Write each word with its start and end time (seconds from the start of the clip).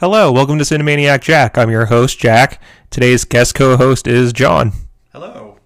Hello, 0.00 0.32
welcome 0.32 0.56
to 0.56 0.64
Cinemaniac 0.64 1.20
Jack. 1.20 1.58
I'm 1.58 1.68
your 1.68 1.84
host, 1.84 2.18
Jack. 2.18 2.58
Today's 2.88 3.26
guest 3.26 3.54
co 3.54 3.76
host 3.76 4.06
is 4.06 4.32
John. 4.32 4.72
Hello. 5.12 5.58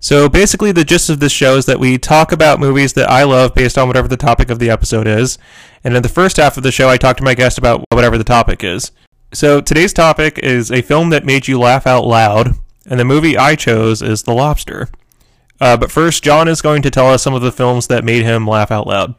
So 0.00 0.26
basically, 0.26 0.72
the 0.72 0.86
gist 0.86 1.10
of 1.10 1.20
this 1.20 1.32
show 1.32 1.58
is 1.58 1.66
that 1.66 1.78
we 1.78 1.98
talk 1.98 2.32
about 2.32 2.60
movies 2.60 2.94
that 2.94 3.10
I 3.10 3.24
love 3.24 3.54
based 3.54 3.76
on 3.76 3.86
whatever 3.86 4.08
the 4.08 4.16
topic 4.16 4.48
of 4.48 4.58
the 4.58 4.70
episode 4.70 5.06
is. 5.06 5.36
And 5.84 5.94
in 5.94 6.02
the 6.02 6.08
first 6.08 6.38
half 6.38 6.56
of 6.56 6.62
the 6.62 6.72
show, 6.72 6.88
I 6.88 6.96
talk 6.96 7.18
to 7.18 7.22
my 7.22 7.34
guest 7.34 7.58
about 7.58 7.84
whatever 7.92 8.16
the 8.16 8.24
topic 8.24 8.64
is. 8.64 8.90
So 9.34 9.60
today's 9.60 9.92
topic 9.92 10.38
is 10.38 10.72
a 10.72 10.80
film 10.80 11.10
that 11.10 11.26
made 11.26 11.46
you 11.46 11.60
laugh 11.60 11.86
out 11.86 12.06
loud, 12.06 12.54
and 12.86 12.98
the 12.98 13.04
movie 13.04 13.36
I 13.36 13.54
chose 13.54 14.00
is 14.00 14.22
The 14.22 14.32
Lobster. 14.32 14.88
Uh, 15.60 15.76
but 15.76 15.92
first, 15.92 16.24
John 16.24 16.48
is 16.48 16.62
going 16.62 16.80
to 16.80 16.90
tell 16.90 17.10
us 17.10 17.22
some 17.22 17.34
of 17.34 17.42
the 17.42 17.52
films 17.52 17.88
that 17.88 18.02
made 18.02 18.22
him 18.22 18.46
laugh 18.46 18.70
out 18.70 18.86
loud. 18.86 19.14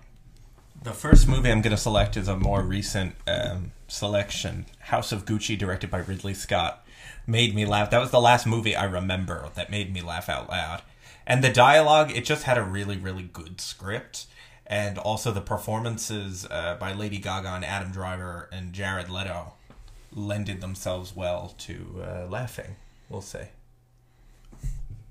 The 0.82 0.94
first 0.94 1.28
movie 1.28 1.52
I'm 1.52 1.62
going 1.62 1.70
to 1.70 1.78
select 1.78 2.18
is 2.18 2.28
a 2.28 2.36
more 2.36 2.64
recent 2.64 3.14
um, 3.28 3.74
selection 3.90 4.66
House 4.80 5.12
of 5.12 5.26
Gucci, 5.26 5.58
directed 5.58 5.90
by 5.92 6.00
Ridley 6.00 6.34
Scott. 6.34 6.86
Made 7.28 7.54
me 7.54 7.66
laugh. 7.66 7.90
That 7.90 8.00
was 8.00 8.12
the 8.12 8.22
last 8.22 8.48
movie 8.48 8.76
I 8.76 8.86
remember 8.86 9.50
that 9.56 9.70
made 9.70 9.94
me 9.94 10.02
laugh 10.02 10.30
out 10.30 10.50
loud. 10.50 10.82
And 11.28 11.44
the 11.44 11.52
dialogue, 11.52 12.12
it 12.16 12.26
just 12.26 12.44
had 12.44 12.58
a 12.58 12.64
really, 12.64 12.98
really 12.98 13.30
good 13.32 13.62
script. 13.62 14.26
And 14.66 14.98
also 14.98 15.32
the 15.32 15.42
performances 15.42 16.48
uh, 16.50 16.78
by 16.80 16.94
Lady 16.94 17.18
Gaga 17.18 17.50
and 17.50 17.66
Adam 17.66 17.92
Driver 17.92 18.50
and 18.52 18.74
Jared 18.74 19.10
Leto 19.10 19.54
lended 20.14 20.62
themselves 20.62 21.16
well 21.16 21.54
to 21.60 22.04
uh, 22.04 22.28
laughing, 22.28 22.76
we'll 23.10 23.22
say. 23.22 23.50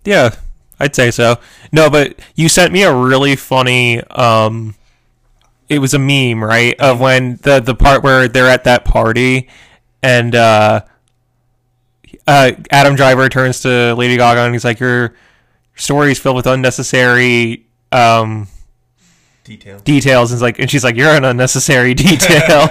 Yeah, 0.05 0.35
I'd 0.81 0.95
say 0.95 1.11
so. 1.11 1.39
No, 1.73 1.91
but 1.91 2.19
you 2.35 2.49
sent 2.49 2.73
me 2.73 2.83
a 2.83 2.95
really 2.95 3.37
funny 3.37 4.03
um 4.05 4.75
it 5.69 5.79
was 5.81 5.95
a 5.95 5.99
meme, 5.99 6.43
right? 6.43 6.79
Of 6.81 7.01
when 7.01 7.37
the 7.43 7.61
the 7.61 7.75
part 7.75 8.03
where 8.03 8.29
they're 8.29 8.49
at 8.49 8.65
that 8.65 8.85
party 8.85 9.49
and 10.03 10.35
uh 10.35 10.83
uh 12.27 12.53
Adam 12.71 12.95
Driver 12.97 13.29
turns 13.29 13.61
to 13.61 13.95
Lady 13.95 14.17
Gaga 14.17 14.41
and 14.43 14.55
he's 14.55 14.65
like 14.65 14.81
your 14.81 15.15
story 15.77 16.13
is 16.13 16.19
filled 16.19 16.37
with 16.37 16.47
unnecessary 16.47 17.67
um 17.93 18.49
Details. 19.45 19.81
details 19.83 20.33
and 20.33 20.41
like 20.43 20.59
and 20.59 20.71
she's 20.71 20.85
like 20.85 20.95
you're 20.95 21.15
an 21.15 21.25
unnecessary 21.25 21.95
detail. 22.07 22.69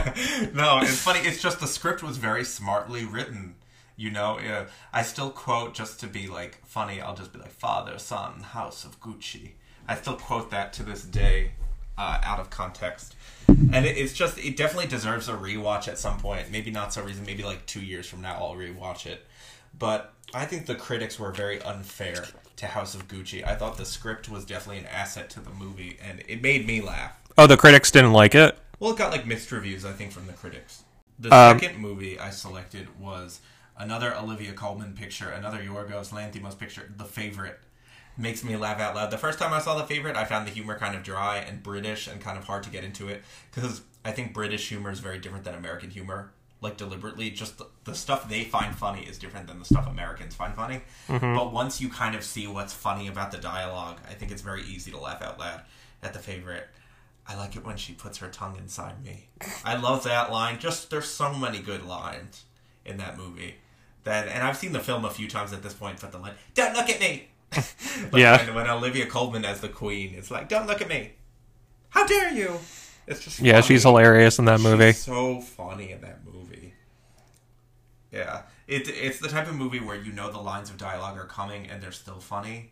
no, 0.53 0.79
it's 0.81 0.99
funny. 1.01 1.19
It's 1.21 1.41
just 1.41 1.59
the 1.59 1.65
script 1.67 2.03
was 2.03 2.17
very 2.17 2.43
smartly 2.43 3.03
written. 3.03 3.55
You 3.95 4.11
know, 4.11 4.37
uh, 4.37 4.65
I 4.93 5.01
still 5.01 5.31
quote 5.31 5.73
just 5.73 5.99
to 6.01 6.07
be 6.07 6.27
like 6.27 6.61
funny. 6.67 7.01
I'll 7.01 7.15
just 7.15 7.33
be 7.33 7.39
like 7.39 7.49
father, 7.51 7.97
son, 7.97 8.41
house 8.41 8.85
of 8.85 9.01
Gucci. 9.01 9.53
I 9.87 9.95
still 9.95 10.17
quote 10.17 10.51
that 10.51 10.71
to 10.73 10.83
this 10.83 11.01
day, 11.01 11.53
uh, 11.97 12.19
out 12.23 12.39
of 12.39 12.49
context. 12.49 13.15
And 13.47 13.85
it, 13.85 13.97
it's 13.97 14.13
just 14.13 14.37
it 14.37 14.57
definitely 14.57 14.87
deserves 14.87 15.29
a 15.29 15.33
rewatch 15.33 15.87
at 15.87 15.97
some 15.97 16.19
point. 16.19 16.51
Maybe 16.51 16.69
not 16.71 16.93
so 16.93 17.01
recent. 17.03 17.25
Maybe 17.25 17.43
like 17.43 17.65
two 17.65 17.81
years 17.81 18.07
from 18.07 18.21
now, 18.21 18.33
I'll 18.35 18.55
rewatch 18.55 19.05
it. 19.05 19.25
But 19.77 20.13
I 20.33 20.45
think 20.45 20.65
the 20.65 20.75
critics 20.75 21.19
were 21.19 21.31
very 21.31 21.61
unfair 21.61 22.25
to 22.57 22.65
House 22.67 22.93
of 22.95 23.07
Gucci. 23.07 23.45
I 23.47 23.55
thought 23.55 23.77
the 23.77 23.85
script 23.85 24.27
was 24.29 24.43
definitely 24.45 24.79
an 24.79 24.87
asset 24.87 25.29
to 25.31 25.39
the 25.39 25.51
movie, 25.51 25.97
and 26.03 26.23
it 26.27 26.41
made 26.41 26.65
me 26.67 26.81
laugh. 26.81 27.17
oh, 27.37 27.47
the 27.47 27.55
critics 27.57 27.91
didn't 27.91 28.13
like 28.13 28.35
it. 28.35 28.57
Well, 28.79 28.91
it 28.91 28.97
got 28.97 29.11
like 29.11 29.25
mixed 29.25 29.51
reviews, 29.51 29.85
I 29.85 29.91
think, 29.93 30.11
from 30.11 30.27
the 30.27 30.33
critics. 30.33 30.83
The 31.19 31.33
Um, 31.33 31.59
second 31.59 31.79
movie 31.79 32.19
I 32.19 32.29
selected 32.31 32.99
was 32.99 33.39
another 33.77 34.15
Olivia 34.15 34.53
Colman 34.53 34.93
picture, 34.93 35.29
another 35.29 35.59
Yorgos 35.59 36.09
Lanthimos 36.11 36.57
picture, 36.57 36.91
The 36.97 37.05
Favorite. 37.05 37.59
Makes 38.17 38.43
me 38.43 38.55
laugh 38.55 38.79
out 38.79 38.95
loud. 38.95 39.11
The 39.11 39.17
first 39.17 39.37
time 39.37 39.53
I 39.53 39.59
saw 39.59 39.77
The 39.77 39.85
Favorite, 39.85 40.15
I 40.15 40.25
found 40.25 40.47
the 40.47 40.51
humor 40.51 40.77
kind 40.77 40.95
of 40.95 41.03
dry 41.03 41.37
and 41.37 41.61
British 41.61 42.07
and 42.07 42.19
kind 42.19 42.37
of 42.37 42.45
hard 42.45 42.63
to 42.63 42.69
get 42.69 42.83
into 42.83 43.07
it 43.09 43.23
because 43.53 43.81
I 44.03 44.11
think 44.11 44.33
British 44.33 44.69
humor 44.69 44.89
is 44.89 44.99
very 44.99 45.19
different 45.19 45.43
than 45.43 45.53
American 45.53 45.91
humor. 45.91 46.31
Like 46.59 46.77
deliberately, 46.77 47.29
just 47.29 47.59
the, 47.59 47.67
the 47.83 47.93
stuff 47.93 48.27
they 48.27 48.43
find 48.43 48.75
funny 48.75 49.03
is 49.03 49.19
different 49.19 49.45
than 49.45 49.59
the 49.59 49.65
stuff 49.65 49.87
Americans 49.87 50.33
find 50.33 50.55
funny. 50.55 50.81
Mm-hmm. 51.07 51.35
But 51.35 51.53
once 51.53 51.79
you 51.79 51.89
kind 51.89 52.15
of 52.15 52.23
see 52.23 52.47
what's 52.47 52.73
funny 52.73 53.07
about 53.07 53.31
the 53.31 53.37
dialogue, 53.37 53.99
I 54.09 54.13
think 54.13 54.31
it's 54.31 54.41
very 54.41 54.63
easy 54.63 54.89
to 54.89 54.97
laugh 54.97 55.21
out 55.21 55.37
loud 55.37 55.61
at 56.01 56.13
The 56.13 56.19
Favorite. 56.19 56.67
I 57.27 57.35
like 57.35 57.55
it 57.55 57.63
when 57.63 57.77
she 57.77 57.93
puts 57.93 58.17
her 58.19 58.29
tongue 58.29 58.57
inside 58.57 59.03
me. 59.03 59.27
I 59.63 59.75
love 59.75 60.03
that 60.05 60.31
line. 60.31 60.57
Just 60.57 60.89
there's 60.89 61.05
so 61.05 61.33
many 61.33 61.59
good 61.59 61.85
lines 61.85 62.45
in 62.85 62.97
that 62.97 63.17
movie. 63.17 63.55
That 64.05 64.27
and 64.27 64.41
I've 64.43 64.57
seen 64.57 64.71
the 64.71 64.79
film 64.79 65.03
a 65.03 65.11
few 65.11 65.27
times 65.27 65.51
at 65.51 65.61
this 65.61 65.73
point, 65.73 65.99
but 65.99 66.11
the 66.11 66.17
line 66.17 66.33
"Don't 66.55 66.73
look 66.73 66.89
at 66.89 66.99
me." 66.99 67.27
Like 68.11 68.21
Yeah. 68.21 68.45
When, 68.45 68.55
when 68.55 68.69
Olivia 68.69 69.07
Colman 69.07 69.43
as 69.43 69.61
the 69.61 69.69
queen, 69.69 70.13
it's 70.15 70.29
like 70.29 70.47
"Don't 70.49 70.67
look 70.67 70.81
at 70.81 70.87
me." 70.87 71.13
How 71.89 72.05
dare 72.05 72.31
you? 72.31 72.59
It's 73.07 73.23
just 73.23 73.39
Yeah, 73.39 73.61
she's 73.61 73.83
hilarious 73.83 74.37
in 74.37 74.45
that 74.45 74.59
movie. 74.59 74.87
She's 74.87 75.03
so 75.03 75.41
funny 75.41 75.91
in 75.91 76.01
that 76.01 76.19
movie. 76.25 76.73
Yeah, 78.11 78.43
it 78.67 78.87
it's 78.87 79.19
the 79.19 79.29
type 79.29 79.47
of 79.47 79.55
movie 79.55 79.79
where 79.79 79.95
you 79.95 80.11
know 80.11 80.31
the 80.31 80.39
lines 80.39 80.69
of 80.69 80.77
dialogue 80.77 81.17
are 81.17 81.25
coming 81.25 81.67
and 81.67 81.81
they're 81.81 81.91
still 81.91 82.19
funny. 82.19 82.71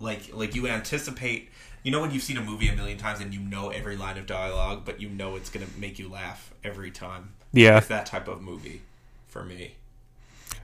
Like 0.00 0.34
like 0.34 0.54
you 0.54 0.66
anticipate, 0.68 1.50
you 1.82 1.92
know 1.92 2.00
when 2.00 2.10
you've 2.10 2.22
seen 2.22 2.36
a 2.36 2.42
movie 2.42 2.68
a 2.68 2.76
million 2.76 2.98
times 2.98 3.20
and 3.20 3.32
you 3.32 3.40
know 3.40 3.70
every 3.70 3.96
line 3.96 4.18
of 4.18 4.26
dialogue, 4.26 4.82
but 4.84 5.00
you 5.00 5.08
know 5.08 5.36
it's 5.36 5.48
gonna 5.48 5.66
make 5.78 5.98
you 5.98 6.08
laugh 6.08 6.52
every 6.62 6.90
time. 6.90 7.30
Yeah. 7.52 7.78
It's 7.78 7.86
that 7.86 8.06
type 8.06 8.28
of 8.28 8.42
movie 8.42 8.82
for 9.28 9.44
me. 9.44 9.76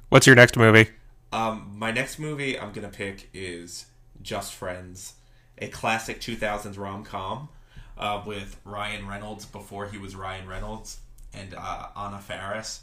What's 0.08 0.26
your 0.26 0.36
next 0.36 0.56
movie? 0.56 0.90
Um, 1.32 1.72
my 1.76 1.90
next 1.90 2.18
movie 2.18 2.58
I'm 2.58 2.72
gonna 2.72 2.88
pick 2.88 3.30
is 3.32 3.86
Just 4.20 4.52
Friends, 4.52 5.14
a 5.58 5.68
classic 5.68 6.20
2000s 6.20 6.78
rom 6.78 7.04
com 7.04 7.48
uh, 7.96 8.22
with 8.26 8.60
Ryan 8.64 9.08
Reynolds 9.08 9.46
before 9.46 9.86
he 9.86 9.96
was 9.96 10.14
Ryan 10.14 10.46
Reynolds 10.46 10.98
and 11.32 11.54
uh, 11.56 11.86
Anna 11.96 12.18
Faris. 12.18 12.82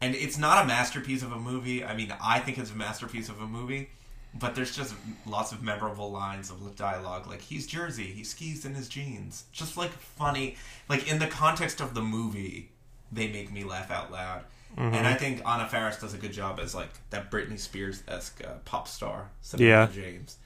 And 0.00 0.14
it's 0.14 0.38
not 0.38 0.64
a 0.64 0.68
masterpiece 0.68 1.22
of 1.22 1.32
a 1.32 1.38
movie. 1.38 1.84
I 1.84 1.94
mean, 1.94 2.14
I 2.22 2.38
think 2.38 2.58
it's 2.58 2.70
a 2.70 2.76
masterpiece 2.76 3.28
of 3.28 3.40
a 3.40 3.46
movie, 3.46 3.90
but 4.34 4.54
there's 4.54 4.74
just 4.74 4.94
lots 5.26 5.52
of 5.52 5.62
memorable 5.62 6.10
lines 6.10 6.50
of 6.50 6.76
dialogue, 6.76 7.26
like 7.26 7.40
he's 7.40 7.66
Jersey, 7.66 8.04
he 8.04 8.22
skis 8.24 8.64
in 8.64 8.74
his 8.74 8.88
jeans, 8.88 9.44
just 9.52 9.76
like 9.76 9.90
funny, 9.90 10.56
like 10.88 11.10
in 11.10 11.18
the 11.18 11.26
context 11.26 11.80
of 11.80 11.94
the 11.94 12.00
movie, 12.00 12.70
they 13.10 13.26
make 13.26 13.52
me 13.52 13.64
laugh 13.64 13.90
out 13.90 14.12
loud. 14.12 14.44
And 14.76 15.06
I 15.06 15.12
think 15.14 15.42
Anna 15.46 15.68
Faris 15.68 15.98
does 16.00 16.14
a 16.14 16.16
good 16.16 16.32
job 16.32 16.58
as 16.58 16.74
like 16.74 16.88
that 17.10 17.30
Britney 17.30 17.58
Spears 17.58 18.02
esque 18.08 18.42
uh, 18.42 18.54
pop 18.64 18.88
star, 18.88 19.30
Samantha 19.42 19.64
Yeah. 19.64 19.88
James. 20.04 20.38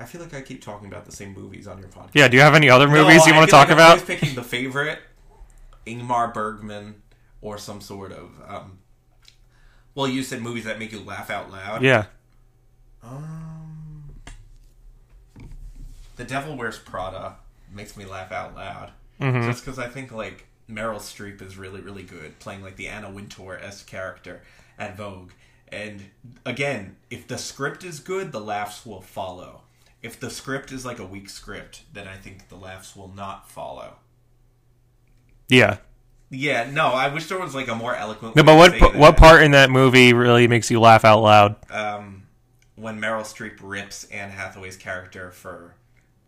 I 0.00 0.06
feel 0.06 0.20
like 0.20 0.34
I 0.34 0.40
keep 0.40 0.60
talking 0.60 0.88
about 0.88 1.04
the 1.04 1.12
same 1.12 1.34
movies 1.34 1.68
on 1.68 1.78
your 1.78 1.86
podcast. 1.88 2.10
Yeah, 2.14 2.26
do 2.26 2.36
you 2.36 2.42
have 2.42 2.54
any 2.56 2.68
other 2.68 2.88
No, 2.88 3.02
movies 3.04 3.24
you 3.26 3.32
I 3.32 3.36
want 3.36 3.48
to 3.48 3.50
talk 3.52 3.68
like 3.68 3.72
I'm 3.72 3.74
about? 3.78 3.90
always 3.90 4.02
picking 4.04 4.34
the 4.34 4.42
favorite, 4.42 4.98
Ingmar 5.86 6.34
Bergman, 6.34 6.96
or 7.42 7.56
some 7.58 7.80
sort 7.80 8.10
of. 8.10 8.30
Um, 8.48 8.78
well, 9.94 10.08
you 10.08 10.24
said 10.24 10.42
movies 10.42 10.64
that 10.64 10.80
make 10.80 10.90
you 10.90 10.98
laugh 11.00 11.30
out 11.30 11.52
loud. 11.52 11.82
Yeah. 11.82 12.06
Um, 13.04 14.14
the 16.16 16.24
Devil 16.24 16.56
Wears 16.56 16.78
Prada 16.78 17.36
makes 17.72 17.96
me 17.96 18.04
laugh 18.04 18.32
out 18.32 18.56
loud. 18.56 18.90
Mm-hmm. 19.20 19.48
Just 19.48 19.64
because 19.64 19.78
I 19.78 19.86
think 19.88 20.10
like 20.10 20.46
Meryl 20.70 20.96
Streep 20.96 21.42
is 21.42 21.56
really 21.56 21.80
really 21.80 22.02
good 22.02 22.38
playing 22.38 22.62
like 22.62 22.76
the 22.76 22.88
Anna 22.88 23.10
Wintour 23.10 23.58
esque 23.62 23.86
character 23.86 24.42
at 24.78 24.96
Vogue. 24.96 25.30
And 25.68 26.04
again, 26.46 26.96
if 27.10 27.26
the 27.26 27.38
script 27.38 27.84
is 27.84 27.98
good, 28.00 28.32
the 28.32 28.40
laughs 28.40 28.86
will 28.86 29.00
follow. 29.00 29.62
If 30.02 30.20
the 30.20 30.30
script 30.30 30.70
is 30.70 30.84
like 30.84 30.98
a 30.98 31.06
weak 31.06 31.28
script, 31.28 31.82
then 31.92 32.06
I 32.06 32.16
think 32.16 32.48
the 32.48 32.56
laughs 32.56 32.94
will 32.94 33.08
not 33.08 33.50
follow. 33.50 33.94
Yeah. 35.48 35.78
Yeah, 36.30 36.68
no, 36.70 36.88
I 36.88 37.08
wish 37.08 37.28
there 37.28 37.38
was 37.38 37.54
like 37.54 37.68
a 37.68 37.74
more 37.74 37.94
eloquent. 37.94 38.34
No, 38.36 38.42
way 38.42 38.46
but 38.46 38.52
to 38.52 38.58
what 38.84 38.92
p- 38.92 38.98
what 38.98 39.16
part 39.16 39.42
in 39.42 39.52
that 39.52 39.70
movie 39.70 40.12
really 40.12 40.48
makes 40.48 40.70
you 40.70 40.80
laugh 40.80 41.04
out 41.04 41.20
loud? 41.22 41.56
um, 41.70 42.26
when 42.76 43.00
Meryl 43.00 43.22
Streep 43.22 43.58
rips 43.62 44.04
Anne 44.04 44.30
Hathaway's 44.30 44.76
character 44.76 45.30
for 45.30 45.74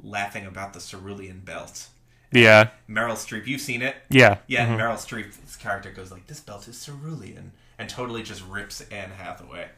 laughing 0.02 0.46
about 0.46 0.72
the 0.72 0.80
cerulean 0.80 1.40
belt. 1.40 1.88
Yeah. 2.36 2.70
Meryl 2.88 3.12
Streep, 3.12 3.46
you've 3.46 3.60
seen 3.60 3.82
it. 3.82 3.96
Yeah. 4.10 4.38
Yeah, 4.46 4.66
and 4.66 4.80
Meryl 4.80 4.94
Streep's 4.94 5.56
character 5.56 5.90
goes 5.90 6.10
like, 6.10 6.26
"This 6.26 6.40
belt 6.40 6.68
is 6.68 6.82
cerulean," 6.84 7.52
and 7.78 7.88
totally 7.88 8.22
just 8.22 8.44
rips 8.46 8.80
Anne 8.90 9.10
Hathaway 9.10 9.68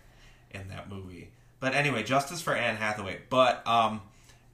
in 0.50 0.68
that 0.68 0.88
movie. 0.88 1.30
But 1.60 1.74
anyway, 1.74 2.02
justice 2.02 2.40
for 2.40 2.54
Anne 2.54 2.76
Hathaway. 2.76 3.20
But 3.28 3.66
um, 3.66 4.02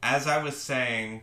as 0.02 0.26
I 0.26 0.42
was 0.42 0.56
saying, 0.56 1.22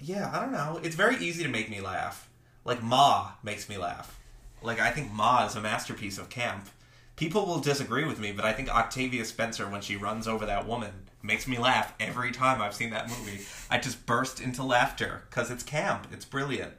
yeah, 0.00 0.30
I 0.32 0.40
don't 0.40 0.52
know. 0.52 0.80
It's 0.82 0.96
very 0.96 1.16
easy 1.16 1.42
to 1.42 1.48
make 1.48 1.70
me 1.70 1.80
laugh. 1.80 2.28
Like 2.64 2.82
Ma 2.82 3.32
makes 3.42 3.68
me 3.68 3.76
laugh. 3.76 4.18
Like 4.62 4.80
I 4.80 4.90
think 4.90 5.12
Ma 5.12 5.46
is 5.46 5.56
a 5.56 5.60
masterpiece 5.60 6.18
of 6.18 6.28
camp. 6.28 6.68
People 7.16 7.46
will 7.46 7.60
disagree 7.60 8.04
with 8.04 8.18
me, 8.18 8.32
but 8.32 8.44
I 8.44 8.52
think 8.52 8.68
Octavia 8.68 9.24
Spencer, 9.24 9.68
when 9.68 9.80
she 9.80 9.96
runs 9.96 10.26
over 10.26 10.46
that 10.46 10.66
woman, 10.66 11.08
makes 11.22 11.46
me 11.46 11.58
laugh 11.58 11.94
every 12.00 12.32
time 12.32 12.60
I've 12.60 12.74
seen 12.74 12.90
that 12.90 13.08
movie. 13.08 13.40
I 13.70 13.78
just 13.78 14.06
burst 14.06 14.40
into 14.40 14.62
laughter 14.62 15.22
because 15.30 15.50
it's 15.50 15.62
camp. 15.62 16.06
It's 16.12 16.24
brilliant. 16.24 16.72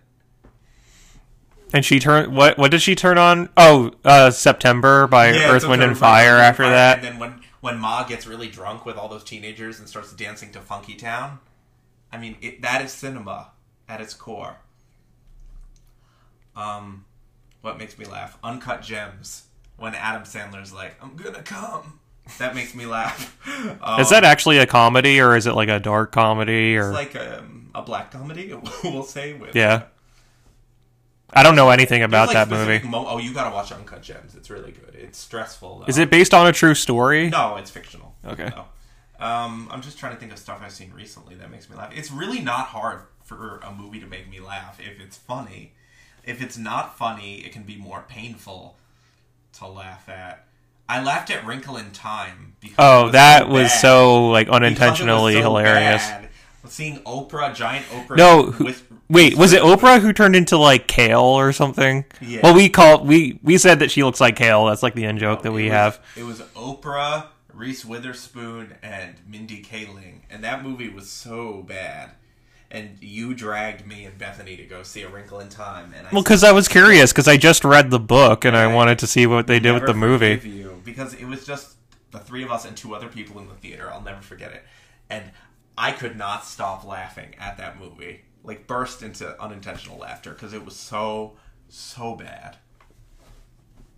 And 1.74 1.84
she 1.84 2.00
turned 2.00 2.36
what 2.36 2.58
what 2.58 2.70
did 2.72 2.82
she 2.82 2.94
turn 2.96 3.18
on? 3.18 3.50
Oh, 3.58 3.92
uh 4.04 4.30
September 4.32 5.08
by 5.08 5.32
Yeah, 5.32 5.52
Earth, 5.52 5.68
Wind 5.68 5.82
and 5.82 5.98
Fire 5.98 6.38
after 6.38 6.64
that. 6.70 6.98
And 6.98 7.06
then 7.06 7.20
when 7.20 7.42
when 7.62 7.80
Ma 7.80 8.04
gets 8.04 8.28
really 8.28 8.50
drunk 8.50 8.86
with 8.86 8.98
all 8.98 9.08
those 9.08 9.24
teenagers 9.24 9.80
and 9.80 9.88
starts 9.88 10.14
dancing 10.14 10.52
to 10.52 10.60
Funky 10.62 10.96
Town, 10.96 11.40
I 12.12 12.18
mean 12.18 12.38
it, 12.42 12.62
that 12.62 12.84
is 12.84 12.92
cinema 12.92 13.52
at 13.90 14.02
its 14.02 14.14
core. 14.14 14.58
Um, 16.56 17.06
What 17.62 17.78
makes 17.78 17.98
me 17.98 18.06
laugh? 18.06 18.38
Uncut 18.44 18.82
Gems. 18.84 19.44
When 19.78 19.96
Adam 19.96 20.24
Sandler's 20.24 20.72
like, 20.72 20.96
"I'm 21.02 21.16
gonna 21.16 21.42
come," 21.42 22.00
that 22.40 22.56
makes 22.56 22.74
me 22.74 22.86
laugh. 22.86 23.38
Um, 23.82 24.00
Is 24.00 24.10
that 24.10 24.24
actually 24.24 24.58
a 24.58 24.66
comedy 24.66 25.20
or 25.20 25.36
is 25.36 25.46
it 25.46 25.54
like 25.54 25.70
a 25.70 25.80
dark 25.80 26.12
comedy 26.12 26.78
or 26.78 26.92
it's 26.92 27.14
like 27.14 27.16
um, 27.16 27.70
a 27.76 27.82
black 27.82 28.12
comedy? 28.12 28.54
We'll 28.84 29.04
say 29.04 29.34
with 29.34 29.56
Yeah. 29.56 29.84
I 31.36 31.42
don't 31.42 31.56
know 31.56 31.72
anything 31.72 32.04
about 32.04 32.28
like, 32.28 32.36
that 32.36 32.50
movie. 32.50 32.88
Mo- 32.88 33.06
oh, 33.08 33.18
you 33.18 33.34
gotta 33.34 33.54
watch 33.54 33.72
Uncut 33.72 34.04
Gems. 34.04 34.36
It's 34.36 34.50
really 34.52 34.72
good. 34.72 34.94
It's 34.94 35.18
stressful. 35.18 35.80
Though. 35.80 35.86
Is 35.86 35.98
it 35.98 36.12
based 36.12 36.34
on 36.34 36.46
a 36.46 36.52
true 36.52 36.76
story? 36.76 37.30
No, 37.30 37.56
it's 37.56 37.72
fictional. 37.72 38.16
Okay. 38.26 38.50
No. 38.50 38.66
Um, 39.20 39.68
I'm 39.72 39.82
just 39.82 39.98
trying 39.98 40.14
to 40.14 40.20
think 40.20 40.32
of 40.32 40.38
stuff 40.38 40.62
I've 40.64 40.72
seen 40.72 40.92
recently 40.94 41.36
that 41.36 41.50
makes 41.50 41.70
me 41.70 41.76
laugh. 41.76 41.92
It's 41.96 42.12
really 42.12 42.40
not 42.40 42.68
hard 42.68 43.02
for 43.24 43.60
a 43.64 43.74
movie 43.74 44.00
to 44.00 44.06
make 44.06 44.30
me 44.30 44.40
laugh 44.40 44.80
if 44.80 45.00
it's 45.00 45.18
funny. 45.18 45.74
If 46.24 46.42
it's 46.42 46.58
not 46.58 46.98
funny, 46.98 47.38
it 47.38 47.52
can 47.52 47.64
be 47.64 47.78
more 47.78 48.06
painful 48.08 48.78
to 49.54 49.68
laugh 49.68 50.08
at. 50.10 50.46
I 50.90 51.02
laughed 51.04 51.30
at 51.30 51.46
Wrinkle 51.46 51.78
in 51.78 51.92
Time 51.92 52.56
because 52.60 52.76
Oh, 52.78 53.10
that 53.12 53.44
so 53.44 53.48
was 53.50 53.64
bad. 53.70 53.80
so 53.82 54.28
like 54.30 54.48
Because 54.48 54.58
it 54.58 54.62
was 54.62 54.68
unintentionally 54.68 55.34
so 55.36 55.42
hilarious. 55.42 56.06
bad. 56.08 56.30
Seeing 56.68 57.00
Oprah, 57.00 57.54
giant 57.54 57.86
Oprah. 57.88 58.18
No, 58.18 58.44
who- 58.52 58.66
with- 58.66 58.88
Wait, 59.10 59.36
was 59.38 59.54
it 59.54 59.62
Oprah 59.62 60.00
who 60.02 60.12
turned 60.14 60.36
into 60.36 60.58
like 60.58 60.88
Kale 60.88 61.20
or 61.20 61.52
something? 61.52 62.06
Yeah. 62.22 62.40
Well, 62.42 62.56
we 62.56 62.70
call 62.70 63.04
we 63.04 63.40
we 63.44 63.58
said 63.58 63.80
that 63.80 63.92
she 63.92 64.04
looks 64.04 64.20
like 64.22 64.36
Kale. 64.36 64.66
That's 64.66 64.82
like 64.82 64.96
the 64.96 65.06
end 65.06 65.20
joke 65.20 65.42
that 65.44 65.50
It 65.50 65.54
we 65.54 65.64
was- 65.66 65.72
have. 65.74 66.00
It 66.16 66.24
was 66.24 66.42
Oprah, 66.56 67.28
Reese 67.54 67.86
Witherspoon, 67.86 68.76
and 68.82 69.16
Mindy 69.28 69.62
Kaling, 69.62 70.22
and 70.32 70.44
that 70.44 70.64
movie 70.64 70.90
was 70.90 71.10
so 71.10 71.64
bad. 71.68 72.12
And 72.74 72.98
you 73.02 73.36
dragged 73.36 73.86
me 73.86 74.04
and 74.04 74.18
Bethany 74.18 74.58
to 74.58 74.64
go 74.66 74.82
see 74.82 75.04
A 75.04 75.08
Wrinkle 75.10 75.40
in 75.40 75.48
Time, 75.50 75.94
and 75.96 76.08
I 76.08 76.10
Well, 76.12 76.24
because 76.24 76.44
I 76.44 76.52
was 76.52 76.68
curious 76.68 77.14
because 77.14 77.28
I 77.28 77.38
just 77.38 77.64
read 77.64 77.92
the 77.92 78.00
book 78.00 78.44
and 78.46 78.58
I 78.58 78.66
Right. 78.66 78.74
wanted 78.74 78.98
to 79.00 79.08
see 79.08 79.28
what 79.28 79.46
they 79.46 79.60
did 79.60 79.74
with 79.74 79.86
the 79.86 79.94
movie. 79.94 80.42
You 80.50 80.82
because 80.84 81.14
it 81.14 81.26
was 81.26 81.46
just 81.46 81.76
the 82.12 82.18
three 82.20 82.44
of 82.44 82.52
us 82.52 82.66
and 82.66 82.76
two 82.76 82.94
other 82.96 83.08
people 83.08 83.40
in 83.40 83.48
the 83.48 83.54
theater. 83.54 83.92
I'll 83.94 84.02
never 84.02 84.22
forget 84.22 84.52
it, 84.54 84.66
and 85.10 85.32
I 85.78 85.92
could 85.92 86.18
not 86.18 86.46
stop 86.46 86.84
laughing 86.84 87.36
at 87.40 87.58
that 87.58 87.80
movie. 87.80 88.22
Like 88.44 88.66
burst 88.68 89.04
into 89.04 89.40
unintentional 89.42 90.00
laughter 90.00 90.32
because 90.32 90.52
it 90.52 90.66
was 90.66 90.76
so 90.76 91.38
so 91.70 92.16
bad. 92.16 92.58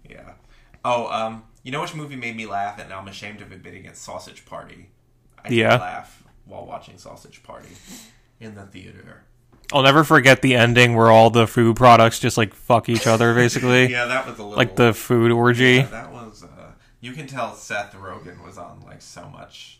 Yeah. 0.07 0.33
Oh, 0.83 1.07
um, 1.07 1.43
you 1.63 1.71
know 1.71 1.81
which 1.81 1.95
movie 1.95 2.15
made 2.17 2.35
me 2.35 2.45
laugh, 2.45 2.77
and 2.77 2.91
I'm 2.93 3.07
ashamed 3.07 3.41
of 3.41 3.51
admitting 3.53 3.85
it. 3.85 3.95
Sausage 3.97 4.45
Party. 4.45 4.89
I 5.43 5.49
did 5.49 5.57
Yeah. 5.59 5.75
laugh 5.77 6.23
while 6.45 6.65
watching 6.65 6.97
Sausage 6.97 7.41
Party 7.41 7.69
in 8.39 8.55
the 8.55 8.65
theater. 8.65 9.23
I'll 9.73 9.81
never 9.83 10.03
forget 10.03 10.41
the 10.41 10.55
ending 10.55 10.95
where 10.95 11.09
all 11.09 11.29
the 11.31 11.47
food 11.47 11.75
products 11.75 12.19
just 12.19 12.37
like 12.37 12.53
fuck 12.53 12.87
each 12.87 13.07
other, 13.07 13.33
basically, 13.33 13.87
Yeah, 13.91 14.05
that 14.05 14.25
was 14.27 14.37
a 14.37 14.43
little 14.43 14.57
like 14.57 14.75
the 14.75 14.93
food 14.93 15.31
orgy. 15.31 15.75
Yeah, 15.77 15.85
that 15.87 16.11
was. 16.11 16.43
Uh, 16.43 16.71
you 17.01 17.13
can 17.13 17.25
tell 17.27 17.55
Seth 17.55 17.93
Rogen 17.93 18.43
was 18.45 18.57
on 18.57 18.81
like 18.85 19.01
so 19.01 19.27
much 19.29 19.79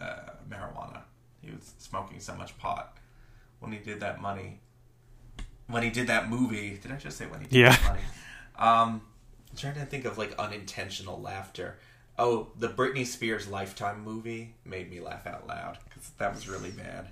uh, 0.00 0.30
marijuana. 0.48 1.02
He 1.40 1.50
was 1.50 1.72
smoking 1.78 2.20
so 2.20 2.34
much 2.34 2.56
pot 2.58 2.96
when 3.60 3.72
he 3.72 3.78
did 3.78 4.00
that 4.00 4.20
money. 4.20 4.60
When 5.66 5.82
he 5.82 5.90
did 5.90 6.06
that 6.06 6.28
movie, 6.30 6.78
did 6.82 6.92
I 6.92 6.96
just 6.96 7.16
say 7.18 7.26
when 7.26 7.40
he 7.40 7.46
did 7.46 7.58
Yeah. 7.58 7.70
that 7.76 7.82
money? 7.84 8.00
Um, 8.58 9.02
I'm 9.50 9.56
trying 9.56 9.74
to 9.74 9.84
think 9.86 10.04
of 10.04 10.18
like 10.18 10.34
unintentional 10.38 11.20
laughter. 11.20 11.78
Oh, 12.18 12.48
the 12.58 12.68
Britney 12.68 13.06
Spears 13.06 13.46
Lifetime 13.48 14.02
movie 14.02 14.56
made 14.64 14.90
me 14.90 15.00
laugh 15.00 15.26
out 15.26 15.46
loud 15.46 15.78
because 15.84 16.10
that 16.18 16.34
was 16.34 16.48
really 16.48 16.70
bad. 16.70 17.08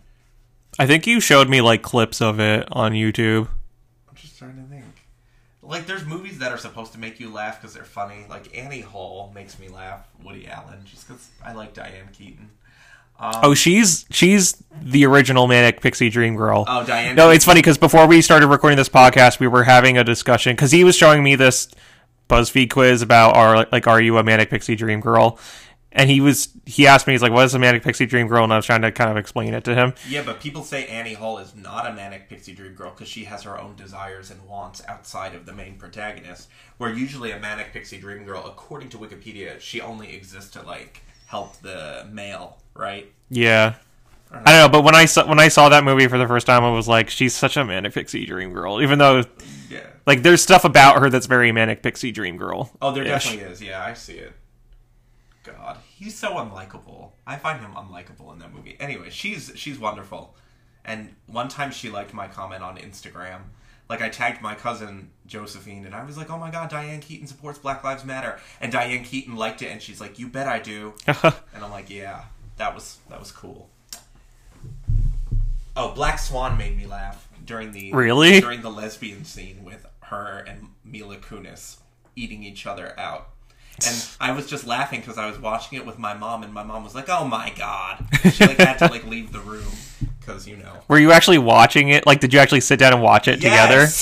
I 0.78 0.86
think 0.86 1.06
you 1.06 1.20
showed 1.20 1.48
me 1.48 1.60
like 1.60 1.82
clips 1.82 2.20
of 2.20 2.38
it 2.40 2.68
on 2.70 2.92
YouTube. 2.92 3.48
I'm 4.08 4.14
just 4.14 4.38
trying 4.38 4.56
to 4.56 4.62
think. 4.62 4.84
Like, 5.62 5.86
there's 5.86 6.04
movies 6.04 6.38
that 6.38 6.52
are 6.52 6.58
supposed 6.58 6.92
to 6.92 6.98
make 7.00 7.18
you 7.18 7.28
laugh 7.32 7.60
because 7.60 7.74
they're 7.74 7.84
funny. 7.84 8.24
Like 8.28 8.56
Annie 8.56 8.82
Hall 8.82 9.32
makes 9.34 9.58
me 9.58 9.68
laugh. 9.68 10.06
Woody 10.24 10.46
Allen, 10.46 10.80
just 10.84 11.08
because 11.08 11.28
I 11.44 11.52
like 11.54 11.74
Diane 11.74 12.08
Keaton. 12.12 12.50
Um, 13.18 13.32
Oh, 13.42 13.54
she's 13.54 14.04
she's 14.10 14.62
the 14.82 15.06
original 15.06 15.46
Manic 15.46 15.80
Pixie 15.80 16.10
Dream 16.10 16.36
Girl. 16.36 16.64
oh, 16.68 16.84
Diane. 16.84 17.16
No, 17.16 17.30
it's 17.30 17.44
funny 17.44 17.60
because 17.60 17.78
before 17.78 18.06
we 18.06 18.20
started 18.22 18.46
recording 18.48 18.76
this 18.76 18.88
podcast, 18.90 19.40
we 19.40 19.48
were 19.48 19.64
having 19.64 19.98
a 19.98 20.04
discussion 20.04 20.54
because 20.54 20.70
he 20.70 20.84
was 20.84 20.94
showing 20.94 21.22
me 21.22 21.34
this 21.34 21.68
BuzzFeed 22.28 22.70
quiz 22.70 23.02
about 23.02 23.36
our 23.36 23.66
like, 23.72 23.86
are 23.86 24.00
you 24.00 24.18
a 24.18 24.22
manic 24.22 24.50
pixie 24.50 24.76
dream 24.76 25.00
girl? 25.00 25.38
And 25.98 26.10
he 26.10 26.20
was 26.20 26.50
he 26.66 26.86
asked 26.86 27.06
me, 27.06 27.14
he's 27.14 27.22
like, 27.22 27.32
what 27.32 27.46
is 27.46 27.54
a 27.54 27.58
manic 27.58 27.82
pixie 27.82 28.04
dream 28.04 28.28
girl? 28.28 28.44
And 28.44 28.52
I 28.52 28.56
was 28.56 28.66
trying 28.66 28.82
to 28.82 28.92
kind 28.92 29.10
of 29.10 29.16
explain 29.16 29.54
it 29.54 29.64
to 29.64 29.74
him. 29.74 29.94
Yeah, 30.06 30.22
but 30.22 30.40
people 30.40 30.62
say 30.62 30.86
Annie 30.86 31.14
Hall 31.14 31.38
is 31.38 31.54
not 31.56 31.86
a 31.86 31.92
manic 31.94 32.28
pixie 32.28 32.52
dream 32.52 32.74
girl 32.74 32.90
because 32.90 33.08
she 33.08 33.24
has 33.24 33.42
her 33.44 33.58
own 33.58 33.76
desires 33.76 34.30
and 34.30 34.46
wants 34.46 34.82
outside 34.86 35.34
of 35.34 35.46
the 35.46 35.54
main 35.54 35.76
protagonist. 35.78 36.48
Where 36.76 36.92
usually 36.92 37.30
a 37.30 37.40
manic 37.40 37.72
pixie 37.72 37.96
dream 37.98 38.24
girl, 38.24 38.44
according 38.44 38.90
to 38.90 38.98
Wikipedia, 38.98 39.58
she 39.58 39.80
only 39.80 40.14
exists 40.14 40.50
to 40.50 40.62
like 40.62 41.00
help 41.28 41.56
the 41.62 42.06
male, 42.12 42.58
right? 42.74 43.10
Yeah. 43.30 43.76
I 44.30 44.52
don't 44.52 44.60
know, 44.60 44.68
but 44.68 44.84
when 44.84 44.94
I 44.94 45.06
saw 45.06 45.26
when 45.26 45.40
I 45.40 45.48
saw 45.48 45.70
that 45.70 45.82
movie 45.82 46.08
for 46.08 46.18
the 46.18 46.28
first 46.28 46.46
time, 46.46 46.62
I 46.62 46.70
was 46.70 46.86
like, 46.88 47.08
she's 47.08 47.34
such 47.34 47.56
a 47.56 47.64
manic 47.64 47.94
pixie 47.94 48.26
dream 48.26 48.52
girl. 48.52 48.82
Even 48.82 48.98
though 48.98 49.22
Yeah. 49.70 49.86
like 50.04 50.22
there's 50.22 50.42
stuff 50.42 50.64
about 50.66 51.00
her 51.00 51.08
that's 51.08 51.26
very 51.26 51.52
manic 51.52 51.82
pixie 51.82 52.12
dream 52.12 52.36
girl. 52.36 52.70
Oh, 52.82 52.92
there 52.92 53.04
definitely 53.04 53.44
is. 53.50 53.62
Yeah, 53.62 53.82
I 53.82 53.94
see 53.94 54.14
it. 54.18 54.32
God, 55.44 55.78
he's 55.98 56.16
so 56.18 56.32
unlikable. 56.34 57.12
I 57.26 57.36
find 57.36 57.60
him 57.60 57.72
unlikable 57.72 58.30
in 58.32 58.38
that 58.40 58.52
movie. 58.54 58.76
Anyway, 58.78 59.08
she's 59.10 59.50
she's 59.56 59.78
wonderful. 59.78 60.36
And 60.84 61.16
one 61.26 61.48
time 61.48 61.70
she 61.72 61.88
liked 61.90 62.12
my 62.14 62.28
comment 62.28 62.62
on 62.62 62.76
Instagram. 62.76 63.40
Like 63.88 64.02
I 64.02 64.08
tagged 64.08 64.42
my 64.42 64.54
cousin 64.54 65.10
Josephine, 65.26 65.84
and 65.86 65.94
I 65.94 66.04
was 66.04 66.16
like, 66.18 66.30
"Oh 66.30 66.38
my 66.38 66.50
God, 66.50 66.68
Diane 66.70 67.00
Keaton 67.00 67.26
supports 67.26 67.58
Black 67.58 67.82
Lives 67.82 68.04
Matter," 68.04 68.38
and 68.60 68.70
Diane 68.72 69.04
Keaton 69.04 69.36
liked 69.36 69.62
it, 69.62 69.70
and 69.70 69.80
she's 69.80 70.00
like, 70.00 70.18
"You 70.18 70.28
bet 70.28 70.46
I 70.48 70.58
do," 70.58 70.94
and 71.06 71.34
I'm 71.62 71.70
like, 71.70 71.88
"Yeah, 71.88 72.24
that 72.56 72.74
was 72.74 72.98
that 73.08 73.18
was 73.18 73.32
cool." 73.32 73.70
Oh, 75.76 75.92
Black 75.92 76.18
Swan 76.18 76.56
made 76.58 76.76
me 76.76 76.86
laugh 76.86 77.28
during 77.44 77.72
the 77.72 77.92
Really? 77.92 78.40
during 78.40 78.62
the 78.62 78.70
lesbian 78.70 79.24
scene 79.24 79.62
with 79.64 79.86
her 80.04 80.44
and 80.48 80.68
Mila 80.84 81.16
Kunis 81.18 81.76
eating 82.16 82.42
each 82.42 82.66
other 82.66 82.98
out. 82.98 83.28
And 83.84 84.08
I 84.20 84.32
was 84.32 84.46
just 84.46 84.66
laughing 84.66 85.00
because 85.00 85.18
I 85.18 85.26
was 85.28 85.38
watching 85.38 85.78
it 85.78 85.84
with 85.86 85.98
my 85.98 86.14
mom, 86.14 86.42
and 86.42 86.52
my 86.52 86.62
mom 86.62 86.84
was 86.84 86.94
like, 86.94 87.08
"Oh 87.08 87.26
my 87.26 87.52
god!" 87.56 88.06
She 88.32 88.46
like 88.46 88.58
had 88.58 88.78
to 88.78 88.86
like 88.86 89.04
leave 89.04 89.32
the 89.32 89.40
room 89.40 89.72
because 90.20 90.46
you 90.46 90.56
know. 90.56 90.72
Were 90.88 90.98
you 90.98 91.12
actually 91.12 91.38
watching 91.38 91.88
it? 91.88 92.06
Like, 92.06 92.20
did 92.20 92.32
you 92.32 92.38
actually 92.38 92.60
sit 92.60 92.78
down 92.78 92.92
and 92.92 93.02
watch 93.02 93.28
it 93.28 93.36
together? 93.36 93.86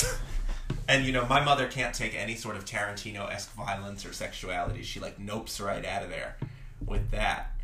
And 0.87 1.03
you 1.03 1.11
know, 1.11 1.25
my 1.25 1.43
mother 1.43 1.67
can't 1.67 1.95
take 1.95 2.15
any 2.15 2.35
sort 2.35 2.55
of 2.55 2.63
Tarantino 2.65 3.31
esque 3.31 3.51
violence 3.53 4.05
or 4.05 4.13
sexuality. 4.13 4.83
She 4.83 4.99
like 4.99 5.17
nopes 5.19 5.59
right 5.63 5.83
out 5.83 6.03
of 6.03 6.09
there 6.09 6.37
with 6.85 7.09
that. 7.11 7.55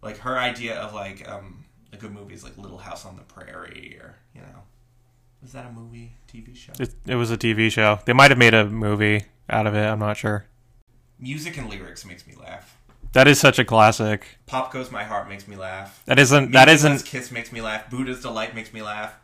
Like 0.00 0.18
her 0.18 0.38
idea 0.38 0.76
of 0.76 0.94
like 0.94 1.28
um, 1.28 1.64
a 1.92 1.96
good 1.96 2.12
movie 2.12 2.34
is 2.34 2.42
like 2.42 2.56
Little 2.56 2.78
House 2.78 3.04
on 3.04 3.16
the 3.16 3.22
Prairie, 3.22 3.98
or 4.00 4.16
you 4.34 4.40
know, 4.40 4.62
is 5.44 5.52
that 5.52 5.66
a 5.66 5.72
movie, 5.72 6.14
TV 6.32 6.56
show? 6.56 6.72
It, 6.78 6.94
it 7.06 7.16
was 7.16 7.30
a 7.30 7.36
TV 7.36 7.70
show. 7.70 7.98
They 8.06 8.14
might 8.14 8.30
have 8.30 8.38
made 8.38 8.54
a 8.54 8.64
movie 8.64 9.24
out 9.50 9.66
of 9.66 9.74
it. 9.74 9.84
I'm 9.84 9.98
not 9.98 10.16
sure. 10.16 10.46
Music 11.24 11.56
and 11.56 11.70
lyrics 11.70 12.04
makes 12.04 12.26
me 12.26 12.34
laugh. 12.38 12.76
That 13.12 13.26
is 13.26 13.40
such 13.40 13.58
a 13.58 13.64
classic. 13.64 14.26
Pop 14.44 14.70
goes 14.70 14.90
my 14.90 15.04
heart 15.04 15.26
makes 15.26 15.48
me 15.48 15.56
laugh. 15.56 16.02
That 16.04 16.18
isn't. 16.18 16.52
That 16.52 16.68
isn't. 16.68 17.06
Kiss 17.06 17.30
makes 17.32 17.50
me 17.50 17.62
laugh. 17.62 17.88
Buddha's 17.88 18.20
Delight 18.20 18.54
makes 18.54 18.74
me 18.74 18.82
laugh. 18.82 19.14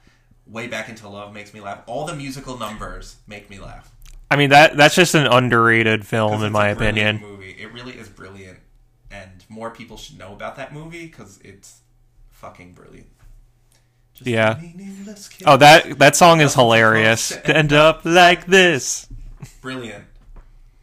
Way 0.46 0.66
Back 0.66 0.88
into 0.88 1.06
Love 1.10 1.34
makes 1.34 1.52
me 1.52 1.60
laugh. 1.60 1.82
All 1.86 2.06
the 2.06 2.14
musical 2.16 2.56
numbers 2.56 3.16
make 3.26 3.50
me 3.50 3.58
laugh. 3.58 3.92
I 4.30 4.36
mean 4.36 4.48
that. 4.48 4.78
That's 4.78 4.94
just 4.94 5.14
an 5.14 5.26
underrated 5.26 6.06
film, 6.06 6.42
in 6.42 6.52
my 6.52 6.68
opinion. 6.68 7.20
Movie. 7.20 7.50
It 7.58 7.70
really 7.74 7.92
is 7.92 8.08
brilliant, 8.08 8.60
and 9.10 9.44
more 9.50 9.70
people 9.70 9.98
should 9.98 10.16
know 10.18 10.32
about 10.32 10.56
that 10.56 10.72
movie 10.72 11.06
because 11.06 11.38
it's 11.44 11.80
fucking 12.30 12.72
brilliant. 12.72 13.08
Just 14.14 14.26
Yeah. 14.26 14.56
a 14.56 14.62
meaningless 14.62 15.28
kiss. 15.28 15.46
Oh, 15.46 15.58
that 15.58 15.98
that 15.98 16.16
song 16.16 16.40
is 16.40 16.54
hilarious. 16.54 17.32
End 17.44 17.74
up 17.74 18.06
like 18.06 18.46
this. 18.46 19.06
brilliant, 19.60 20.04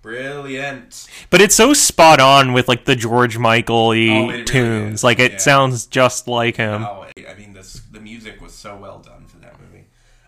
brilliant. 0.01 1.07
But 1.29 1.41
it's 1.41 1.55
so 1.55 1.73
spot 1.73 2.19
on 2.19 2.53
with 2.53 2.67
like 2.67 2.85
the 2.85 2.95
George 2.95 3.37
Michael 3.37 3.87
Oh, 3.87 3.91
it 3.91 4.09
y 4.09 4.27
really 4.29 4.43
tunes. 4.43 5.03
Like 5.03 5.19
it 5.19 5.33
Yeah. 5.33 5.37
sounds 5.39 5.85
just 5.85 6.27
like 6.27 6.55
him. 6.57 6.83
Oh, 6.83 7.05
I 7.17 7.33
mean, 7.37 7.53
this 7.53 7.81
the 7.91 7.99
music 7.99 8.41
was 8.41 8.53
so 8.53 8.75
well 8.77 8.99
done 8.99 9.25
for 9.27 9.37
that 9.37 9.59
movie. 9.59 9.85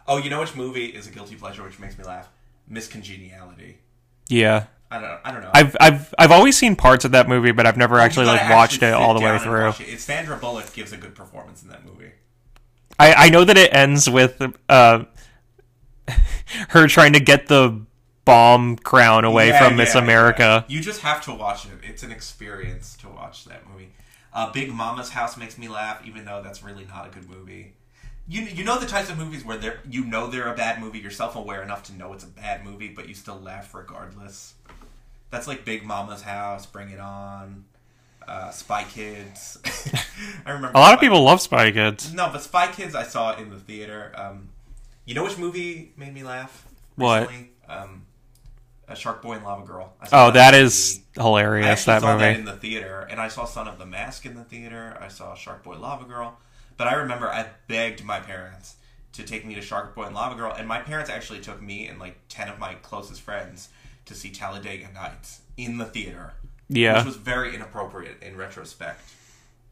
Oh, 0.08 0.18
you 0.18 0.30
know 0.30 0.40
which 0.40 0.56
movie 0.56 0.86
is 0.86 1.08
a 1.08 1.12
guilty 1.12 1.36
pleasure, 1.36 1.64
which 1.64 1.80
makes 1.80 1.98
me 1.98 2.04
laugh? 2.04 2.30
Miss 2.68 2.88
Congeniality. 2.88 3.78
Yeah. 4.28 4.66
I 4.92 5.00
don't. 5.00 5.20
I 5.24 5.32
don't 5.32 5.42
know. 5.42 5.52
I've 5.54 5.78
I've 5.80 6.14
I've 6.18 6.32
always 6.32 6.58
seen 6.58 6.76
parts 6.76 7.06
of 7.06 7.12
that 7.12 7.28
movie, 7.30 7.52
but 7.52 7.68
I've 7.68 7.78
never 7.78 8.00
actually 8.00 8.26
like 8.26 8.42
watched 8.50 8.82
actually 8.82 8.88
it 8.90 8.94
all 8.94 9.14
the 9.14 9.22
way 9.24 9.38
through. 9.38 9.70
it. 9.70 9.82
It's 9.82 10.04
Sandra 10.04 10.36
Bullock 10.36 10.74
gives 10.74 10.92
a 10.92 10.98
good 10.98 11.14
performance 11.14 11.62
in 11.62 11.70
that 11.70 11.86
movie. 11.86 12.12
I 12.98 13.14
I 13.14 13.30
know 13.30 13.44
that 13.44 13.56
it 13.58 13.72
ends 13.74 14.10
with 14.10 14.42
uh 14.68 15.04
her 16.70 16.88
trying 16.88 17.14
to 17.14 17.20
get 17.20 17.48
the 17.48 17.80
bomb 18.30 18.78
crown 18.78 19.26
away 19.26 19.50
Yeah, 19.50 19.60
from 19.68 19.76
Miss 19.78 19.96
America. 19.96 20.66
yeah. 20.68 20.76
You 20.76 20.82
just 20.82 21.02
have 21.02 21.22
to 21.26 21.34
watch 21.34 21.66
it. 21.66 21.72
It's 21.84 22.04
an 22.04 22.12
experience 22.12 22.96
to 22.98 23.10
watch 23.10 23.46
that 23.46 23.68
movie. 23.70 23.90
Uh, 24.34 24.52
Big 24.52 24.72
Momma's 24.72 25.10
House 25.10 25.36
makes 25.38 25.58
me 25.58 25.68
laugh, 25.68 26.06
even 26.06 26.26
though 26.26 26.42
that's 26.44 26.62
really 26.64 26.86
not 26.86 27.08
a 27.08 27.10
good 27.10 27.28
movie. 27.30 27.74
You 28.28 28.42
you 28.44 28.64
know 28.64 28.78
the 28.80 28.86
types 28.86 29.10
of 29.10 29.18
movies 29.18 29.44
where 29.44 29.58
they're 29.58 29.80
you 29.90 30.06
know 30.06 30.28
they're 30.28 30.54
a 30.54 30.56
bad 30.56 30.80
movie. 30.80 31.00
You're 31.00 31.10
self 31.10 31.36
aware 31.36 31.64
enough 31.64 31.82
to 31.84 31.94
know 31.94 32.14
it's 32.14 32.24
a 32.24 32.28
bad 32.28 32.64
movie, 32.64 32.90
but 32.90 33.08
you 33.08 33.16
still 33.16 33.40
laugh 33.40 33.74
regardless. 33.74 34.54
That's 35.32 35.48
like 35.48 35.66
Big 35.66 35.84
Momma's 35.84 36.22
House, 36.22 36.66
Bring 36.68 36.90
It 36.92 37.00
On, 37.00 37.66
uh, 38.28 38.52
Spy 38.52 38.84
Kids. 38.84 39.58
I 40.46 40.52
remember 40.52 40.78
A 40.78 40.80
lot 40.80 40.94
of 40.94 41.00
Spy- 41.00 41.08
people 41.08 41.24
love 41.24 41.42
Spy 41.42 41.72
Kids. 41.72 42.14
No, 42.14 42.30
but 42.32 42.42
Spy 42.44 42.68
Kids 42.72 42.94
I 42.94 43.04
saw 43.04 43.36
in 43.36 43.50
the 43.50 43.58
theater. 43.60 44.12
Um, 44.16 44.50
you 45.06 45.16
know 45.16 45.24
which 45.24 45.38
movie 45.40 45.92
made 45.98 46.14
me 46.14 46.22
laugh? 46.24 46.68
What? 46.98 47.22
recently? 47.30 47.40
Um, 47.40 47.50
a 48.90 48.96
Shark 48.96 49.22
Boy 49.22 49.34
and 49.34 49.46
Lava 49.46 49.66
Girl. 49.66 49.94
I 50.02 50.08
Oh, 50.12 50.32
that 50.32 50.54
on 50.54 50.60
is. 50.62 51.00
I 51.18 51.22
hilarious. 51.24 51.86
That 51.86 52.02
saw 52.02 52.18
that 52.18 52.28
movie. 52.28 52.40
in 52.40 52.46
the 52.46 52.54
theater, 52.58 53.08
and 53.10 53.20
I 53.22 53.28
saw 53.30 53.46
Son 53.46 53.68
of 53.68 53.78
the 53.80 53.86
Mask 53.86 54.26
in 54.26 54.36
the 54.36 54.44
theater. 54.44 54.98
I 55.00 55.08
saw 55.08 55.36
Shark 55.36 55.64
Boy 55.64 55.78
Lava 55.78 56.06
Girl, 56.06 56.38
but 56.78 56.88
I 56.88 56.94
remember 56.96 57.30
I 57.30 57.48
begged 57.68 58.04
my 58.04 58.20
parents 58.20 58.76
to 59.14 59.24
take 59.24 59.46
me 59.46 59.56
to 59.56 59.62
Shark 59.62 59.96
Boy 59.96 60.04
and 60.04 60.16
Lava 60.16 60.36
Girl, 60.36 60.52
and 60.52 60.68
my 60.68 60.80
parents 60.80 61.10
actually 61.10 61.40
took 61.40 61.62
me 61.62 61.88
and 61.88 62.00
like 62.00 62.18
ten 62.30 62.48
of 62.50 62.58
my 62.60 62.74
closest 62.76 63.22
friends 63.22 63.70
to 64.06 64.14
see 64.16 64.30
Talladega 64.32 64.88
Nights 64.94 65.42
in 65.58 65.78
the 65.78 65.86
theater, 65.86 66.34
Yeah, 66.68 66.98
which 66.98 67.06
was 67.06 67.16
very 67.16 67.54
inappropriate 67.56 68.22
in 68.24 68.38
retrospect. 68.38 69.02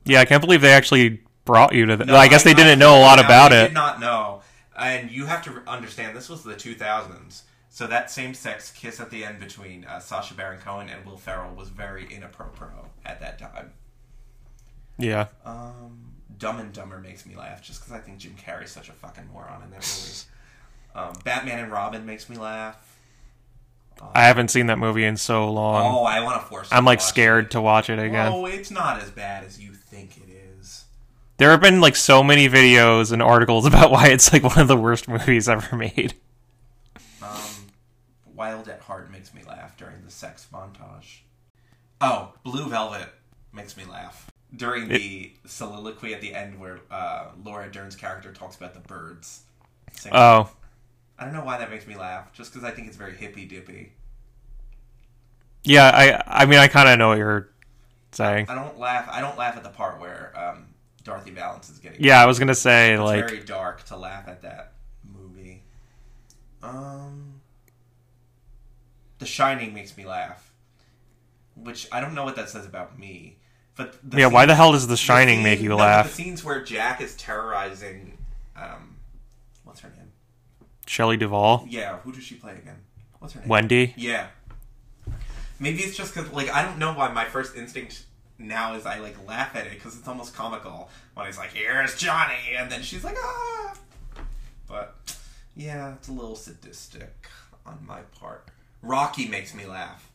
yeah. 0.06 0.20
I 0.20 0.26
can't 0.26 0.42
believe 0.42 0.62
they 0.62 0.74
actually 0.74 1.22
brought 1.46 1.74
you 1.74 1.86
to 1.86 1.96
that. 1.98 2.08
No, 2.08 2.16
I 2.16 2.28
guess 2.28 2.44
they 2.44 2.54
didn't 2.54 2.78
know 2.78 2.98
a 2.98 3.02
lot 3.02 3.20
about 3.20 3.52
I 3.54 3.62
it. 3.62 3.68
Did 3.70 3.74
not 3.74 4.00
know, 4.00 4.42
and 4.78 5.10
you 5.10 5.26
have 5.28 5.44
to 5.46 5.62
understand 5.66 6.16
this 6.16 6.30
was 6.30 6.44
the 6.44 6.54
2000s. 6.56 7.42
So 7.78 7.86
that 7.86 8.10
same-sex 8.10 8.72
kiss 8.72 9.00
at 9.00 9.12
the 9.12 9.24
end 9.24 9.40
between 9.40 9.86
uh, 9.86 10.00
Sacha 10.00 10.34
Baron 10.34 10.58
Cohen 10.60 10.90
and 10.90 11.06
Will 11.06 11.16
Ferrell 11.16 11.54
was 11.54 11.70
very 11.70 12.12
inappropriate 12.12 12.74
at 13.06 13.20
that 13.20 13.38
time. 13.38 13.72
Yeah, 14.98 15.28
Um, 15.46 16.16
Dumb 16.40 16.60
and 16.60 16.74
Dumber 16.74 16.98
makes 16.98 17.24
me 17.28 17.36
laugh 17.36 17.62
just 17.62 17.82
because 17.82 17.94
I 17.94 18.00
think 18.00 18.18
Jim 18.18 18.34
Carrey's 18.36 18.72
such 18.72 18.90
a 18.90 18.94
fucking 18.94 19.30
moron 19.32 19.62
in 19.62 19.70
that 19.70 19.82
movie. 19.86 20.24
Um, 20.96 21.22
Batman 21.24 21.60
and 21.60 21.72
Robin 21.72 22.04
makes 22.04 22.28
me 22.30 22.36
laugh. 22.38 22.98
I 24.16 24.24
haven't 24.24 24.48
seen 24.48 24.66
that 24.66 24.80
movie 24.80 25.04
in 25.04 25.16
so 25.16 25.52
long. 25.52 25.86
oh, 25.86 26.04
I 26.04 26.22
want 26.22 26.42
to 26.42 26.48
force. 26.48 26.70
I'm 26.72 26.84
like 26.84 27.00
scared 27.00 27.46
it. 27.46 27.52
to 27.52 27.62
watch 27.62 27.92
it 27.92 28.00
again. 28.00 28.32
Oh, 28.34 28.48
it's 28.48 28.72
not 28.72 29.04
as 29.04 29.12
bad 29.12 29.44
as 29.44 29.60
you 29.62 29.74
think 29.74 30.18
it 30.18 30.32
is. 30.60 30.86
There 31.38 31.52
have 31.52 31.62
been 31.62 31.80
like 31.80 31.96
so 31.96 32.24
many 32.24 32.50
videos 32.50 33.12
and 33.12 33.22
articles 33.22 33.66
about 33.68 33.92
why 33.92 34.08
it's 34.08 34.34
like 34.34 34.42
one 34.42 34.58
of 34.58 34.68
the 34.68 34.76
worst 34.76 35.08
movies 35.08 35.48
ever 35.48 35.76
made. 35.76 36.16
Um, 37.22 37.40
Wild 38.36 38.70
at 38.70 38.82
Heart 38.82 39.12
makes 39.12 39.34
me 39.34 39.42
laugh 39.48 39.76
during 39.78 40.04
the 40.06 40.07
sex 40.18 40.48
montage. 40.52 41.20
Oh, 42.02 42.34
Blue 42.44 42.68
Velvet 42.68 43.10
makes 43.54 43.78
me 43.78 43.86
laugh 43.86 44.30
during 44.56 44.88
the 44.88 45.32
soliloquy 45.46 46.14
at 46.14 46.22
the 46.22 46.34
end 46.34 46.60
where 46.60 46.80
uh, 46.90 47.28
Laura 47.44 47.72
Dern's 47.72 47.96
character 47.96 48.32
talks 48.34 48.56
about 48.56 48.74
the 48.74 48.80
birds. 48.82 49.42
singing. 49.94 50.18
Oh, 50.18 50.50
I 51.20 51.26
don't 51.26 51.34
know 51.34 51.44
why 51.44 51.58
that 51.58 51.70
makes 51.70 51.88
me 51.88 51.96
laugh. 51.96 52.32
Just 52.34 52.52
because 52.54 52.68
I 52.68 52.72
think 52.72 52.88
it's 52.88 52.98
very 52.98 53.16
hippy 53.16 53.46
dippy. 53.46 53.94
yeah. 55.64 55.92
I 55.94 56.44
I 56.44 56.46
mean 56.46 56.60
I 56.60 56.68
kind 56.68 56.88
of 56.90 56.98
know 57.00 57.10
what 57.10 57.18
you're 57.18 57.50
saying. 58.12 58.46
I 58.50 58.56
don't 58.56 58.80
laugh. 58.80 59.08
I 59.12 59.22
don't 59.22 59.38
laugh 59.38 59.58
at 59.58 59.64
the 59.64 59.70
part 59.70 60.00
where 60.00 60.32
um, 60.36 60.68
Dorothy 61.04 61.32
Vallens 61.32 61.72
is 61.72 61.80
getting. 61.80 62.04
Yeah, 62.04 62.22
I 62.22 62.26
was 62.26 62.40
gonna 62.40 62.56
say 62.56 62.94
It's 62.94 63.02
like 63.02 63.28
very 63.28 63.44
dark 63.44 63.84
to 63.86 63.98
laugh 63.98 64.28
at 64.28 64.42
that 64.44 64.74
movie. 65.04 65.64
Um, 66.62 67.37
The 69.20 69.26
Shining 69.26 69.74
makes 69.74 69.98
me 69.98 70.06
laugh, 70.06 70.52
which 71.56 71.88
I 71.92 72.00
don't 72.00 72.14
know 72.14 72.24
what 72.24 72.36
that 72.36 72.50
says 72.50 72.66
about 72.66 72.98
me. 73.00 73.38
But 73.76 73.96
the 74.10 74.20
yeah. 74.20 74.28
Why 74.28 74.46
the 74.46 74.56
hell 74.56 74.72
does 74.72 74.88
The 74.88 74.92
the 74.94 74.98
Shining 74.98 75.38
scene- 75.38 75.44
make 75.44 75.60
you 75.62 75.70
no, 75.70 75.78
laugh? 75.78 76.08
The 76.08 76.14
scenes 76.14 76.44
where 76.44 76.64
Jack 76.64 77.02
is 77.02 77.16
terrorizing, 77.16 78.18
um, 78.56 78.98
what's 79.64 79.80
her 79.82 79.90
name? 79.90 80.12
Shelley 80.86 81.18
Duvall, 81.18 81.66
Yeah, 81.70 81.98
who 82.00 82.12
does 82.12 82.24
she 82.24 82.36
play 82.36 82.54
again? 82.54 82.78
What's 83.20 83.34
her 83.34 83.40
name? 83.42 83.50
Wendy. 83.50 83.94
Yeah. 83.98 84.28
Maybe 85.60 85.80
it's 85.80 85.98
just 85.98 86.14
because, 86.14 86.32
like, 86.32 86.50
I 86.50 86.62
don't 86.64 86.78
know 86.78 86.94
why 86.94 87.12
my 87.12 87.26
first 87.26 87.56
instinct 87.56 88.06
now 88.40 88.76
is 88.76 88.86
I, 88.86 89.00
like, 89.00 89.16
laugh 89.28 89.56
at 89.56 89.66
it 89.66 89.74
because 89.74 89.98
it's 89.98 90.08
almost 90.08 90.36
comical 90.36 90.90
when 91.16 91.26
he's 91.26 91.38
like, 91.38 91.52
here's 91.52 91.98
Johnny, 91.98 92.56
and 92.58 92.72
then 92.72 92.84
she's 92.84 93.04
like, 93.04 93.18
ah. 93.22 93.74
But, 94.68 94.96
yeah, 95.56 95.94
it's 95.96 96.08
a 96.08 96.12
little 96.12 96.36
sadistic 96.36 97.28
on 97.66 97.80
my 97.86 98.02
part. 98.20 98.48
Rocky 98.82 99.28
makes 99.28 99.54
me 99.54 99.66
laugh. 99.66 100.10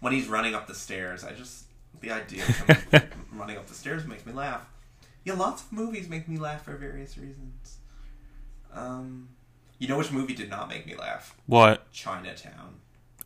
When 0.00 0.12
he's 0.12 0.28
running 0.28 0.54
up 0.54 0.66
the 0.66 0.74
stairs, 0.74 1.24
I 1.24 1.32
just, 1.32 1.64
the 2.00 2.10
idea 2.12 2.44
of 2.44 2.48
him 2.92 3.02
running 3.32 3.56
up 3.56 3.66
the 3.66 3.74
stairs 3.74 4.06
makes 4.06 4.24
me 4.24 4.32
laugh. 4.32 4.62
Yeah, 5.24 5.34
lots 5.34 5.62
of 5.62 5.72
movies 5.72 6.08
make 6.08 6.28
me 6.28 6.38
laugh 6.38 6.64
for 6.64 6.76
various 6.76 7.18
reasons. 7.18 7.78
Um, 8.72 9.28
you 9.78 9.88
know 9.88 9.98
which 9.98 10.12
movie 10.12 10.34
did 10.34 10.50
not 10.50 10.68
make 10.68 10.86
me 10.86 10.94
laugh? 10.94 11.34
What? 11.46 11.90
Chinatown. 11.92 12.76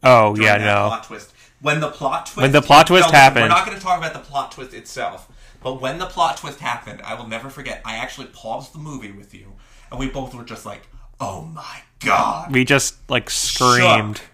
Oh 0.03 0.35
During 0.35 0.43
yeah, 0.49 0.57
no. 0.59 0.87
Plot 0.89 1.05
twist. 1.05 1.33
When 1.61 1.81
the 1.81 1.91
plot 1.91 2.27
twist. 2.27 2.37
When 2.43 2.53
the 2.53 2.63
plot 2.63 2.87
twist 2.89 3.09
No, 3.13 3.19
happened- 3.19 3.45
We're 3.45 3.49
not 3.49 3.67
going 3.67 3.77
to 3.77 3.83
talk 3.83 3.99
about 3.99 4.15
the 4.15 4.19
plot 4.21 4.53
twist 4.53 4.75
itself, 4.75 5.29
but 5.63 5.81
when 5.81 5.99
the 5.99 6.07
plot 6.07 6.39
twist 6.39 6.59
happened, 6.59 7.01
I 7.05 7.15
will 7.15 7.29
never 7.29 7.49
forget. 7.51 7.83
I 7.85 7.97
actually 7.97 8.27
paused 8.29 8.73
the 8.75 8.79
movie 8.81 9.13
with 9.13 9.33
you, 9.35 9.53
and 9.91 10.01
we 10.01 10.09
both 10.09 10.35
were 10.35 10.43
just 10.45 10.67
like, 10.67 10.83
"Oh 11.21 11.43
my 11.43 11.83
god!" 12.01 12.51
We 12.53 12.65
just 12.65 12.97
like 13.09 13.31
screamed. 13.31 14.19
Shook. 14.19 14.27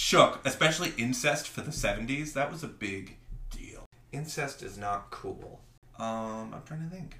Shook. 0.00 0.40
Especially 0.44 0.92
incest 0.98 1.48
for 1.48 1.62
the 1.62 1.72
seventies. 1.72 2.34
That 2.34 2.52
was 2.52 2.62
a 2.62 2.68
big 2.68 3.16
deal. 3.50 3.86
Incest 4.12 4.62
is 4.62 4.76
not 4.76 5.10
cool. 5.10 5.60
Um, 5.98 6.52
I'm 6.54 6.62
trying 6.66 6.86
to 6.88 6.94
think. 6.94 7.18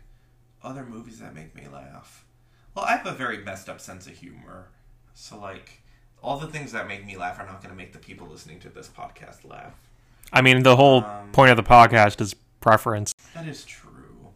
Other 0.63 0.85
movies 0.85 1.19
that 1.21 1.35
make 1.35 1.55
me 1.55 1.69
laugh. 1.73 2.27
Well, 2.75 2.85
I 2.85 2.97
have 2.97 3.07
a 3.07 3.13
very 3.13 3.39
messed 3.39 3.71
up 3.71 3.81
sense 3.81 4.07
of 4.07 4.13
humor, 4.13 4.69
so 5.15 5.39
like. 5.39 5.81
All 6.23 6.39
the 6.39 6.49
things 6.49 6.73
that 6.73 6.87
make 6.89 7.07
me 7.07 7.17
laugh 7.17 7.39
are 7.39 7.47
not 7.47 7.63
going 7.63 7.71
to 7.71 7.77
make 7.77 7.93
the 7.93 7.99
people 7.99 8.27
listening 8.27 8.59
to 8.61 8.69
this 8.69 8.89
podcast 8.89 9.49
laugh. 9.49 9.75
I 10.33 10.43
mean, 10.43 10.63
the 10.63 10.75
whole 10.77 11.05
Um, 11.05 11.31
point 11.31 11.51
of 11.51 11.57
the 11.57 11.63
podcast 11.63 12.21
is 12.21 12.35
preference. 12.61 13.15
That 13.35 13.47
is 13.47 13.65
true. 13.65 14.33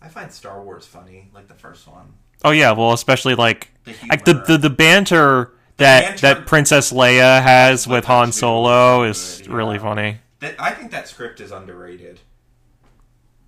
I 0.00 0.08
find 0.08 0.30
Star 0.32 0.62
Wars 0.62 0.86
funny, 0.86 1.30
like 1.34 1.48
the 1.48 1.54
first 1.54 1.86
one. 1.88 2.14
Oh 2.44 2.50
yeah, 2.52 2.72
well, 2.72 2.92
especially 2.92 3.34
like 3.34 3.70
The 3.84 3.94
like 4.08 4.24
the 4.24 4.34
the, 4.46 4.56
the 4.58 4.70
banter 4.70 5.52
that 5.82 6.18
that 6.18 6.46
Princess 6.46 6.92
Leia 6.92 7.42
has 7.42 7.86
with 7.86 7.96
With 7.98 8.04
Han 8.06 8.32
Solo 8.32 9.02
is 9.04 9.38
good, 9.42 9.48
really 9.52 9.78
funny. 9.78 10.18
That, 10.40 10.54
I 10.58 10.70
think 10.72 10.90
that 10.90 11.08
script 11.08 11.40
is 11.40 11.50
underrated. 11.52 12.20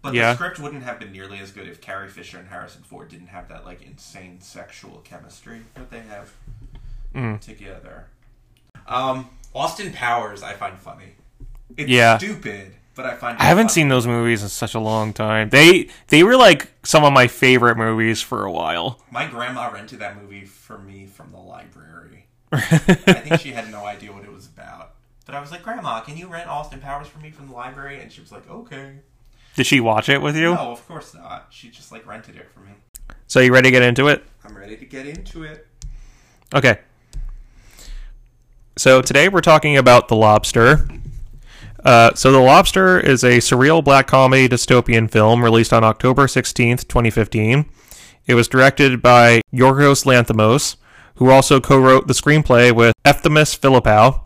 But 0.02 0.12
Yeah. 0.14 0.30
the 0.30 0.34
script 0.36 0.58
wouldn't 0.58 0.82
have 0.84 0.98
been 1.00 1.12
nearly 1.12 1.38
as 1.38 1.50
good 1.50 1.66
if 1.66 1.80
Carrie 1.80 2.08
Fisher 2.08 2.38
and 2.38 2.48
Harrison 2.48 2.82
Ford 2.82 3.08
didn't 3.08 3.28
have 3.28 3.48
that 3.48 3.64
like 3.64 3.82
insane 3.82 4.40
sexual 4.40 5.00
chemistry 5.04 5.62
that 5.74 5.90
they 5.90 6.00
have 6.00 6.32
Mm. 7.14 7.40
together. 7.40 8.06
Um, 8.86 9.30
Austin 9.54 9.92
Powers, 9.92 10.42
I 10.42 10.52
find 10.54 10.78
funny. 10.78 11.14
It's 11.76 11.88
Yeah. 11.88 12.18
stupid, 12.18 12.74
but 12.94 13.06
I 13.06 13.14
find. 13.14 13.38
I 13.38 13.44
haven't 13.44 13.70
seen 13.70 13.88
those 13.88 14.06
movies 14.06 14.42
in 14.42 14.48
such 14.48 14.74
a 14.74 14.80
long 14.80 15.12
time. 15.12 15.50
They 15.50 15.88
they 16.08 16.22
were 16.22 16.36
like 16.36 16.72
some 16.82 17.04
of 17.04 17.12
my 17.12 17.26
favorite 17.26 17.76
movies 17.76 18.22
for 18.22 18.44
a 18.44 18.52
while. 18.52 19.00
My 19.10 19.26
grandma 19.26 19.70
rented 19.72 19.98
that 20.00 20.20
movie 20.20 20.44
for 20.44 20.78
me 20.78 21.06
from 21.06 21.30
the 21.32 21.38
library. 21.38 22.26
I 22.52 22.58
think 22.66 23.40
she 23.40 23.52
had 23.52 23.70
no 23.70 23.84
idea 23.84 24.12
what 24.12 24.24
it 24.24 24.32
was 24.32 24.46
about. 24.46 24.92
But 25.26 25.34
I 25.34 25.40
was 25.40 25.50
like, 25.50 25.62
Grandma, 25.62 26.00
can 26.00 26.16
you 26.16 26.28
rent 26.28 26.48
Austin 26.48 26.80
Powers 26.80 27.08
for 27.08 27.18
me 27.18 27.30
from 27.30 27.48
the 27.48 27.54
library? 27.54 28.00
And 28.00 28.12
she 28.12 28.20
was 28.20 28.30
like, 28.30 28.48
Okay. 28.48 28.96
Did 29.56 29.66
she 29.66 29.80
watch 29.80 30.08
it 30.08 30.20
with 30.20 30.36
you? 30.36 30.54
No, 30.54 30.72
of 30.72 30.86
course 30.86 31.14
not. 31.14 31.46
She 31.50 31.70
just 31.70 31.92
like 31.92 32.06
rented 32.06 32.36
it 32.36 32.50
for 32.52 32.60
me. 32.60 32.72
So 33.26 33.40
you 33.40 33.52
ready 33.52 33.68
to 33.68 33.70
get 33.70 33.82
into 33.82 34.08
it? 34.08 34.24
I'm 34.44 34.56
ready 34.56 34.76
to 34.76 34.84
get 34.84 35.06
into 35.06 35.44
it. 35.44 35.66
Okay. 36.54 36.78
So 38.76 39.00
today 39.00 39.28
we're 39.28 39.40
talking 39.40 39.76
about 39.76 40.08
The 40.08 40.16
Lobster. 40.16 40.88
Uh, 41.84 42.14
so 42.14 42.32
The 42.32 42.38
Lobster 42.38 42.98
is 42.98 43.22
a 43.22 43.38
surreal 43.38 43.84
black 43.84 44.06
comedy 44.06 44.48
dystopian 44.48 45.10
film 45.10 45.44
released 45.44 45.72
on 45.72 45.84
October 45.84 46.26
16th, 46.26 46.88
2015. 46.88 47.66
It 48.26 48.34
was 48.34 48.48
directed 48.48 49.02
by 49.02 49.42
Yorgos 49.52 50.06
Lanthimos, 50.06 50.76
who 51.16 51.30
also 51.30 51.60
co-wrote 51.60 52.06
the 52.06 52.14
screenplay 52.14 52.74
with 52.74 52.94
Efthimis 53.04 53.58
Filippou. 53.58 54.22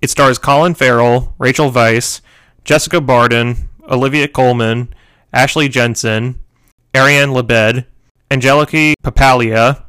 It 0.00 0.08
stars 0.08 0.38
Colin 0.38 0.74
Farrell, 0.74 1.34
Rachel 1.38 1.70
Weisz, 1.70 2.22
Jessica 2.64 3.00
Barden, 3.00 3.68
Olivia 3.90 4.26
Colman, 4.26 4.94
Ashley 5.34 5.68
Jensen, 5.68 6.40
Ariane 6.96 7.32
Lebed, 7.32 7.84
Angeliki 8.30 8.94
Papoulia, 9.04 9.84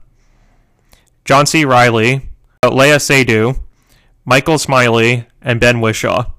John 1.23 1.45
C. 1.45 1.63
Reilly, 1.63 2.29
Léa 2.63 2.99
Seydoux, 2.99 3.57
Michael 4.25 4.57
Smiley, 4.57 5.25
and 5.41 5.61
Ben 5.61 5.77
Whishaw. 5.77 6.32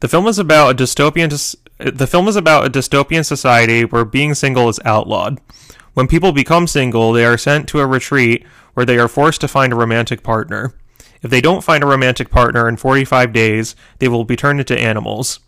The 0.00 0.08
film 0.08 0.26
is 0.26 0.38
about 0.38 0.70
a 0.70 0.82
dystopian. 0.82 1.56
The 1.78 2.06
film 2.06 2.26
is 2.26 2.36
about 2.36 2.66
a 2.66 2.70
dystopian 2.70 3.24
society 3.24 3.84
where 3.84 4.06
being 4.06 4.34
single 4.34 4.70
is 4.70 4.80
outlawed. 4.84 5.40
When 5.92 6.08
people 6.08 6.32
become 6.32 6.66
single, 6.66 7.12
they 7.12 7.26
are 7.26 7.36
sent 7.36 7.68
to 7.68 7.80
a 7.80 7.86
retreat 7.86 8.46
where 8.72 8.86
they 8.86 8.98
are 8.98 9.08
forced 9.08 9.42
to 9.42 9.48
find 9.48 9.72
a 9.72 9.76
romantic 9.76 10.22
partner. 10.22 10.72
If 11.20 11.30
they 11.30 11.42
don't 11.42 11.64
find 11.64 11.84
a 11.84 11.86
romantic 11.86 12.30
partner 12.30 12.66
in 12.66 12.78
45 12.78 13.32
days, 13.34 13.76
they 13.98 14.08
will 14.08 14.24
be 14.24 14.36
turned 14.36 14.60
into 14.60 14.78
animals. 14.78 15.40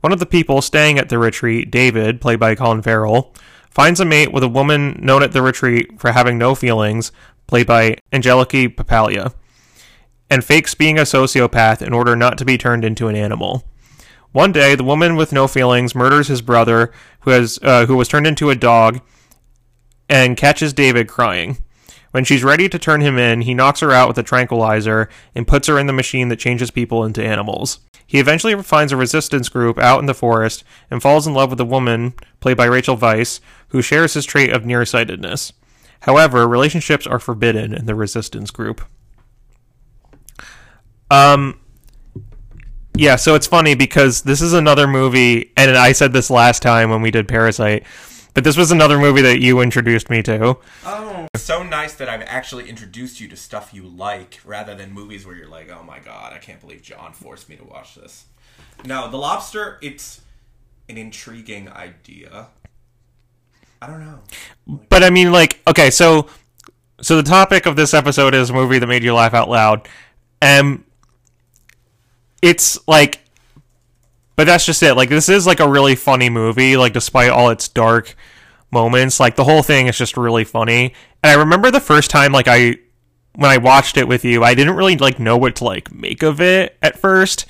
One 0.00 0.12
of 0.12 0.18
the 0.18 0.26
people 0.26 0.62
staying 0.62 0.98
at 0.98 1.08
the 1.08 1.18
retreat, 1.18 1.70
David, 1.70 2.20
played 2.20 2.40
by 2.40 2.56
Colin 2.56 2.82
Farrell, 2.82 3.32
finds 3.70 4.00
a 4.00 4.04
mate 4.04 4.32
with 4.32 4.42
a 4.42 4.48
woman 4.48 4.98
known 5.00 5.22
at 5.22 5.30
the 5.30 5.42
retreat 5.42 6.00
for 6.00 6.10
having 6.10 6.38
no 6.38 6.56
feelings, 6.56 7.12
played 7.46 7.68
by 7.68 7.98
Angeliki 8.12 8.74
Papoulia, 8.74 9.32
and 10.28 10.44
fakes 10.44 10.74
being 10.74 10.98
a 10.98 11.02
sociopath 11.02 11.80
in 11.80 11.92
order 11.92 12.16
not 12.16 12.36
to 12.38 12.44
be 12.44 12.58
turned 12.58 12.84
into 12.84 13.06
an 13.06 13.14
animal. 13.14 13.64
One 14.32 14.52
day, 14.52 14.74
the 14.74 14.84
woman 14.84 15.14
with 15.16 15.32
no 15.32 15.46
feelings 15.46 15.94
murders 15.94 16.28
his 16.28 16.42
brother, 16.42 16.90
who 17.20 17.30
has 17.30 17.58
uh, 17.62 17.86
who 17.86 17.96
was 17.96 18.08
turned 18.08 18.26
into 18.26 18.50
a 18.50 18.56
dog, 18.56 19.00
and 20.08 20.36
catches 20.36 20.72
David 20.72 21.06
crying. 21.06 21.58
When 22.12 22.24
she's 22.24 22.44
ready 22.44 22.68
to 22.68 22.78
turn 22.78 23.00
him 23.00 23.18
in, 23.18 23.42
he 23.42 23.54
knocks 23.54 23.80
her 23.80 23.90
out 23.90 24.08
with 24.08 24.18
a 24.18 24.22
tranquilizer 24.22 25.08
and 25.34 25.46
puts 25.46 25.68
her 25.68 25.78
in 25.78 25.86
the 25.86 25.94
machine 25.94 26.28
that 26.28 26.38
changes 26.38 26.70
people 26.70 27.04
into 27.04 27.24
animals. 27.24 27.80
He 28.06 28.18
eventually 28.18 28.54
finds 28.62 28.92
a 28.92 28.98
resistance 28.98 29.48
group 29.48 29.78
out 29.78 30.00
in 30.00 30.06
the 30.06 30.12
forest 30.12 30.64
and 30.90 31.00
falls 31.00 31.26
in 31.26 31.32
love 31.32 31.48
with 31.48 31.60
a 31.60 31.64
woman, 31.64 32.12
played 32.40 32.58
by 32.58 32.66
Rachel 32.66 32.98
Weisz, 32.98 33.40
who 33.68 33.80
shares 33.80 34.12
his 34.12 34.26
trait 34.26 34.52
of 34.52 34.66
nearsightedness. 34.66 35.54
However, 36.00 36.46
relationships 36.46 37.06
are 37.06 37.18
forbidden 37.18 37.72
in 37.72 37.86
the 37.86 37.94
resistance 37.94 38.50
group. 38.50 38.82
Um, 41.10 41.60
yeah, 43.02 43.16
so 43.16 43.34
it's 43.34 43.48
funny 43.48 43.74
because 43.74 44.22
this 44.22 44.40
is 44.40 44.52
another 44.52 44.86
movie, 44.86 45.50
and 45.56 45.76
I 45.76 45.90
said 45.90 46.12
this 46.12 46.30
last 46.30 46.62
time 46.62 46.88
when 46.88 47.02
we 47.02 47.10
did 47.10 47.26
Parasite, 47.26 47.84
but 48.32 48.44
this 48.44 48.56
was 48.56 48.70
another 48.70 48.96
movie 48.96 49.22
that 49.22 49.40
you 49.40 49.60
introduced 49.60 50.08
me 50.08 50.22
to. 50.22 50.56
Oh, 50.86 51.26
so 51.34 51.64
nice 51.64 51.94
that 51.94 52.08
I've 52.08 52.22
actually 52.22 52.68
introduced 52.70 53.20
you 53.20 53.26
to 53.26 53.36
stuff 53.36 53.74
you 53.74 53.82
like 53.88 54.38
rather 54.44 54.76
than 54.76 54.92
movies 54.92 55.26
where 55.26 55.34
you're 55.34 55.48
like, 55.48 55.68
oh 55.68 55.82
my 55.82 55.98
god, 55.98 56.32
I 56.32 56.38
can't 56.38 56.60
believe 56.60 56.80
John 56.80 57.12
forced 57.12 57.48
me 57.48 57.56
to 57.56 57.64
watch 57.64 57.96
this. 57.96 58.26
No, 58.84 59.10
The 59.10 59.16
Lobster, 59.16 59.80
it's 59.82 60.20
an 60.88 60.96
intriguing 60.96 61.68
idea. 61.70 62.46
I 63.80 63.88
don't 63.88 63.98
know. 63.98 64.20
But 64.88 65.02
I 65.02 65.10
mean, 65.10 65.32
like, 65.32 65.60
okay, 65.66 65.90
so 65.90 66.28
so 67.00 67.16
the 67.16 67.24
topic 67.24 67.66
of 67.66 67.74
this 67.74 67.94
episode 67.94 68.32
is 68.32 68.50
a 68.50 68.52
movie 68.52 68.78
that 68.78 68.86
made 68.86 69.02
you 69.02 69.12
laugh 69.12 69.34
out 69.34 69.48
loud, 69.50 69.88
and 70.40 70.84
it's 72.42 72.78
like, 72.86 73.20
but 74.36 74.44
that's 74.44 74.66
just 74.66 74.82
it. 74.82 74.94
Like, 74.94 75.08
this 75.08 75.28
is 75.28 75.46
like 75.46 75.60
a 75.60 75.68
really 75.68 75.94
funny 75.94 76.28
movie. 76.28 76.76
Like, 76.76 76.92
despite 76.92 77.30
all 77.30 77.50
its 77.50 77.68
dark 77.68 78.16
moments, 78.72 79.20
like 79.20 79.36
the 79.36 79.44
whole 79.44 79.62
thing 79.62 79.86
is 79.86 79.96
just 79.96 80.16
really 80.16 80.44
funny. 80.44 80.94
And 81.22 81.30
I 81.30 81.34
remember 81.34 81.70
the 81.70 81.80
first 81.80 82.10
time, 82.10 82.32
like 82.32 82.48
I 82.48 82.76
when 83.34 83.50
I 83.50 83.58
watched 83.58 83.96
it 83.96 84.08
with 84.08 84.24
you, 84.24 84.42
I 84.42 84.54
didn't 84.54 84.76
really 84.76 84.96
like 84.96 85.18
know 85.18 85.36
what 85.36 85.56
to 85.56 85.64
like 85.64 85.92
make 85.92 86.22
of 86.22 86.40
it 86.40 86.76
at 86.82 86.98
first. 86.98 87.46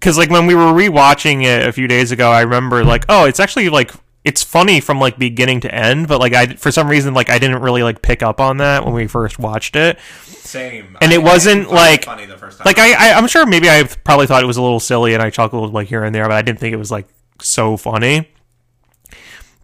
Cause 0.00 0.18
like 0.18 0.30
when 0.30 0.46
we 0.46 0.54
were 0.54 0.72
rewatching 0.72 1.44
it 1.44 1.66
a 1.66 1.72
few 1.72 1.88
days 1.88 2.10
ago, 2.10 2.30
I 2.30 2.42
remember 2.42 2.84
like, 2.84 3.04
oh, 3.08 3.24
it's 3.24 3.40
actually 3.40 3.68
like 3.68 3.92
it's 4.24 4.42
funny 4.42 4.80
from 4.80 4.98
like 4.98 5.18
beginning 5.18 5.60
to 5.60 5.74
end, 5.74 6.08
but 6.08 6.20
like 6.20 6.32
I 6.32 6.46
for 6.54 6.70
some 6.70 6.88
reason 6.88 7.14
like 7.14 7.30
I 7.30 7.38
didn't 7.38 7.62
really 7.62 7.82
like 7.82 8.02
pick 8.02 8.22
up 8.22 8.40
on 8.40 8.58
that 8.58 8.84
when 8.84 8.94
we 8.94 9.06
first 9.06 9.38
watched 9.38 9.76
it. 9.76 9.98
Same. 10.44 10.96
And 11.00 11.10
I- 11.10 11.14
it 11.14 11.22
wasn't, 11.22 11.62
didn't 11.62 11.70
find 11.70 11.78
it 11.78 11.90
like- 11.90 12.04
funny 12.04 12.26
the 12.26 12.36
first 12.38 12.58
time. 12.58 12.64
Like 12.66 12.78
I, 12.78 12.92
I 12.92 13.12
I'm 13.18 13.26
sure 13.26 13.44
maybe 13.46 13.68
I 13.68 13.82
probably 14.04 14.26
thought 14.26 14.42
it 14.42 14.46
was 14.46 14.56
a 14.56 14.62
little 14.62 14.80
silly 14.80 15.14
and 15.14 15.22
I 15.22 15.30
chuckled 15.30 15.72
like 15.72 15.88
here 15.88 16.04
and 16.04 16.14
there, 16.14 16.24
but 16.24 16.32
I 16.32 16.42
didn't 16.42 16.60
think 16.60 16.72
it 16.72 16.76
was 16.78 16.90
like 16.90 17.08
so 17.40 17.76
funny. 17.76 18.28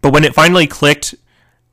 But 0.01 0.13
when 0.13 0.23
it 0.23 0.33
finally 0.33 0.67
clicked 0.67 1.15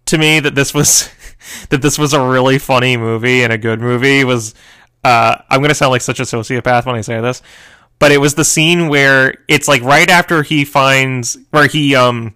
to 0.07 0.19
me 0.19 0.41
that 0.41 0.55
this 0.55 0.73
was 0.75 1.11
that 1.71 1.83
this 1.83 1.99
was 1.99 2.12
a 2.12 2.23
really 2.23 2.59
funny 2.59 2.97
movie 2.97 3.43
and 3.43 3.53
a 3.53 3.59
good 3.59 3.81
movie 3.81 4.25
was 4.25 4.55
uh 5.05 5.37
I'm 5.50 5.61
gonna 5.62 5.75
sound 5.75 5.91
like 5.93 6.03
such 6.03 6.21
a 6.21 6.25
sociopath 6.25 6.87
when 6.87 6.95
I 6.97 7.00
say 7.00 7.21
this. 7.21 7.43
But 7.99 8.12
it 8.12 8.19
was 8.19 8.35
the 8.35 8.45
scene 8.45 8.88
where 8.88 9.35
it's 9.49 9.67
like 9.67 9.83
right 9.83 10.09
after 10.09 10.43
he 10.43 10.65
finds 10.65 11.37
where 11.50 11.67
he 11.67 11.95
um 11.97 12.35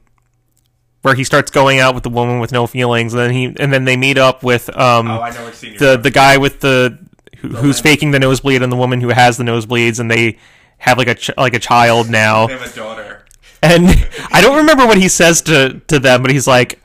where 1.02 1.14
he 1.14 1.24
starts 1.24 1.50
going 1.50 1.78
out 1.80 1.94
with 1.94 2.02
the 2.04 2.10
woman 2.10 2.38
with 2.40 2.52
no 2.52 2.66
feelings 2.66 3.12
and 3.12 3.20
then 3.22 3.32
he 3.32 3.44
and 3.58 3.72
then 3.72 3.84
they 3.84 3.96
meet 3.96 4.16
up 4.18 4.42
with 4.42 4.68
um 4.76 5.08
oh, 5.08 5.20
I 5.20 5.30
know 5.30 5.44
what 5.44 5.54
scene 5.54 5.74
you're 5.78 5.96
the 5.96 5.96
the 6.02 6.10
guy 6.10 6.36
with 6.38 6.60
the 6.60 6.98
who, 7.38 7.48
who's 7.48 7.80
faking 7.80 8.12
the 8.12 8.20
nosebleed 8.20 8.62
and 8.62 8.70
the 8.72 8.76
woman 8.76 9.00
who 9.00 9.08
has 9.08 9.36
the 9.36 9.44
nosebleeds 9.44 9.98
and 10.00 10.10
they 10.10 10.38
have 10.78 10.98
like 10.98 11.08
a 11.08 11.14
ch- 11.14 11.36
like 11.36 11.54
a 11.54 11.58
child 11.58 12.08
now 12.08 12.46
They 12.46 12.56
have 12.56 12.72
a 12.72 12.76
daughter. 12.76 13.24
and 13.62 13.86
I 14.32 14.40
don't 14.40 14.56
remember 14.58 14.86
what 14.86 14.96
he 14.98 15.08
says 15.08 15.42
to 15.42 15.80
to 15.88 15.98
them 15.98 16.22
but 16.22 16.30
he's 16.30 16.46
like 16.46 16.78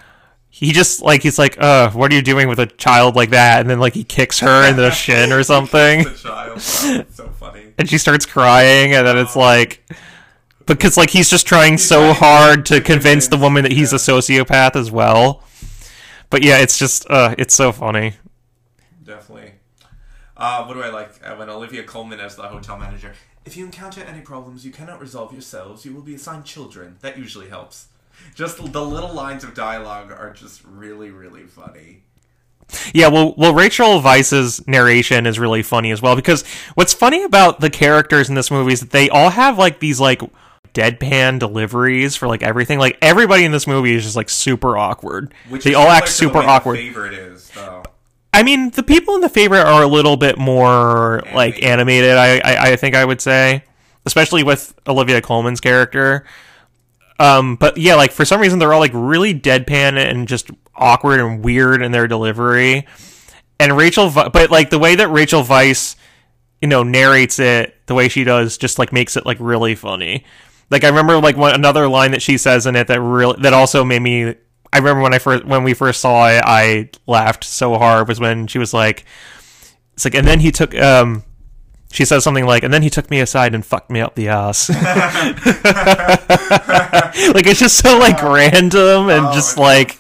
he 0.50 0.72
just 0.72 1.04
like 1.04 1.22
he's 1.22 1.38
like 1.38 1.56
uh 1.62 1.92
what 1.92 2.12
are 2.12 2.16
you 2.16 2.24
doing 2.24 2.48
with 2.48 2.58
a 2.60 2.66
child 2.66 3.16
like 3.16 3.30
that 3.30 3.62
and 3.62 3.70
then 3.70 3.80
like 3.80 3.94
he 3.94 4.04
kicks 4.04 4.40
her 4.40 4.68
in 4.68 4.76
the 4.76 4.90
shin 5.04 5.32
or 5.32 5.44
something 5.44 6.04
The 6.04 6.10
child. 6.16 6.54
Oh, 6.56 6.58
so 7.12 7.30
funny. 7.40 7.74
and 7.78 7.88
she 7.88 8.00
starts 8.00 8.26
crying 8.26 8.94
and 8.96 9.06
then 9.06 9.18
it's 9.20 9.36
like 9.36 9.84
because 10.68 10.98
like 10.98 11.10
he's 11.10 11.30
just 11.30 11.48
trying 11.48 11.78
so 11.78 12.14
hard 12.14 12.66
to 12.66 12.82
convince 12.82 13.28
the 13.28 13.38
woman 13.38 13.64
that 13.64 13.72
he's 13.72 13.94
a 13.94 13.98
sociopath 13.98 14.76
as 14.76 14.92
well 14.92 15.44
but 16.30 16.44
yeah 16.44 16.60
it's 16.60 16.78
just 16.78 17.10
uh 17.10 17.34
it's 17.38 17.54
so 17.56 17.72
funny 17.72 18.14
Definitely. 19.08 19.54
Uh, 20.36 20.66
what 20.66 20.76
do 20.76 20.84
I 20.84 20.90
like? 20.90 21.10
Uh, 21.24 21.36
when 21.36 21.50
Olivia 21.50 21.84
Colman 21.84 22.20
as 22.20 22.36
the 22.36 22.44
hotel 22.44 22.78
manager. 22.78 23.14
If 23.46 23.56
you 23.56 23.66
encounter 23.66 24.04
any 24.04 24.20
problems 24.20 24.66
you 24.66 24.72
cannot 24.72 25.00
resolve 25.00 25.32
yourselves, 25.32 25.86
you 25.86 25.94
will 25.94 26.02
be 26.02 26.14
assigned 26.14 26.44
children. 26.46 26.98
That 27.00 27.18
usually 27.18 27.48
helps. 27.48 27.88
Just 28.36 28.58
the 28.58 28.84
little 28.84 29.14
lines 29.14 29.44
of 29.44 29.54
dialogue 29.54 30.12
are 30.12 30.32
just 30.34 30.62
really, 30.66 31.10
really 31.10 31.44
funny. 31.44 32.04
Yeah, 32.94 33.08
well, 33.08 33.34
well, 33.38 33.54
Rachel 33.54 34.02
Weisz's 34.02 34.68
narration 34.68 35.26
is 35.26 35.40
really 35.40 35.64
funny 35.64 35.92
as 35.92 36.02
well 36.02 36.18
because 36.18 36.44
what's 36.76 36.94
funny 36.94 37.24
about 37.24 37.62
the 37.62 37.70
characters 37.70 38.28
in 38.28 38.36
this 38.36 38.52
movie 38.52 38.74
is 38.74 38.82
that 38.82 38.90
they 38.90 39.10
all 39.10 39.30
have 39.30 39.58
like 39.58 39.80
these 39.80 40.02
like 40.02 40.22
deadpan 40.78 41.40
deliveries 41.40 42.16
for 42.16 42.28
like 42.28 42.44
everything. 42.44 42.78
Like 42.80 42.98
everybody 43.02 43.44
in 43.46 43.52
this 43.52 43.66
movie 43.68 43.94
is 43.96 44.04
just 44.04 44.16
like 44.16 44.30
super 44.30 44.78
awkward. 44.78 45.34
Which 45.50 45.64
they 45.64 45.74
all 45.74 45.88
act 45.88 46.08
the 46.08 46.12
super 46.12 46.42
the 46.42 46.48
awkward. 46.48 46.78
favorite 46.78 47.14
is, 47.14 47.50
though. 47.50 47.84
I 48.34 48.44
mean, 48.44 48.70
the 48.70 48.84
people 48.84 49.16
in 49.16 49.22
the 49.22 49.30
favorite 49.30 49.62
are 49.64 49.82
a 49.82 49.88
little 49.88 50.16
bit 50.18 50.38
more 50.38 51.24
like 51.34 51.64
Animated. 51.64 52.12
animated. 52.12 52.18
I, 52.18 52.38
I 52.40 52.72
I 52.72 52.76
think 52.76 52.96
I 52.96 53.04
would 53.04 53.20
say, 53.22 53.64
especially 54.06 54.44
with 54.44 54.74
Olivia 54.88 55.22
Colman's 55.22 55.60
character. 55.60 56.26
Um, 57.20 57.56
but 57.56 57.78
yeah, 57.78 57.96
like 57.96 58.12
for 58.12 58.26
some 58.26 58.40
reason 58.40 58.60
they're 58.60 58.74
all 58.74 58.80
like 58.80 58.92
really 58.94 59.34
deadpan 59.34 59.98
and 59.98 60.28
just 60.28 60.52
awkward 60.76 61.20
and 61.20 61.44
weird 61.44 61.82
in 61.82 61.92
their 61.92 62.08
delivery. 62.08 62.86
And 63.60 63.76
Rachel, 63.76 64.10
Vi- 64.10 64.30
but 64.30 64.52
like 64.52 64.70
the 64.70 64.78
way 64.78 64.94
that 64.96 65.08
Rachel 65.08 65.42
Weisz, 65.44 65.96
you 66.62 66.68
know, 66.68 66.84
narrates 66.84 67.40
it, 67.40 67.74
the 67.88 67.96
way 67.96 68.08
she 68.08 68.24
does, 68.24 68.58
just 68.60 68.78
like 68.78 68.94
makes 68.94 69.18
it 69.18 69.26
like 69.26 69.38
really 69.40 69.74
funny. 69.74 70.26
Like 70.70 70.84
I 70.84 70.90
remember 70.90 71.20
like 71.20 71.38
one 71.38 71.54
another 71.54 71.88
line 71.88 72.12
that 72.12 72.22
she 72.22 72.38
says 72.38 72.66
in 72.66 72.76
it 72.76 72.88
that 72.88 73.02
really 73.02 73.38
that 73.42 73.54
also 73.54 73.84
made 73.84 74.02
me. 74.02 74.36
I 74.74 74.80
remember 74.80 75.02
when 75.02 75.14
I 75.14 75.20
first 75.20 75.46
when 75.46 75.64
we 75.64 75.74
first 75.74 76.02
saw 76.02 76.28
it, 76.30 76.42
I 76.46 76.90
laughed 77.08 77.44
so 77.44 77.78
hard 77.78 78.08
was 78.08 78.20
when 78.20 78.48
she 78.48 78.60
was 78.60 78.74
like, 78.74 79.06
"It's 79.94 80.06
like," 80.06 80.16
and 80.16 80.28
then 80.28 80.40
he 80.40 80.52
took 80.52 80.76
um. 80.76 81.24
She 81.90 82.04
says 82.04 82.22
something 82.22 82.46
like, 82.46 82.64
and 82.64 82.74
then 82.74 82.84
he 82.84 82.90
took 82.90 83.10
me 83.10 83.22
aside 83.22 83.56
and 83.56 83.66
fucked 83.66 83.90
me 83.90 84.02
up 84.02 84.16
the 84.16 84.28
ass. 84.28 84.70
like 84.70 84.78
it's 87.48 87.62
just 87.62 87.78
so 87.78 87.98
like 87.98 88.22
random 88.22 89.10
and 89.10 89.28
Oh, 89.28 89.34
just 89.34 89.56
so 89.56 89.62
like 89.62 89.98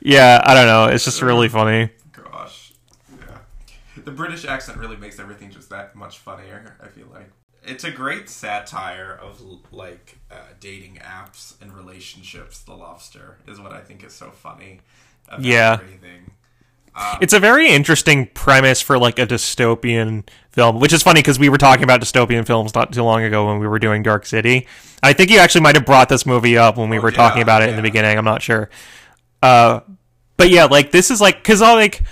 yeah, 0.00 0.42
I 0.44 0.52
don't 0.54 0.66
know. 0.66 0.86
It's 0.86 1.04
just 1.04 1.22
really 1.22 1.48
funny. 1.48 1.90
Gosh. 2.10 2.72
Yeah. 3.08 3.38
The 4.04 4.10
British 4.10 4.44
accent 4.44 4.78
really 4.78 4.96
makes 4.96 5.20
everything 5.20 5.52
just 5.52 5.70
that 5.70 5.94
much 5.94 6.18
funnier, 6.18 6.76
I 6.82 6.88
feel 6.88 7.06
like. 7.12 7.30
It's 7.64 7.84
a 7.84 7.90
great 7.90 8.28
satire 8.28 9.18
of 9.22 9.40
like 9.72 10.18
uh, 10.30 10.36
dating 10.60 10.98
apps 11.02 11.54
and 11.62 11.72
relationships. 11.72 12.58
The 12.60 12.74
Lobster 12.74 13.38
is 13.46 13.60
what 13.60 13.72
I 13.72 13.80
think 13.80 14.04
is 14.04 14.12
so 14.12 14.30
funny. 14.30 14.80
About 15.28 15.42
Yeah. 15.42 15.78
Everything. 15.80 16.32
Um, 16.94 17.18
It's 17.20 17.32
a 17.32 17.40
very 17.40 17.68
interesting 17.68 18.26
premise 18.34 18.80
for 18.82 18.98
like 18.98 19.18
a 19.18 19.26
dystopian 19.26 20.28
film, 20.50 20.80
which 20.80 20.92
is 20.92 21.02
funny 21.02 21.20
because 21.20 21.38
we 21.38 21.48
were 21.48 21.56
talking 21.56 21.84
about 21.84 22.00
dystopian 22.00 22.46
films 22.46 22.74
not 22.74 22.92
too 22.92 23.02
long 23.02 23.22
ago 23.22 23.46
when 23.46 23.58
we 23.60 23.66
were 23.66 23.78
doing 23.78 24.02
Dark 24.02 24.26
City. 24.26 24.66
I 25.02 25.12
think 25.12 25.30
you 25.30 25.38
actually 25.38 25.62
might 25.62 25.74
have 25.76 25.86
brought 25.86 26.08
this 26.08 26.26
movie 26.26 26.58
up 26.58 26.76
when 26.76 26.88
we 26.90 26.98
Oh, 26.98 27.00
were 27.00 27.10
yeah, 27.10 27.16
talking 27.16 27.42
about 27.42 27.62
it 27.62 27.70
in 27.70 27.76
the 27.76 27.82
beginning. 27.82 28.18
I'm 28.18 28.24
not 28.24 28.42
sure. 28.42 28.68
Uh, 29.42 29.80
but 30.36 30.50
yeah, 30.50 30.64
like 30.64 30.90
this 30.90 31.10
is 31.10 31.20
like 31.20 31.36
because 31.36 31.62
all 31.62 31.76
like 31.76 32.02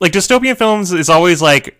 like 0.00 0.12
dystopian 0.12 0.56
films 0.56 0.92
is 0.92 1.08
always 1.08 1.40
like 1.40 1.78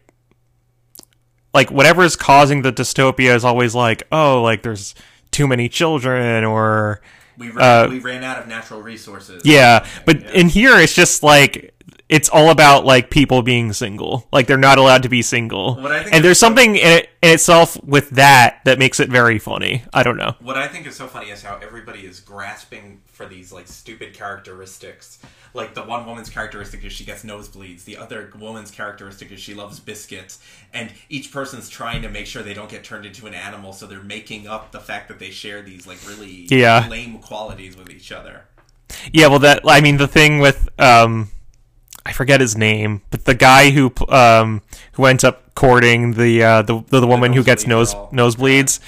like 1.56 1.70
whatever 1.70 2.02
is 2.04 2.14
causing 2.16 2.62
the 2.62 2.72
dystopia 2.72 3.34
is 3.34 3.44
always 3.44 3.74
like 3.74 4.02
oh 4.12 4.42
like 4.42 4.62
there's 4.62 4.94
too 5.32 5.46
many 5.48 5.68
children 5.68 6.44
or 6.44 7.00
we, 7.38 7.50
ran, 7.50 7.86
uh, 7.86 7.88
we 7.90 7.98
ran 7.98 8.22
out 8.24 8.38
of 8.38 8.46
natural 8.48 8.80
resources. 8.80 9.42
yeah, 9.44 9.86
but 10.06 10.20
Yeah. 10.22 10.30
in 10.40 10.48
here 10.48 10.76
it's 10.78 10.94
just 10.94 11.22
like 11.22 11.72
it's 12.08 12.28
all 12.28 12.50
about 12.50 12.84
like 12.84 13.10
people 13.10 13.42
being 13.42 13.72
single. 13.72 14.28
Like 14.32 14.46
they're 14.46 14.56
not 14.70 14.78
allowed 14.78 15.02
to 15.02 15.08
be 15.08 15.22
single. 15.22 15.74
What 15.74 15.90
I 15.90 16.02
think 16.04 16.14
And 16.14 16.24
there's 16.24 16.38
so- 16.38 16.46
something 16.46 16.76
in, 16.76 16.86
it, 16.98 17.08
in 17.20 17.30
itself 17.32 17.76
with 17.82 18.10
that 18.10 18.60
that 18.64 18.78
makes 18.78 19.00
it 19.00 19.08
very 19.10 19.40
funny. 19.40 19.82
I 19.92 20.04
don't 20.04 20.16
know. 20.16 20.36
What 20.40 20.56
I 20.56 20.68
think 20.68 20.86
is 20.86 20.94
so 20.94 21.08
funny 21.08 21.30
is 21.30 21.42
how 21.42 21.58
everybody 21.60 22.06
is 22.06 22.20
grasping 22.20 23.00
for 23.06 23.26
these 23.26 23.50
like 23.52 23.66
stupid 23.66 24.14
characteristics. 24.14 25.18
Like 25.56 25.74
the 25.74 25.82
one 25.82 26.06
woman's 26.06 26.28
characteristic 26.30 26.84
is 26.84 26.92
she 26.92 27.04
gets 27.04 27.24
nosebleeds. 27.24 27.84
The 27.84 27.96
other 27.96 28.30
woman's 28.38 28.70
characteristic 28.70 29.32
is 29.32 29.40
she 29.40 29.54
loves 29.54 29.80
biscuits. 29.80 30.38
And 30.72 30.92
each 31.08 31.32
person's 31.32 31.68
trying 31.68 32.02
to 32.02 32.08
make 32.08 32.26
sure 32.26 32.42
they 32.42 32.54
don't 32.54 32.70
get 32.70 32.84
turned 32.84 33.06
into 33.06 33.26
an 33.26 33.34
animal, 33.34 33.72
so 33.72 33.86
they're 33.86 34.02
making 34.02 34.46
up 34.46 34.70
the 34.70 34.80
fact 34.80 35.08
that 35.08 35.18
they 35.18 35.30
share 35.30 35.62
these 35.62 35.86
like 35.86 35.98
really 36.06 36.46
Yeah. 36.50 36.86
lame 36.88 37.18
qualities 37.18 37.76
with 37.76 37.90
each 37.90 38.12
other. 38.12 38.42
Yeah, 39.12 39.26
well, 39.28 39.40
that 39.40 39.62
I 39.66 39.80
mean 39.80 39.96
the 39.96 40.06
thing 40.06 40.38
with 40.38 40.68
um, 40.78 41.30
I 42.04 42.12
forget 42.12 42.40
his 42.40 42.56
name, 42.56 43.02
but 43.10 43.24
the 43.24 43.34
guy 43.34 43.70
who 43.70 43.92
um 44.08 44.62
who 44.92 45.06
ends 45.06 45.24
up 45.24 45.54
courting 45.54 46.12
the 46.12 46.42
uh 46.42 46.62
the 46.62 46.82
the, 46.88 47.00
the 47.00 47.06
woman 47.06 47.32
who 47.32 47.42
gets 47.42 47.66
nose 47.66 47.94
nosebleed 48.12 48.66
nosebleeds, 48.66 48.80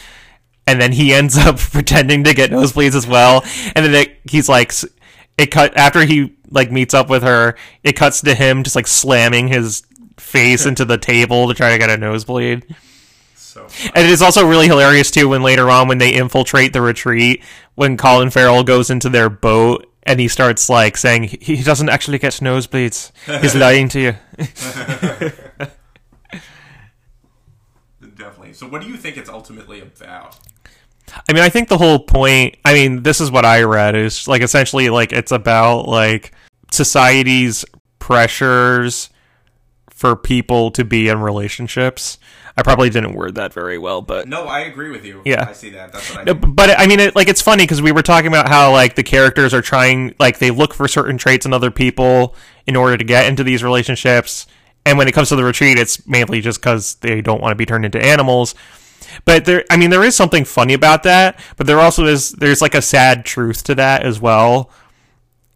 and 0.66 0.80
then 0.80 0.92
he 0.92 1.12
ends 1.14 1.36
up 1.46 1.56
pretending 1.58 2.22
to 2.24 2.34
get 2.34 2.50
nosebleeds 2.50 2.94
as 2.94 3.06
well, 3.06 3.42
and 3.74 3.84
then 3.86 3.94
it, 3.94 4.18
he's 4.30 4.48
like. 4.48 4.72
It 5.38 5.46
cut 5.52 5.76
after 5.76 6.04
he 6.04 6.36
like 6.50 6.70
meets 6.70 6.94
up 6.94 7.08
with 7.08 7.22
her. 7.22 7.56
It 7.84 7.92
cuts 7.92 8.20
to 8.22 8.34
him 8.34 8.64
just 8.64 8.76
like 8.76 8.86
slamming 8.86 9.48
his 9.48 9.84
face 10.16 10.66
into 10.66 10.84
the 10.84 10.98
table 10.98 11.48
to 11.48 11.54
try 11.54 11.70
to 11.70 11.78
get 11.78 11.90
a 11.90 11.96
nosebleed. 11.96 12.74
So 13.36 13.66
And 13.94 14.04
it 14.04 14.10
is 14.10 14.20
also 14.20 14.46
really 14.46 14.66
hilarious 14.66 15.10
too 15.10 15.28
when 15.28 15.42
later 15.42 15.70
on 15.70 15.88
when 15.88 15.98
they 15.98 16.12
infiltrate 16.12 16.72
the 16.72 16.82
retreat, 16.82 17.42
when 17.76 17.96
Colin 17.96 18.30
Farrell 18.30 18.64
goes 18.64 18.90
into 18.90 19.08
their 19.08 19.30
boat 19.30 19.86
and 20.02 20.18
he 20.18 20.28
starts 20.28 20.68
like 20.68 20.96
saying 20.96 21.24
he 21.40 21.62
doesn't 21.62 21.88
actually 21.88 22.18
get 22.18 22.32
nosebleeds. 22.34 23.12
He's 23.40 23.54
lying 23.56 23.88
to 23.90 24.00
you. 24.00 24.14
definitely. 28.16 28.52
So 28.54 28.68
what 28.68 28.82
do 28.82 28.88
you 28.88 28.96
think 28.96 29.16
it's 29.16 29.30
ultimately 29.30 29.80
about? 29.80 30.38
I 31.28 31.32
mean, 31.32 31.42
I 31.42 31.48
think 31.48 31.68
the 31.68 31.78
whole 31.78 31.98
point. 31.98 32.56
I 32.64 32.72
mean, 32.74 33.02
this 33.02 33.20
is 33.20 33.30
what 33.30 33.44
I 33.44 33.62
read 33.62 33.94
is 33.96 34.26
like 34.28 34.42
essentially 34.42 34.88
like 34.90 35.12
it's 35.12 35.32
about 35.32 35.88
like 35.88 36.32
society's 36.70 37.64
pressures 37.98 39.10
for 39.90 40.16
people 40.16 40.70
to 40.72 40.84
be 40.84 41.08
in 41.08 41.20
relationships. 41.20 42.18
I 42.56 42.62
probably 42.62 42.90
didn't 42.90 43.14
word 43.14 43.36
that 43.36 43.52
very 43.52 43.78
well, 43.78 44.02
but 44.02 44.26
No, 44.26 44.46
I 44.46 44.60
agree 44.60 44.90
with 44.90 45.04
you. 45.04 45.22
Yeah. 45.24 45.46
I 45.48 45.52
see 45.52 45.70
that. 45.70 45.92
That's 45.92 46.10
what 46.10 46.20
I 46.20 46.24
No, 46.24 46.32
think. 46.34 46.56
but 46.56 46.76
I 46.78 46.86
mean, 46.88 46.98
it, 46.98 47.14
like 47.14 47.28
it's 47.28 47.40
funny 47.42 47.62
because 47.62 47.80
we 47.80 47.92
were 47.92 48.02
talking 48.02 48.26
about 48.26 48.48
how 48.48 48.72
like 48.72 48.96
the 48.96 49.04
characters 49.04 49.54
are 49.54 49.62
trying, 49.62 50.14
like 50.18 50.38
they 50.38 50.50
look 50.50 50.74
for 50.74 50.88
certain 50.88 51.18
traits 51.18 51.46
in 51.46 51.52
other 51.52 51.70
people 51.70 52.34
in 52.66 52.74
order 52.74 52.96
to 52.96 53.04
get 53.04 53.26
into 53.26 53.44
these 53.44 53.62
relationships, 53.62 54.46
and 54.84 54.98
when 54.98 55.06
it 55.06 55.12
comes 55.12 55.28
to 55.28 55.36
the 55.36 55.44
retreat, 55.44 55.78
it's 55.78 56.04
mainly 56.08 56.40
just 56.40 56.60
because 56.60 56.94
they 56.96 57.20
don't 57.20 57.40
want 57.40 57.52
to 57.52 57.56
be 57.56 57.66
turned 57.66 57.84
into 57.84 58.02
animals. 58.04 58.54
But 59.24 59.44
there, 59.44 59.64
I 59.70 59.76
mean, 59.76 59.90
there 59.90 60.04
is 60.04 60.14
something 60.14 60.44
funny 60.44 60.74
about 60.74 61.02
that, 61.04 61.38
but 61.56 61.66
there 61.66 61.80
also 61.80 62.06
is 62.06 62.32
there's 62.32 62.62
like 62.62 62.74
a 62.74 62.82
sad 62.82 63.24
truth 63.24 63.64
to 63.64 63.74
that 63.76 64.02
as 64.02 64.20
well. 64.20 64.70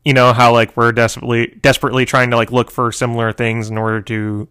You 0.04 0.12
know 0.12 0.32
how 0.32 0.52
like 0.52 0.76
we're 0.76 0.92
desperately 0.92 1.58
desperately 1.60 2.04
trying 2.04 2.30
to 2.30 2.36
like 2.36 2.50
look 2.50 2.70
for 2.70 2.90
similar 2.90 3.32
things 3.32 3.70
in 3.70 3.78
order 3.78 4.02
to 4.02 4.48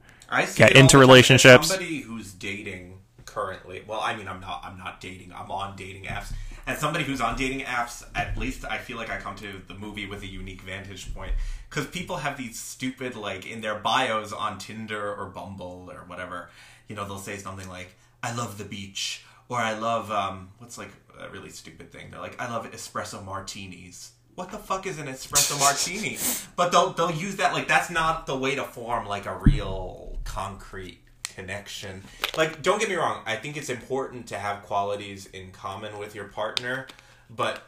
get 0.56 0.72
into 0.72 0.74
the 0.74 0.74
time. 0.74 0.86
As 0.86 0.94
relationships. 0.94 1.68
Somebody 1.68 2.00
who's 2.02 2.32
dating 2.34 3.00
currently. 3.26 3.84
Well, 3.88 4.00
I 4.02 4.16
mean, 4.16 4.28
I'm 4.28 4.40
not. 4.40 4.62
I'm 4.64 4.78
not 4.78 5.02
dating. 5.02 5.34
I'm 5.34 5.52
on 5.52 5.76
dating 5.76 6.04
apps. 6.04 6.34
As 6.68 6.78
somebody 6.78 7.04
who's 7.04 7.20
on 7.22 7.36
dating 7.36 7.62
apps, 7.62 8.04
at 8.16 8.38
least 8.38 8.64
I 8.66 8.78
feel 8.78 8.96
like 8.96 9.10
I 9.10 9.18
come 9.18 9.36
to 9.38 9.62
the 9.68 9.74
movie 9.74 10.06
with 10.06 10.22
a 10.22 10.28
unique 10.28 10.62
vantage 10.62 11.14
point 11.14 11.34
because 11.70 11.88
people 11.88 12.18
have 12.18 12.38
these 12.38 12.60
stupid 12.60 13.16
like 13.16 13.46
in 13.46 13.62
their 13.62 13.76
bios 13.76 14.32
on 14.32 14.58
Tinder 14.58 15.14
or 15.16 15.26
Bumble 15.26 15.90
or 15.92 16.04
whatever. 16.06 16.50
You 16.88 16.96
know, 16.96 17.06
they'll 17.06 17.18
say 17.18 17.38
something 17.38 17.68
like, 17.68 17.96
"I 18.24 18.34
love 18.34 18.58
the 18.58 18.66
beach," 18.66 19.24
or 19.50 19.58
"I 19.60 19.74
love 19.78 20.12
um, 20.12 20.50
what's 20.60 20.78
like 20.78 20.92
a 21.20 21.30
really 21.30 21.50
stupid 21.50 21.92
thing." 21.92 22.12
They're 22.12 22.22
like, 22.22 22.40
"I 22.42 22.50
love 22.52 22.70
espresso 22.72 23.24
martinis." 23.24 24.12
What 24.36 24.50
the 24.50 24.58
fuck 24.58 24.88
is 24.88 24.98
an 24.98 25.08
espresso 25.08 25.60
martini? 25.60 26.18
But 26.56 26.72
they'll 26.72 26.92
they'll 26.94 27.12
use 27.12 27.36
that 27.38 27.54
like 27.54 27.68
that's 27.68 27.90
not 27.90 28.26
the 28.28 28.36
way 28.38 28.56
to 28.56 28.64
form 28.64 29.06
like 29.06 29.26
a 29.26 29.36
real 29.38 30.18
concrete 30.24 31.00
connection. 31.36 32.04
Like, 32.38 32.62
don't 32.62 32.80
get 32.80 32.90
me 32.90 32.96
wrong, 32.96 33.24
I 33.26 33.36
think 33.36 33.58
it's 33.58 33.70
important 33.70 34.28
to 34.28 34.38
have 34.38 34.64
qualities 34.64 35.28
in 35.28 35.52
common 35.52 35.98
with 35.98 36.14
your 36.16 36.26
partner, 36.26 36.88
but 37.30 37.64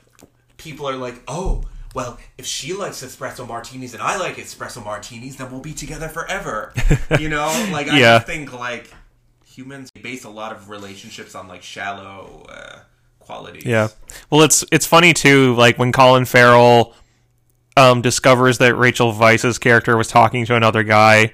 people 0.58 0.88
are 0.88 0.96
like, 0.96 1.16
oh, 1.28 1.64
well, 1.96 2.18
if 2.38 2.46
she 2.46 2.74
likes 2.74 3.04
espresso 3.04 3.48
martinis 3.48 3.94
and 3.94 4.02
I 4.02 4.18
like 4.18 4.36
espresso 4.38 4.84
martinis, 4.84 5.36
then 5.38 5.52
we'll 5.52 5.62
be 5.62 5.74
together 5.74 6.08
forever. 6.10 6.74
You 7.20 7.30
know, 7.30 7.48
like 7.72 7.88
I 7.88 8.00
Yeah. 8.00 8.16
just 8.18 8.28
think 8.28 8.52
like 8.54 8.92
humans 9.54 9.92
base 9.92 10.24
a 10.24 10.30
lot 10.30 10.52
of 10.52 10.70
relationships 10.70 11.36
on 11.36 11.48
like 11.48 11.62
shallow 11.62 12.46
uh, 12.50 12.80
qualities. 13.20 13.66
Yeah. 13.66 13.90
Well, 14.30 14.42
it's 14.42 14.66
it's 14.72 14.86
funny 14.86 15.14
too. 15.14 15.56
Like 15.56 15.78
when 15.78 15.92
Colin 15.92 16.26
Farrell 16.26 16.94
um, 17.78 18.02
discovers 18.02 18.58
that 18.58 18.76
Rachel 18.76 19.14
Weisz's 19.14 19.60
character 19.60 19.96
was 19.96 20.08
talking 20.08 20.46
to 20.46 20.56
another 20.56 20.84
guy, 20.84 21.32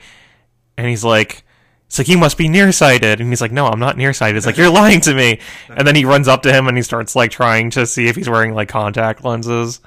and 0.77 0.88
he's 0.88 1.03
like, 1.03 1.43
"It's 1.88 1.97
like 1.97 2.10
you 2.10 2.17
must 2.17 2.38
be 2.38 2.49
nearsighted," 2.49 3.21
and 3.21 3.29
he's 3.29 3.41
like, 3.41 3.53
"No, 3.53 3.67
I'm 3.67 3.79
not 3.79 3.97
nearsighted." 3.97 4.38
It's 4.38 4.45
like 4.45 4.58
you're 4.58 4.69
lying 4.69 5.01
to 5.01 5.13
me. 5.13 5.39
And 5.69 5.88
then 5.88 5.95
he 5.95 6.03
runs 6.03 6.27
up 6.27 6.43
to 6.43 6.53
him 6.53 6.67
and 6.67 6.77
he 6.77 6.84
starts 6.84 7.15
like 7.15 7.32
trying 7.32 7.69
to 7.71 7.88
see 7.88 8.08
if 8.08 8.17
he's 8.17 8.29
wearing 8.29 8.53
like 8.53 8.67
contact 8.67 9.23
lenses. 9.23 9.79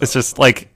It's 0.00 0.12
just 0.12 0.40
like 0.40 0.74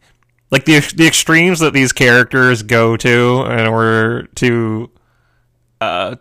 like 0.52 0.64
the 0.64 0.78
the 0.94 1.08
extremes 1.08 1.58
that 1.58 1.72
these 1.72 1.92
characters 1.92 2.62
go 2.62 2.96
to 2.96 3.46
in 3.50 3.66
order 3.66 4.28
to 4.36 4.90
uh 5.80 6.16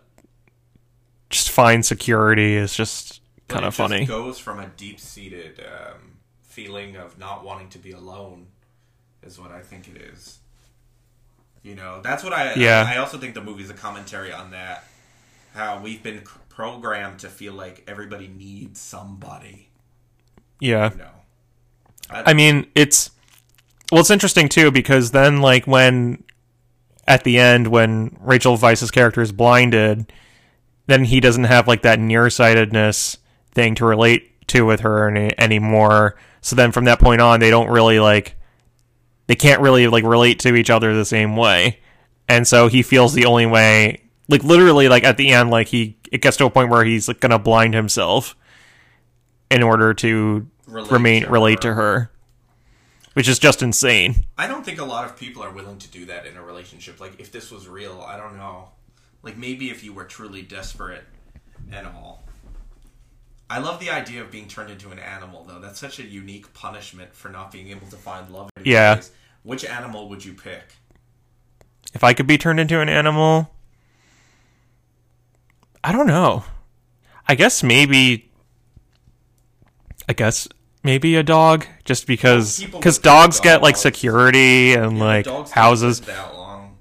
just 1.30 1.50
find 1.50 1.84
security 1.84 2.54
is 2.54 2.74
just 2.74 3.20
kind 3.48 3.64
of 3.64 3.74
just 3.74 3.76
funny. 3.76 4.06
goes 4.06 4.38
from 4.38 4.60
a 4.60 4.66
deep 4.76 5.00
seated 5.00 5.60
um, 5.60 6.18
feeling 6.42 6.96
of 6.96 7.18
not 7.18 7.44
wanting 7.44 7.68
to 7.70 7.78
be 7.78 7.92
alone, 7.92 8.46
is 9.22 9.38
what 9.38 9.50
I 9.50 9.60
think 9.60 9.88
it 9.88 9.96
is. 9.96 10.38
You 11.62 11.74
know, 11.74 12.00
that's 12.02 12.22
what 12.24 12.32
I. 12.32 12.54
Yeah. 12.54 12.86
I, 12.88 12.98
also 12.98 13.18
think 13.18 13.34
the 13.34 13.42
movie's 13.42 13.68
a 13.68 13.74
commentary 13.74 14.32
on 14.32 14.52
that. 14.52 14.84
How 15.54 15.80
we've 15.80 16.02
been 16.02 16.24
c- 16.24 16.32
programmed 16.48 17.18
to 17.20 17.28
feel 17.28 17.52
like 17.52 17.84
everybody 17.86 18.28
needs 18.28 18.80
somebody. 18.80 19.68
Yeah. 20.60 20.92
You 20.92 20.98
know. 20.98 21.10
I 22.10 22.32
mean, 22.32 22.68
it's 22.74 23.10
well, 23.92 24.00
it's 24.00 24.10
interesting 24.10 24.48
too 24.48 24.70
because 24.70 25.10
then, 25.10 25.42
like, 25.42 25.66
when 25.66 26.22
at 27.08 27.24
the 27.24 27.38
end, 27.38 27.68
when 27.68 28.16
Rachel 28.20 28.56
Weisz's 28.56 28.90
character 28.90 29.22
is 29.22 29.32
blinded, 29.32 30.12
then 30.86 31.04
he 31.04 31.20
doesn't 31.20 31.44
have 31.44 31.66
like 31.66 31.82
that 31.82 31.98
nearsightedness 31.98 33.16
thing 33.52 33.74
to 33.76 33.86
relate 33.86 34.46
to 34.48 34.66
with 34.66 34.80
her 34.80 35.08
any, 35.08 35.32
anymore. 35.38 36.16
So 36.42 36.54
then, 36.54 36.70
from 36.70 36.84
that 36.84 37.00
point 37.00 37.20
on, 37.20 37.40
they 37.40 37.50
don't 37.50 37.70
really 37.70 37.98
like 37.98 38.36
they 39.26 39.34
can't 39.34 39.60
really 39.60 39.88
like 39.88 40.04
relate 40.04 40.38
to 40.40 40.54
each 40.54 40.70
other 40.70 40.94
the 40.94 41.04
same 41.04 41.34
way, 41.34 41.80
and 42.28 42.46
so 42.46 42.68
he 42.68 42.82
feels 42.82 43.14
the 43.14 43.24
only 43.24 43.46
way, 43.46 44.02
like 44.28 44.44
literally, 44.44 44.88
like 44.88 45.04
at 45.04 45.16
the 45.16 45.30
end, 45.30 45.50
like 45.50 45.68
he 45.68 45.96
it 46.12 46.20
gets 46.20 46.36
to 46.36 46.44
a 46.44 46.50
point 46.50 46.70
where 46.70 46.84
he's 46.84 47.08
like 47.08 47.20
gonna 47.20 47.38
blind 47.38 47.74
himself 47.74 48.36
in 49.50 49.62
order 49.62 49.94
to 49.94 50.46
Relate 50.66 50.92
remain 50.92 51.22
to 51.22 51.30
relate 51.30 51.62
to 51.62 51.72
her, 51.72 52.10
which 53.18 53.26
is 53.26 53.40
just 53.40 53.62
insane. 53.62 54.26
I 54.38 54.46
don't 54.46 54.64
think 54.64 54.80
a 54.80 54.84
lot 54.84 55.04
of 55.04 55.16
people 55.16 55.42
are 55.42 55.50
willing 55.50 55.78
to 55.78 55.88
do 55.88 56.04
that 56.04 56.24
in 56.24 56.36
a 56.36 56.42
relationship. 56.44 57.00
Like, 57.00 57.18
if 57.18 57.32
this 57.32 57.50
was 57.50 57.66
real, 57.66 58.00
I 58.06 58.16
don't 58.16 58.36
know. 58.36 58.68
Like, 59.24 59.36
maybe 59.36 59.70
if 59.70 59.82
you 59.82 59.92
were 59.92 60.04
truly 60.04 60.42
desperate 60.42 61.02
and 61.72 61.84
all. 61.88 62.22
I 63.50 63.58
love 63.58 63.80
the 63.80 63.90
idea 63.90 64.22
of 64.22 64.30
being 64.30 64.46
turned 64.46 64.70
into 64.70 64.92
an 64.92 65.00
animal, 65.00 65.44
though. 65.48 65.58
That's 65.58 65.80
such 65.80 65.98
a 65.98 66.04
unique 66.04 66.54
punishment 66.54 67.12
for 67.12 67.28
not 67.28 67.50
being 67.50 67.70
able 67.70 67.88
to 67.88 67.96
find 67.96 68.30
love. 68.30 68.50
in 68.56 68.62
Yeah. 68.64 69.02
Which 69.42 69.64
animal 69.64 70.08
would 70.10 70.24
you 70.24 70.34
pick? 70.34 70.62
If 71.94 72.04
I 72.04 72.14
could 72.14 72.28
be 72.28 72.38
turned 72.38 72.60
into 72.60 72.80
an 72.80 72.88
animal, 72.88 73.50
I 75.82 75.90
don't 75.90 76.06
know. 76.06 76.44
I 77.26 77.34
guess 77.34 77.64
maybe. 77.64 78.30
I 80.08 80.12
guess 80.12 80.46
maybe 80.82 81.16
a 81.16 81.22
dog, 81.22 81.66
just 81.84 82.06
because 82.06 82.58
because 82.60 82.98
would 82.98 83.02
pick 83.02 83.02
dogs 83.02 83.40
get 83.40 83.62
like 83.62 83.76
security 83.76 84.74
and 84.74 84.98
Yeah, 84.98 85.04
like 85.04 85.24
dogs 85.24 85.50
don't 85.50 85.54
houses. 85.62 86.00
that 86.02 86.34
long. 86.34 86.76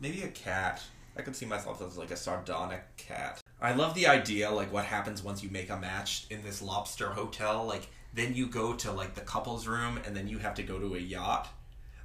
Maybe 0.00 0.22
a 0.22 0.28
cat. 0.28 0.82
I 1.16 1.22
could 1.22 1.34
see 1.34 1.46
myself 1.46 1.82
as 1.82 1.98
like 1.98 2.10
a 2.12 2.16
sardonic 2.16 2.96
cat. 2.96 3.42
I 3.60 3.72
love 3.74 3.94
the 3.94 4.06
idea, 4.06 4.50
like 4.50 4.72
what 4.72 4.84
happens 4.84 5.22
once 5.22 5.42
you 5.42 5.50
make 5.50 5.68
a 5.70 5.76
match 5.76 6.26
in 6.30 6.42
this 6.44 6.62
lobster 6.62 7.08
hotel. 7.10 7.64
Like 7.64 7.88
then 8.14 8.34
you 8.34 8.46
go 8.46 8.72
to 8.74 8.92
like 8.92 9.14
the 9.14 9.20
couples 9.22 9.66
room, 9.66 9.98
and 10.06 10.16
then 10.16 10.28
you 10.28 10.38
have 10.38 10.54
to 10.54 10.62
go 10.62 10.78
to 10.78 10.94
a 10.94 10.98
yacht. 11.00 11.48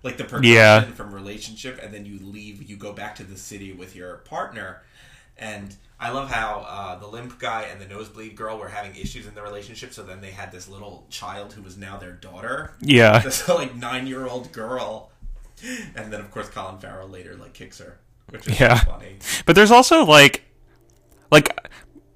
Like 0.01 0.17
the 0.17 0.23
progression 0.25 0.53
Yeah. 0.55 0.81
from 0.95 1.13
relationship, 1.13 1.79
and 1.81 1.93
then 1.93 2.05
you 2.05 2.19
leave. 2.21 2.63
You 2.69 2.75
go 2.75 2.91
back 2.91 3.15
to 3.15 3.23
the 3.23 3.37
city 3.37 3.71
with 3.71 3.95
your 3.95 4.17
partner. 4.17 4.81
And 5.37 5.75
I 6.03 6.11
love 6.11 6.29
how 6.29 6.65
uh, 6.67 6.95
the 6.99 7.07
limp 7.07 7.39
guy 7.39 7.63
and 7.71 7.79
the 7.79 7.87
nosebleed 7.87 8.35
girl 8.35 8.57
were 8.59 8.67
having 8.67 8.93
issues 8.95 9.25
in 9.25 9.33
the 9.35 9.41
relationship. 9.41 9.93
So 9.93 10.03
then 10.03 10.19
they 10.19 10.31
had 10.31 10.51
this 10.51 10.67
little 10.67 11.05
child 11.09 11.53
who 11.53 11.61
was 11.61 11.77
now 11.77 11.95
their 11.97 12.11
daughter 12.11 12.73
Yeah, 12.81 13.19
this 13.23 13.47
like 13.47 13.73
nine 13.75 14.05
year 14.05 14.27
old 14.27 14.51
girl, 14.51 15.11
and 15.95 16.11
then 16.11 16.19
of 16.19 16.29
course 16.29 16.49
Colin 16.49 16.77
Farrell 16.79 17.07
later 17.07 17.35
like 17.35 17.53
kicks 17.53 17.79
her, 17.79 17.99
which 18.29 18.47
is 18.47 18.59
Yeah. 18.59 18.75
funny. 18.83 19.17
but 19.45 19.55
there's 19.55 19.71
also 19.71 20.03
like, 20.03 20.43
like, 21.31 21.55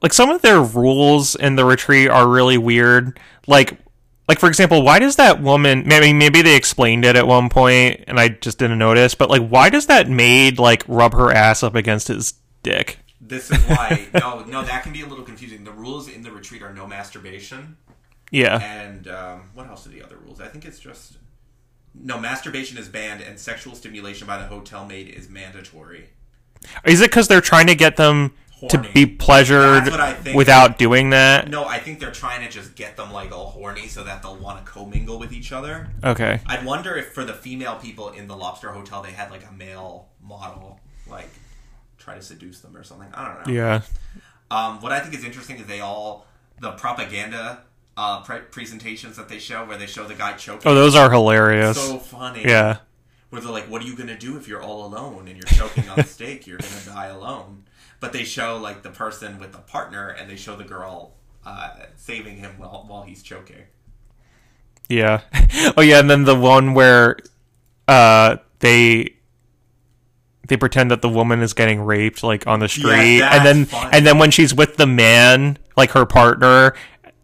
like 0.01 0.11
some 0.13 0.29
of 0.29 0.41
their 0.41 0.61
rules 0.61 1.35
in 1.35 1.55
the 1.55 1.63
retreat 1.65 2.09
are 2.09 2.27
really 2.27 2.57
weird. 2.57 3.17
Like, 3.47 3.79
like 4.27 4.39
for 4.39 4.47
example, 4.49 4.83
why 4.83 4.99
does 4.99 5.15
that 5.15 5.41
woman? 5.41 5.83
Maybe 5.87 6.11
maybe 6.11 6.41
they 6.41 6.57
explained 6.57 7.05
it 7.05 7.15
at 7.15 7.25
one 7.25 7.47
point, 7.49 8.03
and 8.07 8.19
I 8.19 8.27
just 8.27 8.59
didn't 8.59 8.79
notice. 8.79 9.15
But 9.15 9.29
like, 9.29 9.47
why 9.47 9.69
does 9.69 9.85
that 9.85 10.09
maid 10.09 10.59
like 10.59 10.83
rub 10.89 11.13
her 11.13 11.31
ass 11.31 11.63
up 11.63 11.75
against 11.75 12.09
his 12.09 12.33
dick? 12.63 12.99
This 13.19 13.49
is 13.51 13.61
why 13.63 14.07
no 14.13 14.43
no 14.43 14.63
that 14.63 14.83
can 14.83 14.93
be 14.93 15.01
a 15.01 15.07
little 15.07 15.25
confusing. 15.25 15.63
The 15.63 15.71
rules 15.71 16.07
in 16.07 16.21
the 16.21 16.31
retreat 16.31 16.61
are 16.61 16.73
no 16.73 16.85
masturbation. 16.87 17.77
Yeah. 18.31 18.59
And 18.61 19.07
um, 19.07 19.49
what 19.53 19.67
else 19.67 19.85
are 19.87 19.89
the 19.89 20.03
other 20.03 20.17
rules? 20.17 20.41
I 20.41 20.47
think 20.47 20.65
it's 20.65 20.79
just 20.79 21.17
no 21.93 22.19
masturbation 22.19 22.77
is 22.77 22.89
banned 22.89 23.21
and 23.21 23.39
sexual 23.39 23.75
stimulation 23.75 24.27
by 24.27 24.37
the 24.37 24.45
hotel 24.45 24.85
maid 24.85 25.07
is 25.07 25.29
mandatory. 25.29 26.09
Is 26.85 27.01
it 27.01 27.09
because 27.09 27.27
they're 27.27 27.41
trying 27.41 27.67
to 27.67 27.75
get 27.75 27.95
them 27.97 28.33
to 28.69 28.77
be 28.93 29.05
pleasured 29.05 29.85
That's 29.85 29.91
what 29.91 29.99
I 29.99 30.13
think. 30.13 30.35
without 30.35 30.77
doing 30.77 31.11
that? 31.11 31.47
No, 31.47 31.65
I 31.65 31.79
think 31.79 31.99
they're 31.99 32.11
trying 32.11 32.43
to 32.45 32.51
just 32.51 32.75
get 32.75 32.97
them 32.97 33.11
like 33.11 33.31
all 33.31 33.47
horny 33.47 33.87
so 33.87 34.03
that 34.03 34.23
they'll 34.23 34.37
want 34.37 34.65
to 34.65 34.71
commingle 34.71 35.19
with 35.19 35.31
each 35.31 35.51
other. 35.51 35.89
Okay. 36.03 36.41
I'd 36.47 36.65
wonder 36.65 36.95
if 36.95 37.13
for 37.13 37.23
the 37.23 37.33
female 37.33 37.75
people 37.75 38.09
in 38.09 38.27
the 38.27 38.35
Lobster 38.35 38.71
Hotel 38.71 39.01
they 39.03 39.11
had 39.11 39.29
like 39.29 39.47
a 39.47 39.51
male 39.51 40.09
model 40.21 40.79
like 41.07 41.29
try 42.07 42.15
to 42.15 42.21
seduce 42.21 42.59
them 42.61 42.75
or 42.75 42.83
something. 42.83 43.09
I 43.13 43.25
don't 43.35 43.47
know. 43.47 43.53
Yeah. 43.53 43.81
Um, 44.49 44.79
what 44.81 44.93
I 44.93 45.01
think 45.01 45.13
is 45.13 45.25
interesting 45.25 45.57
is 45.57 45.65
they 45.67 45.81
all 45.81 46.25
the 46.61 46.71
propaganda 46.71 47.63
uh, 47.97 48.21
pre- 48.21 48.39
presentations 48.39 49.17
that 49.17 49.27
they 49.27 49.39
show 49.39 49.65
where 49.65 49.77
they 49.77 49.87
show 49.87 50.05
the 50.05 50.13
guy 50.13 50.31
choking. 50.33 50.71
Oh, 50.71 50.73
those 50.73 50.95
are 50.95 51.11
hilarious. 51.11 51.75
so 51.75 51.97
funny. 51.99 52.43
yeah. 52.45 52.77
Where 53.29 53.41
they're 53.41 53.51
like, 53.51 53.65
"What 53.69 53.81
are 53.81 53.85
you 53.85 53.97
gonna 53.97 54.17
do 54.17 54.37
if 54.37 54.47
you're 54.47 54.61
all 54.63 54.85
alone 54.85 55.27
and 55.27 55.35
you're 55.35 55.43
choking 55.47 55.89
on 55.89 56.01
steak? 56.05 56.47
You're 56.47 56.59
gonna 56.59 56.85
die 56.85 57.07
alone." 57.07 57.65
But 57.99 58.13
they 58.13 58.23
show 58.23 58.55
like 58.55 58.83
the 58.83 58.89
person 58.89 59.37
with 59.37 59.51
the 59.51 59.57
partner, 59.57 60.07
and 60.07 60.29
they 60.29 60.37
show 60.37 60.55
the 60.55 60.63
girl 60.63 61.15
uh, 61.45 61.71
saving 61.97 62.37
him 62.37 62.51
while 62.57 62.85
while 62.87 63.03
he's 63.03 63.21
choking. 63.21 63.63
Yeah. 64.87 65.21
Oh 65.75 65.81
yeah, 65.81 65.99
and 65.99 66.09
then 66.09 66.23
the 66.23 66.35
one 66.35 66.73
where 66.73 67.17
uh 67.87 68.37
they 68.59 69.16
they 70.47 70.57
pretend 70.57 70.91
that 70.91 71.01
the 71.01 71.09
woman 71.09 71.41
is 71.41 71.53
getting 71.53 71.81
raped 71.81 72.23
like 72.23 72.47
on 72.47 72.59
the 72.59 72.69
street 72.69 73.19
that's 73.19 73.35
and 73.37 73.45
then 73.45 73.65
funny. 73.65 73.89
and 73.93 74.05
then 74.07 74.17
when 74.17 74.31
she's 74.31 74.53
with 74.53 74.77
the 74.77 74.87
man, 74.87 75.57
like 75.75 75.91
her 75.91 76.05
partner, 76.05 76.73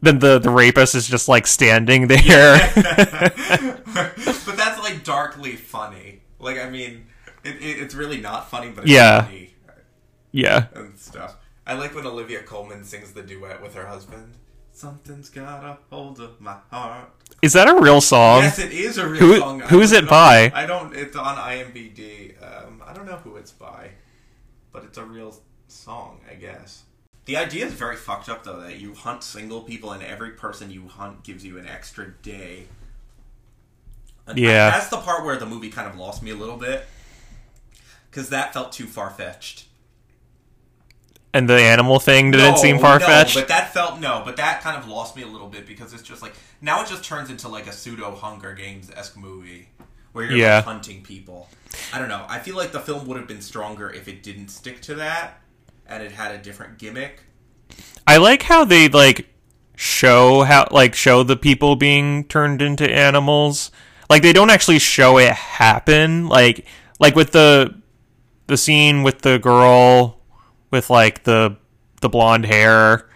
then 0.02 0.20
the 0.20 0.40
the 0.40 0.50
rapist 0.50 0.96
is 0.96 1.08
just 1.08 1.28
like 1.28 1.48
standing 1.48 2.08
there. 2.08 2.58
but 2.76 4.16
that's 4.58 4.80
like 4.80 5.04
darkly 5.04 5.56
funny. 5.56 6.22
Like 6.40 6.60
I 6.60 6.70
mean, 6.70 7.08
it, 7.44 7.56
it, 7.56 7.80
it's 7.80 7.96
really 7.96 8.20
not 8.20 8.50
funny, 8.50 8.70
but 8.70 8.84
it's 8.84 8.92
Yeah. 8.92 9.24
funny 9.24 9.54
yeah. 10.32 10.66
and 10.76 10.98
stuff. 10.98 11.38
I 11.66 11.74
like 11.76 11.96
when 11.96 12.06
Olivia 12.06 12.44
Colman 12.44 12.84
sings 12.84 13.14
the 13.14 13.22
duet 13.22 13.62
with 13.62 13.76
her 13.76 13.86
husband. 13.86 14.34
Something's 14.76 15.30
got 15.30 15.64
a 15.64 15.78
hold 15.90 16.20
of 16.20 16.42
my 16.42 16.58
heart. 16.72 17.10
Is 17.42 17.54
that 17.54 17.68
a 17.70 17.76
real 17.80 18.02
song? 18.02 18.42
yes, 18.42 18.58
it 18.60 18.72
is 18.72 18.98
a 18.98 19.08
real 19.08 19.20
who- 19.22 19.38
song. 19.40 19.60
Who 19.62 19.80
is 19.82 19.92
it 19.92 20.10
by? 20.10 20.52
I 20.54 20.66
don't. 20.66 20.96
It's 20.96 21.16
on 21.16 21.38
IMDb. 21.38 22.36
Um, 22.42 22.82
I 22.86 22.94
don't 22.94 23.06
know 23.06 23.18
who 23.18 23.36
it's 23.36 23.52
by, 23.52 23.92
but 24.72 24.84
it's 24.84 24.98
a 24.98 25.04
real 25.06 25.40
song, 25.68 26.22
I 26.30 26.34
guess. 26.36 26.84
The 27.26 27.38
idea 27.38 27.66
is 27.68 27.74
very 27.74 27.96
fucked 27.96 28.28
up, 28.30 28.44
though, 28.44 28.60
that 28.62 28.80
you 28.80 28.94
hunt 28.96 29.24
single 29.24 29.62
people, 29.62 29.92
and 29.92 30.04
every 30.04 30.32
person 30.32 30.72
you 30.72 30.88
hunt 30.88 31.24
gives 31.24 31.46
you 31.46 31.58
an 31.58 31.68
extra 31.68 32.10
day. 32.22 32.66
And 34.26 34.38
Yeah. 34.38 34.72
that's 34.72 34.88
the 34.90 34.98
part 34.98 35.24
where 35.24 35.38
the 35.38 35.46
movie 35.46 35.70
kind 35.70 35.88
of 35.88 35.96
lost 35.98 36.24
me 36.24 36.32
a 36.32 36.36
little 36.36 36.58
bit, 36.58 36.86
because 38.10 38.30
that 38.30 38.54
felt 38.54 38.72
too 38.72 38.88
far 38.88 39.10
fetched. 39.10 39.66
And 41.36 41.50
the 41.50 41.60
animal 41.60 42.00
thing 42.00 42.30
didn't 42.30 42.58
seem 42.60 42.78
far 42.78 43.00
fetched. 43.00 43.36
No, 43.36 43.42
but 43.42 43.48
that 43.48 43.74
felt 43.74 44.00
no, 44.00 44.22
but 44.24 44.38
that 44.38 44.62
kind 44.62 44.78
of 44.78 44.88
lost 44.88 45.16
me 45.16 45.24
a 45.24 45.28
little 45.28 45.48
bit 45.48 45.66
because 45.66 45.92
it's 45.94 46.04
just 46.04 46.22
like 46.22 46.34
now 46.62 46.82
it 46.84 46.88
just 46.88 47.04
turns 47.04 47.30
into 47.32 47.48
like 47.48 47.66
a 47.66 47.72
pseudo 47.72 48.12
Hunger 48.16 48.54
Games 48.54 48.92
esque 48.96 49.18
movie 49.18 49.70
where 50.12 50.26
you're 50.26 50.38
Yeah. 50.38 50.58
like 50.58 50.66
hunting 50.66 51.02
people. 51.02 51.50
I 51.92 51.98
don't 51.98 52.08
know. 52.10 52.24
I 52.30 52.38
feel 52.38 52.56
like 52.56 52.72
the 52.72 52.80
film 52.80 53.08
would 53.08 53.18
have 53.18 53.28
been 53.28 53.42
stronger 53.42 53.90
if 53.90 54.08
it 54.08 54.22
didn't 54.22 54.50
stick 54.50 54.80
to 54.84 54.96
that 54.96 55.42
and 55.88 56.04
it 56.04 56.12
had 56.12 56.36
a 56.36 56.38
different 56.38 56.78
gimmick. 56.78 57.22
I 58.06 58.18
like 58.18 58.44
how 58.44 58.64
they 58.64 58.88
like 58.90 59.28
show 59.76 60.44
how 60.44 60.68
like 60.70 60.94
show 60.94 61.24
the 61.24 61.36
people 61.36 61.76
being 61.76 62.26
turned 62.26 62.62
into 62.62 62.88
animals. 62.88 63.72
Like 64.08 64.22
they 64.22 64.34
don't 64.34 64.52
actually 64.52 64.78
show 64.78 65.18
it 65.18 65.32
happen. 65.32 66.28
Like 66.28 66.68
like 67.00 67.16
with 67.16 67.32
the 67.32 67.74
the 68.46 68.58
scene 68.58 69.02
with 69.02 69.22
the 69.24 69.40
girl 69.40 70.20
with 70.74 70.90
like 70.90 71.24
the 71.24 71.56
the 72.02 72.10
blonde 72.10 72.46
hair, 72.46 73.08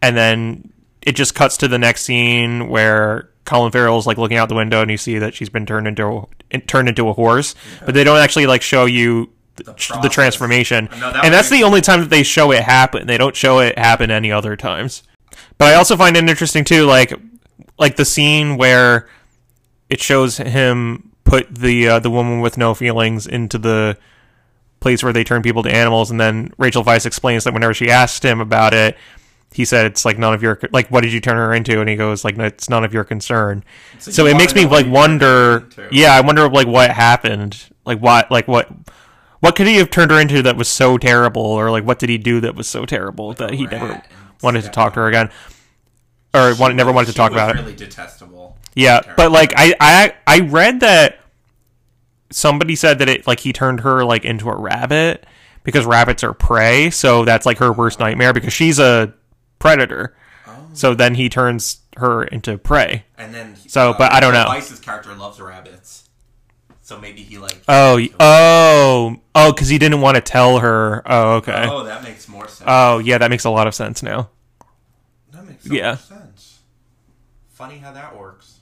and 0.00 0.16
then 0.16 0.72
it 1.02 1.14
just 1.14 1.34
cuts 1.34 1.58
to 1.58 1.68
the 1.68 1.78
next 1.78 2.04
scene 2.04 2.70
where 2.70 3.28
Colin 3.44 3.70
Farrell's 3.70 4.06
like 4.06 4.16
looking 4.16 4.38
out 4.38 4.48
the 4.48 4.54
window 4.54 4.80
and 4.80 4.90
you 4.90 4.96
see 4.96 5.18
that 5.18 5.34
she's 5.34 5.50
been 5.50 5.66
turned 5.66 5.86
into 5.86 6.26
turned 6.66 6.88
into 6.88 7.08
a 7.08 7.12
horse, 7.12 7.54
but 7.84 7.94
they 7.94 8.04
don't 8.04 8.18
actually 8.18 8.46
like 8.46 8.62
show 8.62 8.86
you 8.86 9.30
the, 9.56 9.64
the 9.64 9.72
process. 9.72 10.14
transformation. 10.14 10.88
No, 10.92 11.12
that 11.12 11.24
and 11.26 11.34
that's 11.34 11.50
the 11.50 11.62
only 11.64 11.82
time 11.82 12.00
that 12.00 12.10
they 12.10 12.22
show 12.22 12.50
it 12.52 12.62
happen. 12.62 13.06
They 13.06 13.18
don't 13.18 13.36
show 13.36 13.58
it 13.60 13.78
happen 13.78 14.10
any 14.10 14.32
other 14.32 14.56
times. 14.56 15.02
But 15.58 15.68
I 15.68 15.74
also 15.74 15.96
find 15.96 16.16
it 16.16 16.28
interesting 16.28 16.64
too, 16.64 16.86
like 16.86 17.12
like 17.78 17.96
the 17.96 18.04
scene 18.04 18.56
where 18.56 19.08
it 19.90 20.00
shows 20.00 20.38
him 20.38 21.12
put 21.24 21.54
the 21.54 21.88
uh, 21.88 21.98
the 21.98 22.10
woman 22.10 22.40
with 22.40 22.56
no 22.56 22.74
feelings 22.74 23.26
into 23.26 23.58
the 23.58 23.98
place 24.84 25.02
where 25.02 25.14
they 25.14 25.24
turn 25.24 25.40
people 25.42 25.62
to 25.62 25.74
animals, 25.74 26.10
and 26.10 26.20
then 26.20 26.52
Rachel 26.58 26.84
Weisz 26.84 27.06
explains 27.06 27.44
that 27.44 27.54
whenever 27.54 27.72
she 27.72 27.90
asked 27.90 28.22
him 28.22 28.38
about 28.40 28.74
it, 28.74 28.96
he 29.50 29.64
said 29.64 29.86
it's 29.86 30.04
like 30.04 30.18
none 30.18 30.34
of 30.34 30.42
your 30.42 30.58
like 30.72 30.88
what 30.88 31.00
did 31.00 31.12
you 31.12 31.20
turn 31.20 31.36
her 31.36 31.54
into, 31.54 31.80
and 31.80 31.88
he 31.88 31.96
goes 31.96 32.22
like 32.22 32.36
it's 32.38 32.68
none 32.68 32.84
of 32.84 32.92
your 32.92 33.04
concern. 33.04 33.64
So 33.98 34.10
So, 34.10 34.26
you 34.26 34.34
it 34.34 34.36
makes 34.36 34.54
me 34.54 34.66
like 34.66 34.86
you 34.86 34.92
turned 34.92 35.22
her 35.22 35.60
wonder. 35.60 35.88
Yeah, 35.90 36.12
I 36.12 36.20
wonder 36.20 36.48
like 36.48 36.66
what 36.66 36.90
happened, 36.90 37.64
like 37.84 37.98
what 37.98 38.30
like 38.30 38.46
what. 38.46 38.68
What 39.40 39.56
could 39.56 39.66
he 39.66 39.76
have 39.76 39.90
turned 39.90 40.10
her 40.10 40.18
into 40.18 40.40
that 40.42 40.56
was 40.56 40.68
so 40.68 40.96
terrible, 40.96 41.42
or 41.42 41.70
like 41.70 41.84
what 41.84 41.98
did 41.98 42.08
he 42.08 42.16
do 42.16 42.40
that 42.40 42.54
was 42.54 42.66
so 42.66 42.86
terrible 42.86 43.34
that 43.34 43.52
he 43.52 43.66
never 43.66 44.02
wanted 44.42 44.64
to 44.64 44.70
talk 44.70 44.94
to 44.94 45.00
her 45.00 45.06
again, 45.06 45.30
or 46.32 46.54
wanted, 46.54 46.78
never 46.78 46.92
wanted 46.92 47.08
to 47.08 47.12
talk 47.12 47.30
about 47.30 47.50
it? 47.50 47.60
Really 47.60 47.74
detestable. 47.74 48.56
Yeah, 48.74 49.00
but 49.16 49.30
like 49.30 49.52
I, 49.56 49.74
I 49.80 50.14
I 50.26 50.40
read 50.40 50.80
that 50.80 51.20
somebody 52.30 52.76
said 52.76 52.98
that 52.98 53.08
it 53.08 53.26
like 53.26 53.40
he 53.40 53.52
turned 53.52 53.80
her 53.80 54.04
like 54.04 54.24
into 54.24 54.48
a 54.48 54.56
rabbit 54.56 55.26
because 55.62 55.86
rabbits 55.86 56.22
are 56.24 56.32
prey, 56.34 56.90
so 56.90 57.24
that's 57.24 57.46
like 57.46 57.58
her 57.58 57.72
worst 57.72 57.98
nightmare 58.00 58.32
because 58.32 58.52
she's 58.52 58.78
a 58.78 59.12
predator. 59.58 60.16
Oh. 60.46 60.66
So 60.74 60.94
then 60.94 61.14
he 61.14 61.28
turns 61.28 61.78
her 61.96 62.24
into 62.24 62.58
prey. 62.58 63.04
And 63.16 63.34
then 63.34 63.54
he- 63.54 63.68
So, 63.68 63.94
but 63.96 64.12
I 64.12 64.18
uh, 64.18 64.20
don't 64.20 64.34
know. 64.34 64.44
Weisz's 64.46 64.80
character 64.80 65.14
loves 65.14 65.40
rabbits, 65.40 66.08
so 66.82 66.98
maybe 66.98 67.22
he 67.22 67.38
like. 67.38 67.62
Oh, 67.68 67.98
oh, 68.20 69.16
oh, 69.34 69.52
because 69.52 69.68
he 69.68 69.78
didn't 69.78 70.00
want 70.00 70.16
to 70.16 70.20
tell 70.20 70.58
her. 70.58 71.02
Oh, 71.06 71.36
okay. 71.36 71.66
Oh, 71.70 71.84
that 71.84 72.02
makes 72.02 72.28
more 72.28 72.46
sense. 72.48 72.64
Oh, 72.66 72.98
yeah, 72.98 73.18
that 73.18 73.30
makes 73.30 73.44
a 73.44 73.50
lot 73.50 73.66
of 73.66 73.74
sense 73.74 74.02
now. 74.02 74.28
That 75.32 75.46
makes 75.46 75.64
so 75.64 75.72
Yeah. 75.74 75.96
sense. 75.96 76.60
Funny 77.48 77.78
how 77.78 77.92
that 77.92 78.18
works. 78.18 78.53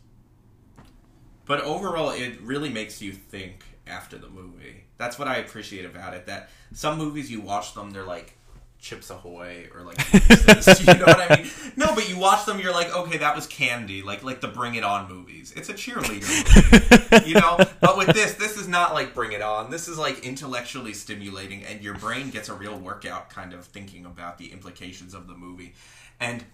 But 1.53 1.65
overall, 1.65 2.09
it 2.09 2.41
really 2.41 2.71
makes 2.71 3.03
you 3.03 3.13
think 3.13 3.63
after 3.87 4.17
the 4.17 4.31
movie. 4.31 4.85
That's 4.97 5.19
what 5.19 5.29
I 5.29 5.37
appreciate 5.37 5.85
about 5.85 6.15
it. 6.15 6.25
That 6.25 6.49
some 6.73 6.97
movies 6.97 7.31
you 7.31 7.43
watch 7.43 7.75
them, 7.75 7.91
they're 7.91 8.07
like 8.07 8.39
Chips 8.81 9.11
Ahoy 9.11 9.69
or 9.75 9.83
like 9.83 9.99
you 10.15 10.95
know 10.95 11.05
what 11.05 11.31
I 11.31 11.43
mean? 11.43 11.51
No, 11.77 11.95
but 11.95 12.09
you 12.09 12.17
watch 12.17 12.47
them, 12.47 12.59
you're 12.59 12.73
like, 12.73 12.97
okay, 12.97 13.19
that 13.19 13.37
was 13.37 13.47
candy, 13.47 14.01
like 14.01 14.23
like 14.23 14.41
the 14.41 14.49
Bring 14.49 14.77
It 14.77 14.83
On 14.83 15.07
movies. 15.13 15.53
It's 15.55 15.69
a 15.69 15.75
cheerleader 15.75 17.13
movie, 17.13 17.29
you 17.29 17.35
know. 17.35 17.59
But 17.83 17.99
with 17.99 18.15
this, 18.17 18.33
this 18.33 18.57
is 18.57 18.67
not 18.67 18.95
like 18.95 19.13
Bring 19.13 19.33
It 19.33 19.43
On. 19.43 19.71
This 19.71 19.89
is 19.89 19.99
like 19.99 20.21
intellectually 20.21 20.95
stimulating, 20.95 21.65
and 21.65 21.83
your 21.83 21.99
brain 21.99 22.31
gets 22.31 22.49
a 22.49 22.55
real 22.55 22.79
workout, 22.79 23.29
kind 23.29 23.53
of 23.53 23.67
thinking 23.67 24.07
about 24.07 24.39
the 24.39 24.51
implications 24.53 25.13
of 25.13 25.27
the 25.27 25.35
movie. 25.35 25.75
And 26.19 26.47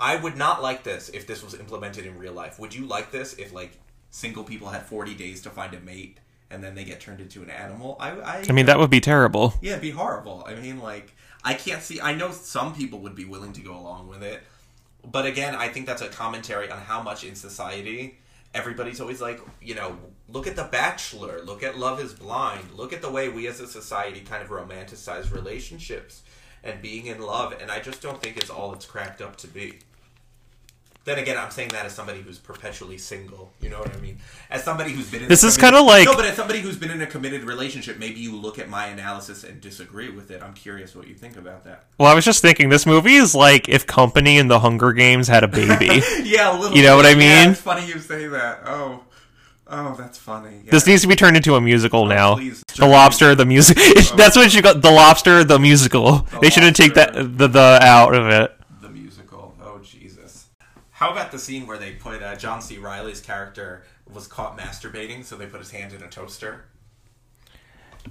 I 0.00 0.16
would 0.16 0.36
not 0.36 0.60
like 0.60 0.82
this 0.82 1.08
if 1.10 1.28
this 1.28 1.40
was 1.40 1.54
implemented 1.54 2.04
in 2.04 2.18
real 2.18 2.32
life. 2.32 2.58
Would 2.58 2.74
you 2.74 2.86
like 2.86 3.12
this 3.12 3.34
if 3.34 3.52
like 3.52 3.78
single 4.10 4.44
people 4.44 4.68
had 4.68 4.82
40 4.82 5.14
days 5.14 5.40
to 5.42 5.50
find 5.50 5.74
a 5.74 5.80
mate 5.80 6.18
and 6.50 6.62
then 6.64 6.74
they 6.74 6.84
get 6.84 7.00
turned 7.00 7.20
into 7.20 7.42
an 7.42 7.50
animal? 7.50 7.96
I, 8.00 8.10
I, 8.10 8.44
I 8.48 8.52
mean, 8.52 8.66
that 8.66 8.78
would 8.78 8.90
be 8.90 9.00
terrible. 9.00 9.54
yeah, 9.60 9.72
it'd 9.72 9.82
be 9.82 9.90
horrible. 9.90 10.44
I 10.46 10.54
mean, 10.54 10.80
like, 10.80 11.14
I 11.44 11.54
can't 11.54 11.82
see. 11.82 12.00
I 12.00 12.14
know 12.14 12.30
some 12.30 12.74
people 12.74 12.98
would 13.00 13.14
be 13.14 13.24
willing 13.24 13.52
to 13.54 13.60
go 13.60 13.76
along 13.76 14.08
with 14.08 14.22
it, 14.22 14.42
but 15.10 15.26
again, 15.26 15.54
I 15.54 15.68
think 15.68 15.86
that's 15.86 16.02
a 16.02 16.08
commentary 16.08 16.70
on 16.70 16.78
how 16.78 17.02
much 17.02 17.24
in 17.24 17.34
society 17.34 18.18
everybody's 18.54 19.00
always 19.00 19.20
like, 19.20 19.40
you 19.62 19.74
know, 19.74 19.96
look 20.28 20.46
at 20.46 20.56
The 20.56 20.64
Bachelor, 20.64 21.40
look 21.42 21.62
at 21.62 21.78
Love 21.78 22.00
Is 22.00 22.12
Blind, 22.12 22.72
look 22.76 22.92
at 22.92 23.00
the 23.00 23.10
way 23.10 23.28
we 23.28 23.46
as 23.46 23.60
a 23.60 23.66
society 23.66 24.20
kind 24.20 24.42
of 24.42 24.48
romanticize 24.48 25.32
relationships 25.32 26.22
and 26.62 26.82
being 26.82 27.06
in 27.06 27.20
love, 27.20 27.54
and 27.60 27.70
I 27.70 27.80
just 27.80 28.02
don't 28.02 28.20
think 28.22 28.36
it's 28.36 28.50
all 28.50 28.72
it's 28.74 28.84
cracked 28.84 29.22
up 29.22 29.36
to 29.36 29.46
be. 29.46 29.78
Then 31.06 31.18
again, 31.18 31.38
I'm 31.38 31.50
saying 31.50 31.70
that 31.70 31.86
as 31.86 31.94
somebody 31.94 32.20
who's 32.20 32.38
perpetually 32.38 32.98
single. 32.98 33.50
You 33.62 33.70
know 33.70 33.78
what 33.78 33.94
I 33.96 33.98
mean? 34.00 34.18
As 34.50 34.62
somebody 34.62 34.92
who's 34.92 35.10
been 35.10 35.22
in 35.22 35.28
This 35.28 35.42
a 35.42 35.46
is 35.46 35.56
kinda 35.56 35.80
like- 35.80 36.04
no, 36.04 36.14
but 36.14 36.26
as 36.26 36.36
somebody 36.36 36.60
who's 36.60 36.76
been 36.76 36.90
in 36.90 37.00
a 37.00 37.06
committed 37.06 37.44
relationship, 37.44 37.98
maybe 37.98 38.20
you 38.20 38.36
look 38.36 38.58
at 38.58 38.68
my 38.68 38.86
analysis 38.86 39.42
and 39.42 39.60
disagree 39.62 40.10
with 40.10 40.30
it. 40.30 40.42
I'm 40.42 40.52
curious 40.52 40.94
what 40.94 41.08
you 41.08 41.14
think 41.14 41.36
about 41.38 41.64
that. 41.64 41.84
Well, 41.98 42.10
I 42.10 42.14
was 42.14 42.24
just 42.26 42.42
thinking, 42.42 42.68
this 42.68 42.84
movie 42.84 43.14
is 43.14 43.34
like 43.34 43.66
if 43.68 43.86
Company 43.86 44.38
and 44.38 44.50
the 44.50 44.60
Hunger 44.60 44.92
Games 44.92 45.26
had 45.26 45.42
a 45.42 45.48
baby. 45.48 46.02
yeah, 46.22 46.54
a 46.54 46.58
little. 46.58 46.76
You 46.76 46.82
know 46.82 46.96
what 46.96 47.04
bit. 47.04 47.16
I 47.16 47.20
Yeah, 47.20 47.42
mean? 47.44 47.52
it's 47.52 47.60
funny 47.62 47.86
you 47.86 47.98
say 47.98 48.26
that. 48.26 48.60
Oh, 48.66 49.02
oh, 49.68 49.94
that's 49.98 50.18
funny. 50.18 50.60
Yeah. 50.64 50.70
This 50.70 50.86
needs 50.86 51.00
to 51.00 51.08
be 51.08 51.16
turned 51.16 51.36
into 51.36 51.54
a 51.54 51.60
musical 51.62 52.02
oh, 52.02 52.08
now. 52.08 52.34
please. 52.34 52.62
The 52.76 52.86
Lobster, 52.86 53.34
the 53.34 53.46
music. 53.46 53.76
That's 54.16 54.36
what 54.36 54.54
you 54.54 54.62
got. 54.62 54.80
The 54.82 54.90
Lobster, 54.90 55.44
the 55.44 55.58
musical. 55.58 56.26
they 56.42 56.50
shouldn't 56.50 56.76
take 56.76 56.94
that 56.94 57.12
the 57.14 57.48
the 57.48 57.78
out 57.82 58.14
of 58.14 58.26
it. 58.28 58.56
the 58.80 58.88
musical. 58.88 59.54
Oh 59.62 59.78
Jesus. 59.82 60.46
How 61.00 61.12
about 61.12 61.32
the 61.32 61.38
scene 61.38 61.66
where 61.66 61.78
they 61.78 61.92
put 61.92 62.22
uh, 62.22 62.36
John 62.36 62.60
C. 62.60 62.76
Reilly's 62.76 63.22
character 63.22 63.84
was 64.12 64.26
caught 64.26 64.58
masturbating, 64.58 65.24
so 65.24 65.34
they 65.34 65.46
put 65.46 65.60
his 65.60 65.70
hand 65.70 65.94
in 65.94 66.02
a 66.02 66.08
toaster? 66.10 66.66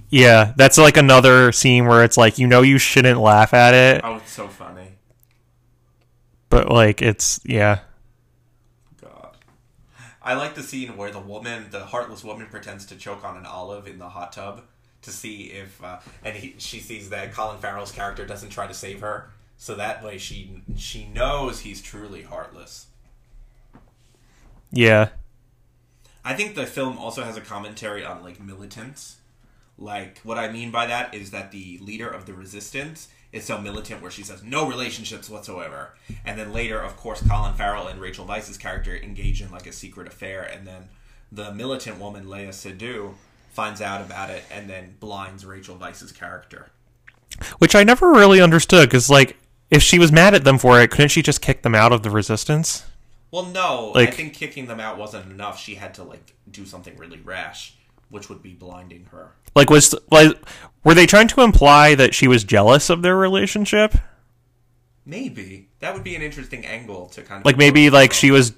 Yeah, 0.08 0.54
that's 0.56 0.76
like 0.76 0.96
another 0.96 1.52
scene 1.52 1.86
where 1.86 2.02
it's 2.02 2.16
like 2.16 2.36
you 2.36 2.48
know 2.48 2.62
you 2.62 2.78
shouldn't 2.78 3.20
laugh 3.20 3.54
at 3.54 3.74
it, 3.74 4.00
Oh, 4.02 4.16
it's 4.16 4.32
so 4.32 4.48
funny. 4.48 4.88
but 6.48 6.68
like 6.68 7.00
it's 7.00 7.38
yeah. 7.44 7.78
God. 9.00 9.36
I 10.20 10.34
like 10.34 10.56
the 10.56 10.62
scene 10.64 10.96
where 10.96 11.12
the 11.12 11.20
woman, 11.20 11.66
the 11.70 11.84
heartless 11.86 12.24
woman, 12.24 12.48
pretends 12.50 12.86
to 12.86 12.96
choke 12.96 13.24
on 13.24 13.36
an 13.36 13.46
olive 13.46 13.86
in 13.86 14.00
the 14.00 14.08
hot 14.08 14.32
tub 14.32 14.62
to 15.02 15.10
see 15.12 15.44
if, 15.44 15.82
uh, 15.84 16.00
and 16.24 16.36
he, 16.36 16.56
she 16.58 16.80
sees 16.80 17.08
that 17.10 17.32
Colin 17.32 17.58
Farrell's 17.58 17.92
character 17.92 18.26
doesn't 18.26 18.50
try 18.50 18.66
to 18.66 18.74
save 18.74 19.00
her, 19.00 19.30
so 19.60 19.74
that 19.74 20.02
way 20.02 20.16
she 20.16 20.62
she 20.74 21.04
knows 21.04 21.60
he's 21.60 21.82
truly 21.82 22.22
heartless. 22.22 22.86
Yeah. 24.72 25.10
I 26.24 26.32
think 26.32 26.54
the 26.54 26.64
film 26.64 26.96
also 26.96 27.24
has 27.24 27.36
a 27.36 27.42
commentary 27.42 28.02
on 28.02 28.22
like 28.22 28.40
militants. 28.40 29.18
Like 29.76 30.20
what 30.20 30.38
I 30.38 30.50
mean 30.50 30.70
by 30.70 30.86
that 30.86 31.14
is 31.14 31.30
that 31.32 31.52
the 31.52 31.76
leader 31.82 32.08
of 32.08 32.24
the 32.24 32.32
resistance 32.32 33.08
is 33.34 33.44
so 33.44 33.60
militant 33.60 34.00
where 34.00 34.10
she 34.10 34.22
says 34.22 34.42
no 34.42 34.66
relationships 34.66 35.28
whatsoever. 35.28 35.90
And 36.24 36.38
then 36.38 36.54
later, 36.54 36.80
of 36.80 36.96
course, 36.96 37.22
Colin 37.28 37.52
Farrell 37.52 37.86
and 37.86 38.00
Rachel 38.00 38.24
Weisz's 38.24 38.56
character 38.56 38.96
engage 38.96 39.42
in 39.42 39.50
like 39.50 39.66
a 39.66 39.72
secret 39.72 40.08
affair 40.08 40.42
and 40.42 40.66
then 40.66 40.88
the 41.30 41.52
militant 41.52 41.98
woman 41.98 42.24
Léa 42.24 42.48
Seydoux 42.48 43.12
finds 43.50 43.82
out 43.82 44.00
about 44.00 44.30
it 44.30 44.42
and 44.50 44.70
then 44.70 44.94
blinds 45.00 45.44
Rachel 45.44 45.76
Weisz's 45.76 46.12
character. 46.12 46.70
Which 47.58 47.74
I 47.74 47.84
never 47.84 48.10
really 48.10 48.40
understood 48.40 48.88
because 48.88 49.10
like 49.10 49.36
if 49.70 49.82
she 49.82 49.98
was 49.98 50.10
mad 50.10 50.34
at 50.34 50.44
them 50.44 50.58
for 50.58 50.80
it, 50.80 50.90
couldn't 50.90 51.08
she 51.08 51.22
just 51.22 51.40
kick 51.40 51.62
them 51.62 51.74
out 51.74 51.92
of 51.92 52.02
the 52.02 52.10
resistance? 52.10 52.84
Well, 53.30 53.46
no, 53.46 53.92
I 53.94 54.06
think 54.06 54.34
kicking 54.34 54.66
them 54.66 54.80
out 54.80 54.98
wasn't 54.98 55.30
enough. 55.30 55.58
She 55.58 55.76
had 55.76 55.94
to 55.94 56.02
like 56.02 56.34
do 56.50 56.66
something 56.66 56.96
really 56.96 57.20
rash, 57.20 57.74
which 58.08 58.28
would 58.28 58.42
be 58.42 58.54
blinding 58.54 59.06
her. 59.12 59.32
Like 59.54 59.70
was 59.70 59.94
like 60.10 60.36
were 60.84 60.94
they 60.94 61.06
trying 61.06 61.28
to 61.28 61.42
imply 61.42 61.94
that 61.94 62.14
she 62.14 62.26
was 62.26 62.42
jealous 62.42 62.90
of 62.90 63.02
their 63.02 63.16
relationship? 63.16 63.94
Maybe 65.06 65.68
that 65.78 65.94
would 65.94 66.04
be 66.04 66.16
an 66.16 66.22
interesting 66.22 66.66
angle 66.66 67.06
to 67.10 67.22
kind 67.22 67.40
of 67.40 67.46
Like 67.46 67.56
maybe 67.56 67.90
like 67.90 68.12
she 68.12 68.30
was 68.30 68.52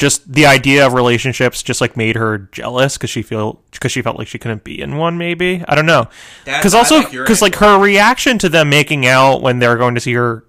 just 0.00 0.32
the 0.32 0.46
idea 0.46 0.86
of 0.86 0.94
relationships 0.94 1.62
just 1.62 1.80
like 1.80 1.94
made 1.96 2.16
her 2.16 2.38
jealous 2.52 2.96
because 2.96 3.10
she 3.10 3.20
feel 3.22 3.60
because 3.70 3.92
she 3.92 4.00
felt 4.02 4.16
like 4.18 4.26
she 4.26 4.38
couldn't 4.38 4.64
be 4.64 4.80
in 4.80 4.96
one. 4.96 5.18
Maybe 5.18 5.62
I 5.68 5.74
don't 5.74 5.86
know. 5.86 6.08
Because 6.46 6.74
also 6.74 7.02
because 7.08 7.42
like 7.42 7.54
her 7.56 7.78
reaction 7.78 8.38
to 8.38 8.48
them 8.48 8.70
making 8.70 9.06
out 9.06 9.42
when 9.42 9.58
they're 9.58 9.76
going 9.76 9.94
to 9.94 10.00
see 10.00 10.14
her 10.14 10.44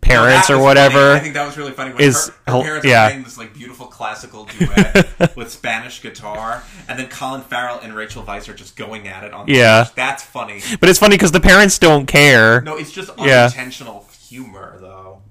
parents 0.00 0.48
That 0.48 0.54
or 0.54 0.62
whatever. 0.62 0.94
funny. 0.94 1.18
I 1.18 1.22
think 1.22 1.34
that 1.34 1.46
was 1.46 1.56
really 1.56 1.72
funny. 1.72 1.92
When 1.92 2.02
is 2.02 2.28
her, 2.46 2.52
her 2.52 2.62
parents 2.62 2.86
yeah. 2.86 3.06
are 3.06 3.08
playing 3.10 3.24
this 3.24 3.36
like 3.36 3.52
beautiful 3.52 3.86
classical 3.86 4.44
duet 4.44 5.34
with 5.36 5.50
Spanish 5.50 6.00
guitar, 6.00 6.62
and 6.88 6.96
then 6.98 7.08
Colin 7.08 7.40
Farrell 7.40 7.80
and 7.82 7.94
Rachel 7.96 8.22
Weisz 8.22 8.48
are 8.48 8.54
just 8.54 8.76
going 8.76 9.08
at 9.08 9.24
it 9.24 9.32
on 9.32 9.48
Yeah. 9.48 9.84
stage. 9.84 9.96
That's 9.96 10.22
funny. 10.22 10.60
But 10.78 10.88
it's 10.88 10.98
funny 11.00 11.16
because 11.16 11.32
the 11.32 11.40
parents 11.40 11.78
don't 11.78 12.06
care. 12.06 12.60
No, 12.60 12.76
it's 12.76 12.92
just 12.92 13.10
Yeah. 13.18 13.44
unintentional 13.46 14.06
humor 14.28 14.78
though, 14.80 15.22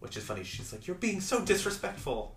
which 0.00 0.16
is 0.18 0.24
funny. 0.24 0.44
She's 0.44 0.72
like, 0.72 0.86
"You're 0.86 0.96
being 0.96 1.20
so 1.22 1.40
disrespectful." 1.44 2.34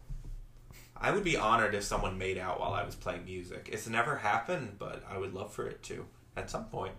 I 0.99 1.11
would 1.11 1.23
be 1.23 1.37
honored 1.37 1.75
if 1.75 1.83
someone 1.83 2.17
made 2.17 2.37
out 2.37 2.59
while 2.59 2.73
I 2.73 2.83
was 2.83 2.95
playing 2.95 3.25
music. 3.25 3.69
It's 3.71 3.87
never 3.87 4.17
happened, 4.17 4.77
but 4.79 5.03
I 5.09 5.17
would 5.17 5.33
love 5.33 5.53
for 5.53 5.67
it 5.67 5.83
to 5.83 6.05
at 6.35 6.49
some 6.49 6.65
point. 6.65 6.93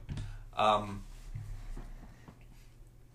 Um, 0.57 1.03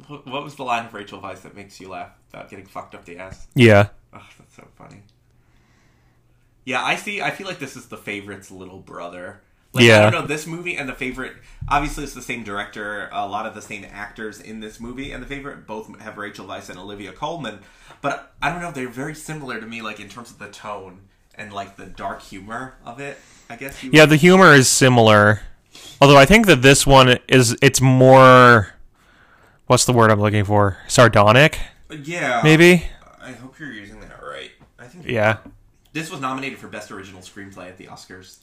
what 0.07 0.43
was 0.43 0.55
the 0.55 0.63
line 0.63 0.85
of 0.85 0.93
Rachel 0.93 1.21
Weisz 1.21 1.41
that 1.41 1.55
makes 1.55 1.79
you 1.79 1.89
laugh 1.89 2.11
about 2.31 2.49
getting 2.49 2.65
fucked 2.65 2.95
up 2.95 3.05
the 3.05 3.17
ass? 3.17 3.47
Yeah. 3.55 3.89
Oh, 4.13 4.25
that's 4.37 4.55
so 4.55 4.67
funny. 4.75 5.01
Yeah, 6.65 6.83
I 6.83 6.95
see. 6.95 7.21
I 7.21 7.31
feel 7.31 7.47
like 7.47 7.59
this 7.59 7.75
is 7.75 7.87
the 7.87 7.97
favorite's 7.97 8.51
little 8.51 8.79
brother. 8.79 9.41
Like, 9.73 9.85
Yeah. 9.85 9.99
I 9.99 10.09
don't 10.09 10.21
know. 10.21 10.27
This 10.27 10.45
movie 10.45 10.77
and 10.77 10.87
the 10.87 10.93
favorite. 10.93 11.33
Obviously, 11.67 12.03
it's 12.03 12.13
the 12.13 12.21
same 12.21 12.43
director. 12.43 13.09
A 13.11 13.27
lot 13.27 13.45
of 13.47 13.55
the 13.55 13.61
same 13.61 13.85
actors 13.91 14.39
in 14.39 14.59
this 14.59 14.79
movie, 14.79 15.11
and 15.11 15.21
the 15.23 15.27
favorite 15.27 15.65
both 15.65 15.99
have 16.01 16.17
Rachel 16.17 16.45
Weisz 16.45 16.69
and 16.69 16.77
Olivia 16.77 17.11
Colman. 17.11 17.59
But 18.01 18.33
I 18.41 18.51
don't 18.51 18.61
know. 18.61 18.71
They're 18.71 18.87
very 18.87 19.15
similar 19.15 19.59
to 19.59 19.65
me, 19.65 19.81
like 19.81 19.99
in 19.99 20.09
terms 20.09 20.29
of 20.29 20.37
the 20.39 20.49
tone 20.49 21.01
and 21.35 21.51
like 21.51 21.75
the 21.77 21.87
dark 21.87 22.21
humor 22.21 22.75
of 22.85 22.99
it. 22.99 23.17
I 23.49 23.55
guess. 23.55 23.83
You 23.83 23.89
Yeah, 23.93 24.05
the 24.05 24.15
humor 24.15 24.53
is 24.53 24.67
similar. 24.69 25.41
Although 25.99 26.17
I 26.17 26.25
think 26.25 26.45
that 26.45 26.61
this 26.61 26.85
one 26.85 27.17
is 27.27 27.57
it's 27.61 27.81
more 27.81 28.73
what's 29.67 29.85
the 29.85 29.93
word 29.93 30.11
I'm 30.11 30.19
looking 30.21 30.43
for? 30.43 30.77
Sardonic, 30.87 31.57
Yeah. 31.89 32.41
maybe? 32.43 32.85
I 33.19 33.31
hope 33.31 33.57
you're 33.57 33.71
using 33.71 33.99
that 34.01 34.21
right. 34.21 34.51
I 34.77 34.85
think 34.85 35.05
Yeah. 35.07 35.37
this 35.93 36.11
was 36.11 36.19
nominated 36.21 36.59
for 36.59 36.67
best 36.67 36.91
original 36.91 37.21
screenplay 37.21 37.69
at 37.69 37.77
the 37.77 37.85
Oscars. 37.87 38.37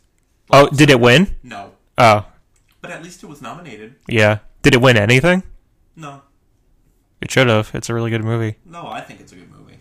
Oh, 0.52 0.68
did 0.68 0.90
it 0.90 1.00
win? 1.00 1.36
No, 1.42 1.72
Oh, 1.98 2.26
but 2.80 2.90
at 2.90 3.02
least 3.02 3.22
it 3.22 3.26
was 3.26 3.40
nominated. 3.42 3.94
yeah. 4.08 4.38
Did 4.62 4.74
it 4.74 4.80
win 4.82 4.96
anything? 4.96 5.42
No. 5.96 6.22
It 7.20 7.30
should 7.30 7.48
have. 7.48 7.70
It's 7.74 7.88
a 7.88 7.94
really 7.94 8.10
good 8.10 8.24
movie. 8.24 8.56
No, 8.64 8.86
I 8.86 9.00
think 9.00 9.20
it's 9.20 9.32
a 9.32 9.36
good 9.36 9.50
movie. 9.50 9.78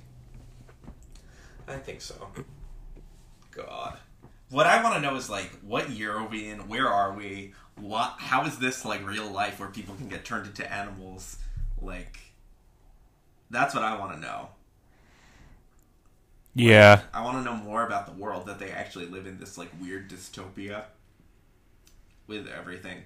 I 1.67 1.75
think 1.77 2.01
so. 2.01 2.29
God. 3.51 3.97
What 4.49 4.65
I 4.67 4.82
want 4.84 4.95
to 4.95 5.01
know 5.01 5.15
is 5.15 5.29
like, 5.29 5.51
what 5.62 5.89
year 5.89 6.13
are 6.15 6.27
we 6.27 6.49
in? 6.49 6.67
Where 6.67 6.88
are 6.88 7.13
we? 7.13 7.53
What? 7.75 8.15
How 8.17 8.45
is 8.45 8.58
this 8.58 8.84
like 8.86 9.05
real 9.08 9.29
life 9.29 9.60
where 9.60 9.69
people 9.69 9.95
can 9.95 10.08
get 10.10 10.25
turned 10.25 10.47
into 10.47 10.71
animals? 10.71 11.38
Like, 11.82 12.19
that's 13.49 13.73
what 13.73 13.84
I 13.84 13.97
want 13.97 14.13
to 14.13 14.19
know. 14.19 14.49
Yeah. 16.60 17.02
I 17.13 17.24
want 17.24 17.38
to 17.38 17.43
know 17.43 17.56
more 17.56 17.86
about 17.86 18.06
the 18.06 18.12
world 18.13 18.45
that 18.48 18.60
they 18.60 18.72
actually 18.72 19.06
live 19.08 19.28
in. 19.28 19.39
This 19.39 19.58
like 19.58 19.69
weird 19.82 20.10
dystopia 20.10 20.84
with 22.28 22.48
everything. 22.48 23.00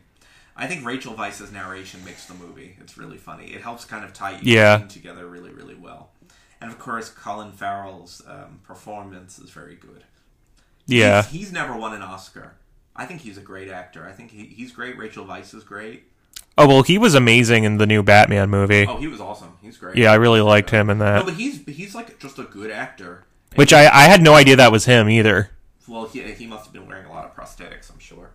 I 0.55 0.67
think 0.67 0.85
Rachel 0.85 1.15
Weisz's 1.15 1.51
narration 1.51 2.03
makes 2.05 2.25
the 2.25 2.33
movie. 2.35 2.75
It's 2.79 2.97
really 2.97 3.17
funny. 3.17 3.47
It 3.47 3.61
helps 3.61 3.85
kind 3.85 4.05
of 4.05 4.13
tie 4.13 4.37
each 4.37 4.43
Yeah. 4.43 4.79
together 4.87 5.25
really, 5.25 5.49
really 5.51 5.75
well. 5.75 6.11
And 6.61 6.71
of 6.71 6.77
course, 6.79 7.09
Colin 7.09 7.51
Farrell's 7.51 8.21
um, 8.27 8.59
performance 8.63 9.39
is 9.39 9.49
very 9.49 9.75
good. 9.75 10.03
Yeah. 10.85 11.23
He's, 11.23 11.41
he's 11.41 11.51
never 11.53 11.75
won 11.75 11.93
an 11.93 12.01
Oscar. 12.01 12.53
I 12.95 13.05
think 13.05 13.21
he's 13.21 13.37
a 13.37 13.41
great 13.41 13.69
actor. 13.69 14.05
I 14.07 14.11
think 14.11 14.31
he, 14.31 14.45
he's 14.45 14.71
great. 14.71 14.97
Rachel 14.97 15.25
Weisz 15.25 15.55
is 15.55 15.63
great. 15.63 16.03
Oh, 16.55 16.67
well, 16.67 16.83
he 16.83 16.99
was 16.99 17.15
amazing 17.15 17.63
in 17.63 17.77
the 17.77 17.87
new 17.87 18.03
Batman 18.03 18.51
movie. 18.51 18.85
Oh, 18.87 18.97
he 18.97 19.07
was 19.07 19.19
awesome. 19.19 19.57
He's 19.61 19.77
great. 19.77 19.97
Yeah, 19.97 20.11
I 20.11 20.15
really 20.15 20.41
liked 20.41 20.69
him 20.69 20.91
in 20.91 20.99
that. 20.99 21.15
No, 21.19 21.25
but 21.25 21.33
he's 21.33 21.65
he's 21.65 21.95
like 21.95 22.19
just 22.19 22.37
a 22.37 22.43
good 22.43 22.69
actor. 22.69 23.23
Which 23.55 23.73
I, 23.73 23.83
I 23.85 24.03
had 24.03 24.21
no 24.21 24.33
idea 24.35 24.55
that 24.55 24.71
was 24.71 24.85
him 24.85 25.09
either 25.09 25.49
well, 25.87 26.07
he, 26.07 26.21
he 26.33 26.47
must 26.47 26.65
have 26.65 26.73
been 26.73 26.87
wearing 26.87 27.05
a 27.05 27.11
lot 27.11 27.25
of 27.25 27.35
prosthetics. 27.35 27.91
I'm 27.91 27.99
sure. 27.99 28.31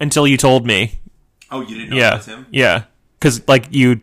until 0.00 0.26
you 0.26 0.36
told 0.36 0.66
me. 0.66 0.98
Oh, 1.50 1.60
you 1.60 1.76
didn't 1.76 1.90
know 1.90 1.96
yeah. 1.96 2.10
that 2.10 2.16
was 2.16 2.26
him? 2.26 2.46
Yeah. 2.50 2.84
Because, 3.18 3.46
like, 3.48 3.66
you. 3.70 4.00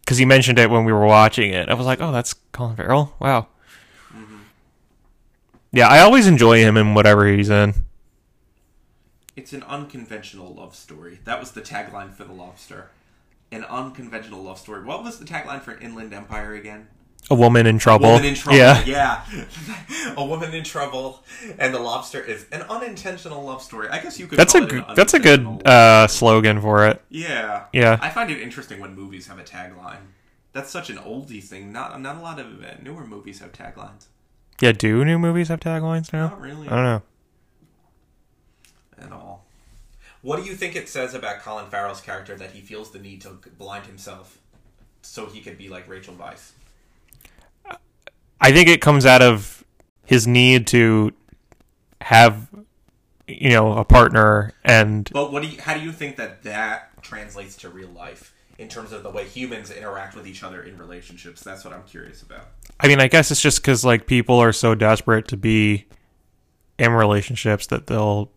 Because 0.00 0.18
you 0.18 0.26
mentioned 0.26 0.58
it 0.58 0.70
when 0.70 0.84
we 0.84 0.92
were 0.92 1.06
watching 1.06 1.52
it. 1.52 1.68
I 1.68 1.74
was 1.74 1.86
like, 1.86 2.00
oh, 2.00 2.10
that's 2.10 2.34
Colin 2.52 2.76
Farrell? 2.76 3.14
Wow. 3.20 3.46
Mm-hmm. 4.12 4.38
Yeah, 5.72 5.88
I 5.88 6.00
always 6.00 6.26
enjoy 6.26 6.58
him 6.58 6.76
in 6.76 6.94
whatever 6.94 7.26
he's 7.26 7.50
in. 7.50 7.74
It's 9.36 9.52
an 9.52 9.62
unconventional 9.62 10.52
love 10.52 10.74
story. 10.74 11.20
That 11.24 11.38
was 11.38 11.52
the 11.52 11.62
tagline 11.62 12.12
for 12.12 12.24
The 12.24 12.32
Lobster. 12.32 12.90
An 13.50 13.64
unconventional 13.64 14.42
love 14.42 14.58
story. 14.58 14.82
What 14.82 15.04
was 15.04 15.18
the 15.18 15.24
tagline 15.24 15.62
for 15.62 15.78
Inland 15.78 16.12
Empire 16.12 16.54
again? 16.54 16.88
A 17.30 17.34
woman 17.34 17.66
in 17.66 17.78
trouble. 17.78 18.10
Woman 18.10 18.26
in 18.26 18.34
trouble. 18.34 18.58
Yeah. 18.58 18.84
Yeah. 18.84 19.24
a 20.16 20.24
woman 20.24 20.52
in 20.52 20.64
trouble, 20.64 21.22
and 21.58 21.72
the 21.72 21.78
lobster 21.78 22.20
is 22.20 22.46
an 22.52 22.62
unintentional 22.62 23.42
love 23.42 23.62
story. 23.62 23.88
I 23.88 24.00
guess 24.02 24.18
you 24.18 24.26
could. 24.26 24.38
That's 24.38 24.54
a 24.54 24.62
an 24.62 24.84
that's 24.96 25.14
a 25.14 25.20
good 25.20 25.66
uh, 25.66 26.08
slogan 26.08 26.60
for 26.60 26.86
it. 26.86 27.02
Yeah. 27.08 27.64
Yeah. 27.72 27.98
I 28.02 28.10
find 28.10 28.30
it 28.30 28.40
interesting 28.40 28.80
when 28.80 28.94
movies 28.94 29.28
have 29.28 29.38
a 29.38 29.44
tagline. 29.44 30.00
That's 30.52 30.70
such 30.70 30.90
an 30.90 30.96
oldie 30.96 31.42
thing. 31.42 31.72
Not 31.72 32.00
not 32.00 32.16
a 32.16 32.20
lot 32.20 32.38
of 32.38 32.62
uh, 32.62 32.74
newer 32.82 33.06
movies 33.06 33.38
have 33.38 33.52
taglines. 33.52 34.06
Yeah, 34.60 34.72
do 34.72 35.04
new 35.04 35.18
movies 35.18 35.48
have 35.48 35.60
taglines 35.60 36.12
now? 36.12 36.28
Not 36.28 36.40
really 36.40 36.68
I 36.68 36.74
don't 36.76 36.84
know. 36.84 37.02
at 38.98 39.12
all. 39.12 39.44
What 40.20 40.36
do 40.36 40.44
you 40.44 40.54
think 40.54 40.76
it 40.76 40.88
says 40.88 41.14
about 41.14 41.40
Colin 41.40 41.66
Farrell's 41.66 42.00
character 42.00 42.36
that 42.36 42.52
he 42.52 42.60
feels 42.60 42.92
the 42.92 43.00
need 43.00 43.22
to 43.22 43.30
blind 43.58 43.86
himself 43.86 44.38
so 45.00 45.26
he 45.26 45.40
could 45.40 45.58
be 45.58 45.68
like 45.68 45.88
Rachel 45.88 46.14
Weisz? 46.14 46.52
I 48.42 48.52
think 48.52 48.68
it 48.68 48.80
comes 48.80 49.06
out 49.06 49.22
of 49.22 49.64
his 50.04 50.26
need 50.26 50.66
to 50.68 51.12
have, 52.00 52.48
you 53.28 53.50
know, 53.50 53.72
a 53.78 53.84
partner 53.84 54.52
and 54.64 55.08
But 55.12 55.32
what 55.32 55.42
do 55.42 55.48
you, 55.48 55.60
how 55.60 55.74
do 55.74 55.80
you 55.80 55.92
think 55.92 56.16
that 56.16 56.42
that 56.42 57.02
translates 57.02 57.56
to 57.58 57.68
real 57.68 57.88
life 57.88 58.34
in 58.58 58.68
terms 58.68 58.92
of 58.92 59.04
the 59.04 59.10
way 59.10 59.26
humans 59.26 59.70
interact 59.70 60.16
with 60.16 60.26
each 60.26 60.42
other 60.42 60.62
in 60.62 60.76
relationships? 60.76 61.42
That's 61.42 61.64
what 61.64 61.72
I'm 61.72 61.84
curious 61.84 62.22
about. 62.22 62.48
I 62.80 62.88
mean, 62.88 63.00
I 63.00 63.06
guess 63.06 63.30
it's 63.30 63.40
just 63.40 63.62
because 63.62 63.84
like 63.84 64.06
people 64.06 64.38
are 64.38 64.52
so 64.52 64.74
desperate 64.74 65.28
to 65.28 65.36
be 65.36 65.86
in 66.78 66.92
relationships 66.92 67.68
that 67.68 67.86
they'll 67.86 68.30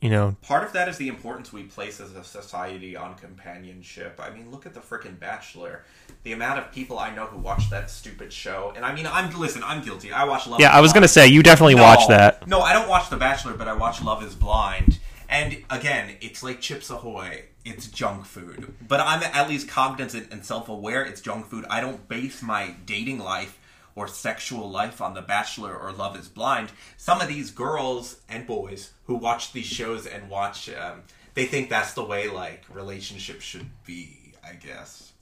you 0.00 0.10
know, 0.10 0.36
Part 0.42 0.64
of 0.64 0.72
that 0.74 0.88
is 0.88 0.98
the 0.98 1.08
importance 1.08 1.52
we 1.52 1.62
place 1.64 2.00
as 2.00 2.14
a 2.14 2.22
society 2.22 2.96
on 2.96 3.14
companionship. 3.14 4.20
I 4.22 4.30
mean, 4.30 4.50
look 4.50 4.66
at 4.66 4.74
the 4.74 4.80
frickin' 4.80 5.18
Bachelor. 5.18 5.84
The 6.22 6.32
amount 6.32 6.58
of 6.58 6.70
people 6.72 6.98
I 6.98 7.14
know 7.14 7.26
who 7.26 7.38
watch 7.38 7.70
that 7.70 7.90
stupid 7.90 8.32
show, 8.32 8.72
and 8.76 8.84
I 8.84 8.94
mean, 8.94 9.06
I'm 9.06 9.32
listen, 9.38 9.62
I'm 9.64 9.82
guilty. 9.82 10.12
I 10.12 10.24
watch 10.24 10.46
Love. 10.46 10.60
yeah, 10.60 10.70
I 10.70 10.80
was 10.80 10.92
gonna 10.92 11.08
say 11.08 11.26
you 11.28 11.42
definitely 11.42 11.76
No, 11.76 11.82
watched 11.82 12.08
that. 12.08 12.46
No, 12.46 12.60
I 12.60 12.72
don't 12.72 12.88
watch 12.88 13.08
The 13.10 13.16
Bachelor, 13.16 13.54
but 13.54 13.68
I 13.68 13.72
watch 13.74 14.02
Love 14.02 14.22
Is 14.22 14.34
Blind. 14.34 14.98
And 15.28 15.64
again, 15.70 16.16
it's 16.20 16.42
like 16.42 16.60
Chips 16.60 16.90
Ahoy. 16.90 17.44
It's 17.64 17.88
junk 17.88 18.26
food. 18.26 18.74
But 18.86 19.00
I'm 19.00 19.22
at 19.24 19.48
least 19.48 19.66
cognizant 19.68 20.28
and 20.30 20.44
self 20.44 20.68
aware 20.68 21.04
it's 21.04 21.20
junk 21.20 21.46
food. 21.46 21.64
I 21.68 21.80
don't 21.80 22.06
base 22.08 22.42
my 22.42 22.74
dating 22.86 23.18
life 23.18 23.58
or 23.96 24.06
sexual 24.06 24.70
life 24.70 25.00
on 25.00 25.14
The 25.14 25.22
Bachelor 25.22 25.74
or 25.76 25.90
Love 25.90 26.16
Is 26.16 26.28
Blind. 26.28 26.70
Some 26.96 27.20
of 27.20 27.26
these 27.28 27.50
girls 27.50 28.18
and 28.28 28.46
boys 28.46 28.92
who 29.06 29.16
watch 29.16 29.52
these 29.52 29.66
shows 29.66 30.06
and 30.06 30.28
watch, 30.30 30.68
um, 30.68 31.02
they 31.34 31.46
think 31.46 31.68
that's 31.70 31.94
the 31.94 32.04
way 32.04 32.28
like 32.28 32.62
relationships 32.72 33.42
should 33.44 33.70
be. 33.84 34.34
I 34.48 34.54
guess. 34.54 35.12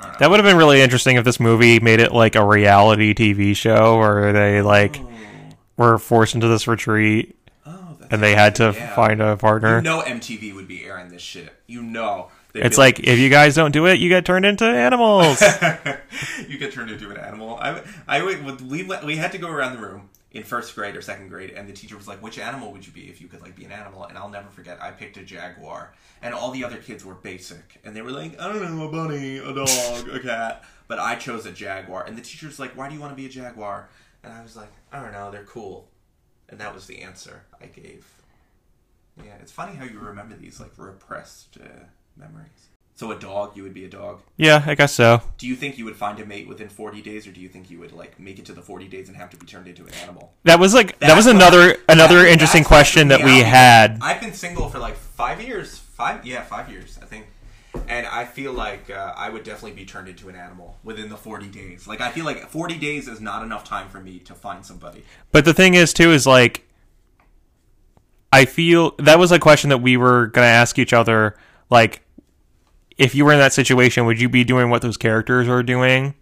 I. 0.00 0.16
That 0.18 0.30
would 0.30 0.40
have 0.40 0.44
been 0.44 0.56
really 0.56 0.80
interesting 0.80 1.16
if 1.16 1.24
this 1.24 1.38
movie 1.38 1.78
made 1.78 2.00
it 2.00 2.12
like 2.12 2.34
a 2.34 2.44
reality 2.44 3.14
TV 3.14 3.54
show 3.54 3.98
where 3.98 4.32
they 4.32 4.62
like 4.62 4.98
were 5.76 5.98
forced 5.98 6.34
into 6.34 6.48
this 6.48 6.66
retreat 6.66 7.36
Oh, 7.66 7.96
and 8.10 8.20
they 8.22 8.34
had 8.34 8.56
to 8.56 8.72
yeah. 8.74 8.94
find 8.96 9.22
a 9.22 9.36
partner. 9.36 9.76
You 9.76 9.82
know 9.82 10.02
MTV 10.02 10.54
would 10.54 10.66
be 10.66 10.84
airing 10.84 11.08
this 11.10 11.22
shit. 11.22 11.52
You 11.66 11.82
know. 11.82 12.30
It's 12.54 12.76
be 12.76 12.82
like 12.82 13.00
if 13.00 13.18
you 13.18 13.28
guys 13.28 13.54
don't 13.54 13.72
do 13.72 13.86
it, 13.86 13.98
you 13.98 14.08
get 14.08 14.24
turned 14.24 14.46
into 14.46 14.64
animals. 14.64 15.40
you 16.48 16.58
get 16.58 16.72
turned 16.72 16.90
into 16.90 17.10
an 17.10 17.16
animal. 17.16 17.56
I, 17.56 17.82
I 18.06 18.24
we 18.24 18.84
we 18.84 19.16
had 19.16 19.32
to 19.32 19.38
go 19.38 19.48
around 19.48 19.76
the 19.76 19.82
room 19.82 20.08
in 20.30 20.42
first 20.42 20.74
grade 20.74 20.96
or 20.96 21.00
second 21.00 21.28
grade, 21.28 21.50
and 21.50 21.68
the 21.68 21.72
teacher 21.72 21.96
was 21.96 22.06
like, 22.06 22.22
"Which 22.22 22.38
animal 22.38 22.72
would 22.72 22.86
you 22.86 22.92
be 22.92 23.08
if 23.08 23.20
you 23.20 23.28
could 23.28 23.42
like 23.42 23.56
be 23.56 23.64
an 23.64 23.72
animal?" 23.72 24.04
And 24.04 24.16
I'll 24.16 24.28
never 24.28 24.48
forget. 24.50 24.80
I 24.82 24.90
picked 24.90 25.16
a 25.16 25.22
jaguar, 25.22 25.94
and 26.22 26.32
all 26.32 26.50
the 26.52 26.64
other 26.64 26.76
kids 26.76 27.04
were 27.04 27.14
basic, 27.14 27.80
and 27.84 27.94
they 27.94 28.02
were 28.02 28.12
like, 28.12 28.40
"I 28.40 28.52
don't 28.52 28.76
know, 28.76 28.86
a 28.86 28.90
bunny, 28.90 29.38
a 29.38 29.52
dog, 29.52 30.08
a 30.08 30.20
cat," 30.20 30.64
but 30.86 30.98
I 30.98 31.16
chose 31.16 31.46
a 31.46 31.52
jaguar, 31.52 32.04
and 32.04 32.16
the 32.16 32.22
teacher 32.22 32.46
was 32.46 32.60
like, 32.60 32.76
"Why 32.76 32.88
do 32.88 32.94
you 32.94 33.00
want 33.00 33.12
to 33.12 33.16
be 33.16 33.26
a 33.26 33.30
jaguar?" 33.30 33.88
And 34.22 34.32
I 34.32 34.42
was 34.42 34.56
like, 34.56 34.72
"I 34.92 35.00
don't 35.00 35.12
know, 35.12 35.30
they're 35.30 35.44
cool," 35.44 35.88
and 36.48 36.60
that 36.60 36.74
was 36.74 36.86
the 36.86 37.02
answer 37.02 37.42
I 37.60 37.66
gave. 37.66 38.06
Yeah, 39.24 39.34
it's 39.40 39.52
funny 39.52 39.76
how 39.76 39.84
you 39.84 40.00
remember 40.00 40.34
these 40.34 40.58
like 40.60 40.72
repressed 40.76 41.58
uh, 41.60 41.84
memories. 42.16 42.48
So 42.96 43.10
a 43.10 43.18
dog, 43.18 43.56
you 43.56 43.64
would 43.64 43.74
be 43.74 43.84
a 43.84 43.88
dog. 43.88 44.20
yeah, 44.36 44.62
I 44.64 44.76
guess 44.76 44.92
so. 44.92 45.20
Do 45.36 45.48
you 45.48 45.56
think 45.56 45.78
you 45.78 45.84
would 45.84 45.96
find 45.96 46.20
a 46.20 46.24
mate 46.24 46.46
within 46.46 46.68
40 46.68 47.02
days, 47.02 47.26
or 47.26 47.32
do 47.32 47.40
you 47.40 47.48
think 47.48 47.68
you 47.68 47.80
would 47.80 47.90
like 47.92 48.20
make 48.20 48.38
it 48.38 48.44
to 48.46 48.52
the 48.52 48.62
40 48.62 48.86
days 48.86 49.08
and 49.08 49.16
have 49.16 49.30
to 49.30 49.36
be 49.36 49.46
turned 49.46 49.66
into 49.66 49.82
an 49.84 49.92
animal? 49.94 50.32
That 50.44 50.60
was 50.60 50.74
like 50.74 50.98
that 51.00 51.16
was 51.16 51.26
another 51.26 51.76
another 51.88 52.22
that- 52.22 52.30
interesting 52.30 52.62
question 52.62 53.08
that 53.08 53.24
we 53.24 53.40
out. 53.40 53.46
had. 53.46 53.98
I've 54.00 54.20
been 54.20 54.32
single 54.32 54.68
for 54.68 54.78
like 54.78 54.94
five 54.94 55.42
years. 55.42 55.78
Five, 55.78 56.24
yeah, 56.24 56.42
five 56.44 56.70
years, 56.70 56.98
I 57.02 57.06
think. 57.06 57.26
And 57.88 58.06
I 58.06 58.24
feel 58.24 58.52
like 58.52 58.88
uh, 58.88 59.12
I 59.16 59.28
would 59.28 59.42
definitely 59.42 59.72
be 59.72 59.84
turned 59.84 60.06
into 60.08 60.28
an 60.28 60.36
animal 60.36 60.78
within 60.84 61.08
the 61.08 61.16
40 61.16 61.48
days. 61.48 61.88
Like 61.88 62.00
I 62.00 62.12
feel 62.12 62.24
like 62.24 62.48
40 62.48 62.78
days 62.78 63.08
is 63.08 63.20
not 63.20 63.42
enough 63.42 63.64
time 63.64 63.88
for 63.88 63.98
me 63.98 64.20
to 64.20 64.34
find 64.34 64.64
somebody. 64.64 65.02
But 65.32 65.44
the 65.44 65.52
thing 65.54 65.74
is, 65.74 65.92
too, 65.92 66.12
is 66.12 66.26
like, 66.28 66.64
I 68.32 68.44
feel 68.44 68.92
that 68.98 69.18
was 69.18 69.32
a 69.32 69.38
question 69.40 69.70
that 69.70 69.78
we 69.78 69.96
were 69.96 70.28
gonna 70.28 70.46
ask 70.46 70.78
each 70.78 70.92
other. 70.92 71.36
Like, 71.70 72.02
if 72.96 73.14
you 73.14 73.24
were 73.24 73.32
in 73.32 73.38
that 73.38 73.52
situation, 73.52 74.06
would 74.06 74.20
you 74.20 74.28
be 74.28 74.44
doing 74.44 74.70
what 74.70 74.82
those 74.82 74.96
characters 74.96 75.48
are 75.48 75.62
doing 75.62 76.14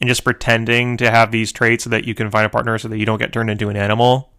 and 0.00 0.08
just 0.08 0.24
pretending 0.24 0.96
to 0.98 1.10
have 1.10 1.30
these 1.32 1.52
traits 1.52 1.84
so 1.84 1.90
that 1.90 2.04
you 2.04 2.14
can 2.14 2.30
find 2.30 2.46
a 2.46 2.48
partner 2.48 2.78
so 2.78 2.88
that 2.88 2.98
you 2.98 3.06
don't 3.06 3.18
get 3.18 3.32
turned 3.32 3.50
into 3.50 3.68
an 3.68 3.76
animal? 3.76 4.30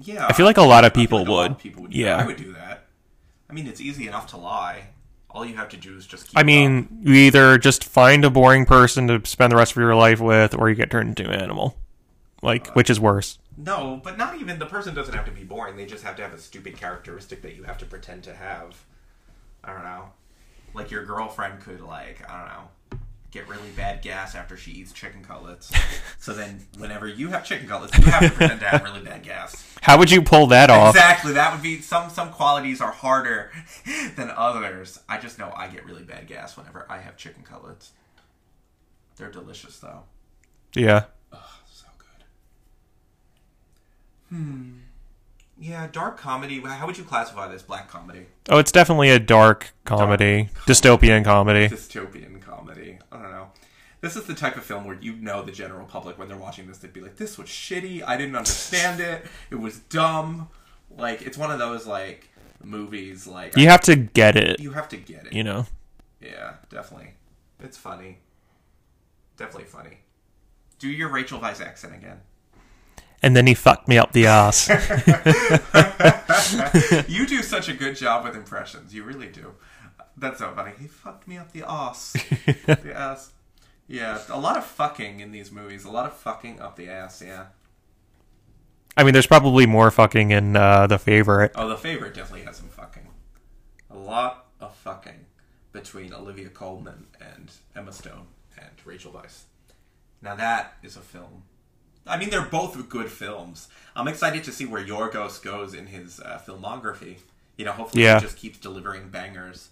Yeah, 0.00 0.26
I 0.26 0.32
feel 0.32 0.46
like 0.46 0.56
a 0.56 0.62
lot 0.62 0.84
of 0.84 0.94
people 0.94 1.18
like 1.20 1.28
lot 1.28 1.42
would. 1.42 1.50
of 1.52 1.58
people 1.58 1.82
would 1.82 1.94
Yeah. 1.94 2.16
I 2.16 2.26
would 2.26 2.36
do 2.36 2.52
that. 2.54 2.84
I 3.48 3.52
mean, 3.52 3.66
it's 3.66 3.80
easy 3.80 4.06
enough 4.06 4.28
to 4.28 4.36
lie. 4.36 4.84
All 5.28 5.44
you 5.44 5.56
have 5.56 5.68
to 5.70 5.76
do 5.76 5.96
is 5.96 6.06
just. 6.06 6.28
Keep 6.28 6.36
I 6.38 6.40
up. 6.40 6.46
mean, 6.46 7.00
you 7.02 7.14
either 7.14 7.58
just 7.58 7.84
find 7.84 8.24
a 8.24 8.30
boring 8.30 8.64
person 8.66 9.06
to 9.08 9.20
spend 9.28 9.52
the 9.52 9.56
rest 9.56 9.72
of 9.72 9.76
your 9.76 9.94
life 9.94 10.20
with, 10.20 10.54
or 10.54 10.68
you 10.68 10.74
get 10.74 10.90
turned 10.90 11.08
into 11.18 11.30
an 11.30 11.40
animal. 11.40 11.76
Like, 12.42 12.68
uh, 12.68 12.72
which 12.72 12.88
is 12.90 12.98
worse? 12.98 13.38
No, 13.56 14.00
but 14.02 14.16
not 14.16 14.40
even 14.40 14.58
the 14.58 14.66
person 14.66 14.94
doesn't 14.94 15.14
have 15.14 15.26
to 15.26 15.30
be 15.30 15.44
boring. 15.44 15.76
They 15.76 15.86
just 15.86 16.02
have 16.04 16.16
to 16.16 16.22
have 16.22 16.32
a 16.32 16.38
stupid 16.38 16.76
characteristic 16.78 17.42
that 17.42 17.54
you 17.54 17.64
have 17.64 17.78
to 17.78 17.84
pretend 17.86 18.22
to 18.24 18.34
have. 18.34 18.84
I 19.64 19.72
don't 19.72 19.84
know. 19.84 20.10
Like 20.74 20.90
your 20.90 21.04
girlfriend 21.04 21.60
could 21.60 21.80
like, 21.80 22.28
I 22.30 22.38
don't 22.38 22.48
know, 22.48 22.98
get 23.30 23.48
really 23.48 23.68
bad 23.76 24.02
gas 24.02 24.34
after 24.34 24.56
she 24.56 24.72
eats 24.72 24.92
chicken 24.92 25.22
cutlets. 25.22 25.72
so 26.18 26.32
then 26.32 26.66
whenever 26.78 27.06
you 27.06 27.28
have 27.28 27.44
chicken 27.44 27.68
cutlets, 27.68 27.96
you 27.98 28.04
have 28.04 28.22
to 28.22 28.30
pretend 28.30 28.60
to 28.60 28.66
have 28.66 28.82
really 28.82 29.02
bad 29.02 29.22
gas. 29.22 29.66
How 29.82 29.98
would 29.98 30.10
you 30.10 30.22
pull 30.22 30.48
that 30.48 30.70
off? 30.70 30.94
Exactly. 30.94 31.32
That 31.32 31.52
would 31.52 31.62
be 31.62 31.80
some 31.80 32.10
some 32.10 32.30
qualities 32.30 32.80
are 32.80 32.92
harder 32.92 33.50
than 34.16 34.30
others. 34.30 35.00
I 35.08 35.18
just 35.18 35.38
know 35.38 35.52
I 35.56 35.68
get 35.68 35.84
really 35.84 36.02
bad 36.02 36.26
gas 36.26 36.56
whenever 36.56 36.86
I 36.88 36.98
have 36.98 37.16
chicken 37.16 37.42
cutlets. 37.42 37.92
They're 39.16 39.30
delicious 39.30 39.78
though. 39.78 40.04
Yeah. 40.74 41.04
Oh, 41.32 41.60
so 41.70 41.86
good. 41.98 42.24
Hmm. 44.36 44.72
Yeah, 45.62 45.86
dark 45.92 46.16
comedy. 46.16 46.58
How 46.60 46.86
would 46.86 46.96
you 46.96 47.04
classify 47.04 47.46
this? 47.48 47.62
Black 47.62 47.88
comedy, 47.88 48.26
Oh, 48.48 48.58
it's 48.58 48.72
definitely 48.72 49.10
a 49.10 49.18
dark 49.18 49.72
comedy, 49.84 50.48
dystopian 50.66 51.22
comedy. 51.22 51.68
dystopian 51.68 52.40
comedy. 52.40 52.98
I 53.12 53.20
don't 53.20 53.30
know. 53.30 53.50
This 54.00 54.16
is 54.16 54.24
the 54.24 54.32
type 54.34 54.56
of 54.56 54.64
film 54.64 54.86
where 54.86 54.96
you 54.98 55.12
know 55.16 55.42
the 55.42 55.52
general 55.52 55.84
public 55.84 56.18
when 56.18 56.28
they're 56.28 56.36
watching 56.38 56.66
this, 56.66 56.78
they'd 56.78 56.92
be 56.94 57.02
like, 57.02 57.16
"This 57.16 57.36
was 57.36 57.48
shitty. 57.48 58.02
I 58.06 58.16
didn't 58.16 58.36
understand 58.36 59.00
it. 59.00 59.26
It 59.50 59.56
was 59.56 59.80
dumb." 59.80 60.48
Like 60.96 61.20
it's 61.22 61.36
one 61.36 61.50
of 61.50 61.58
those 61.58 61.86
like 61.86 62.30
movies. 62.64 63.26
Like 63.26 63.54
You 63.56 63.68
have 63.68 63.82
to 63.82 63.96
get 63.96 64.36
it, 64.36 64.60
you 64.60 64.72
have 64.72 64.88
to 64.88 64.96
get 64.96 65.26
it. 65.26 65.34
you 65.34 65.44
know. 65.44 65.66
Yeah, 66.22 66.54
definitely. 66.70 67.10
It's 67.62 67.76
funny. 67.76 68.18
Definitely 69.36 69.64
funny. 69.68 69.98
Do 70.78 70.88
your 70.88 71.10
Rachel 71.10 71.38
Weisz 71.38 71.60
accent 71.60 71.94
again. 71.94 72.20
And 73.22 73.36
then 73.36 73.46
he 73.46 73.54
fucked 73.54 73.86
me 73.86 73.98
up 73.98 74.12
the 74.12 74.26
ass. 74.26 74.68
you 77.08 77.26
do 77.26 77.42
such 77.42 77.68
a 77.68 77.74
good 77.74 77.96
job 77.96 78.24
with 78.24 78.34
impressions. 78.34 78.94
You 78.94 79.04
really 79.04 79.28
do. 79.28 79.54
That's 80.16 80.38
so 80.38 80.52
funny. 80.54 80.72
He 80.78 80.86
fucked 80.86 81.28
me 81.28 81.36
up 81.36 81.52
the 81.52 81.64
ass. 81.68 82.12
the 82.66 82.92
ass. 82.94 83.32
Yeah, 83.86 84.20
a 84.28 84.38
lot 84.38 84.56
of 84.56 84.64
fucking 84.64 85.20
in 85.20 85.32
these 85.32 85.50
movies. 85.50 85.84
A 85.84 85.90
lot 85.90 86.06
of 86.06 86.16
fucking 86.16 86.60
up 86.60 86.76
the 86.76 86.88
ass. 86.88 87.20
Yeah. 87.20 87.46
I 88.96 89.04
mean, 89.04 89.12
there's 89.12 89.26
probably 89.26 89.66
more 89.66 89.90
fucking 89.90 90.30
in 90.30 90.56
uh, 90.56 90.86
the 90.86 90.98
favorite. 90.98 91.52
Oh, 91.54 91.68
the 91.68 91.76
favorite 91.76 92.14
definitely 92.14 92.46
has 92.46 92.56
some 92.56 92.68
fucking. 92.68 93.08
A 93.90 93.96
lot 93.96 94.46
of 94.60 94.74
fucking 94.76 95.26
between 95.72 96.12
Olivia 96.12 96.48
Colman 96.48 97.06
and 97.20 97.52
Emma 97.74 97.92
Stone 97.92 98.26
and 98.58 98.70
Rachel 98.84 99.12
Weisz. 99.12 99.42
Now 100.22 100.34
that 100.34 100.76
is 100.82 100.96
a 100.96 101.00
film. 101.00 101.44
I 102.06 102.16
mean, 102.18 102.30
they're 102.30 102.42
both 102.46 102.88
good 102.88 103.10
films. 103.10 103.68
I'm 103.94 104.08
excited 104.08 104.44
to 104.44 104.52
see 104.52 104.66
where 104.66 104.84
Yorgos 104.84 105.42
goes 105.42 105.74
in 105.74 105.86
his 105.86 106.20
uh, 106.20 106.40
filmography. 106.46 107.18
You 107.56 107.64
know, 107.66 107.72
hopefully 107.72 108.04
Yeah. 108.04 108.18
he 108.18 108.24
just 108.24 108.36
keeps 108.36 108.58
delivering 108.58 109.10
bangers 109.10 109.70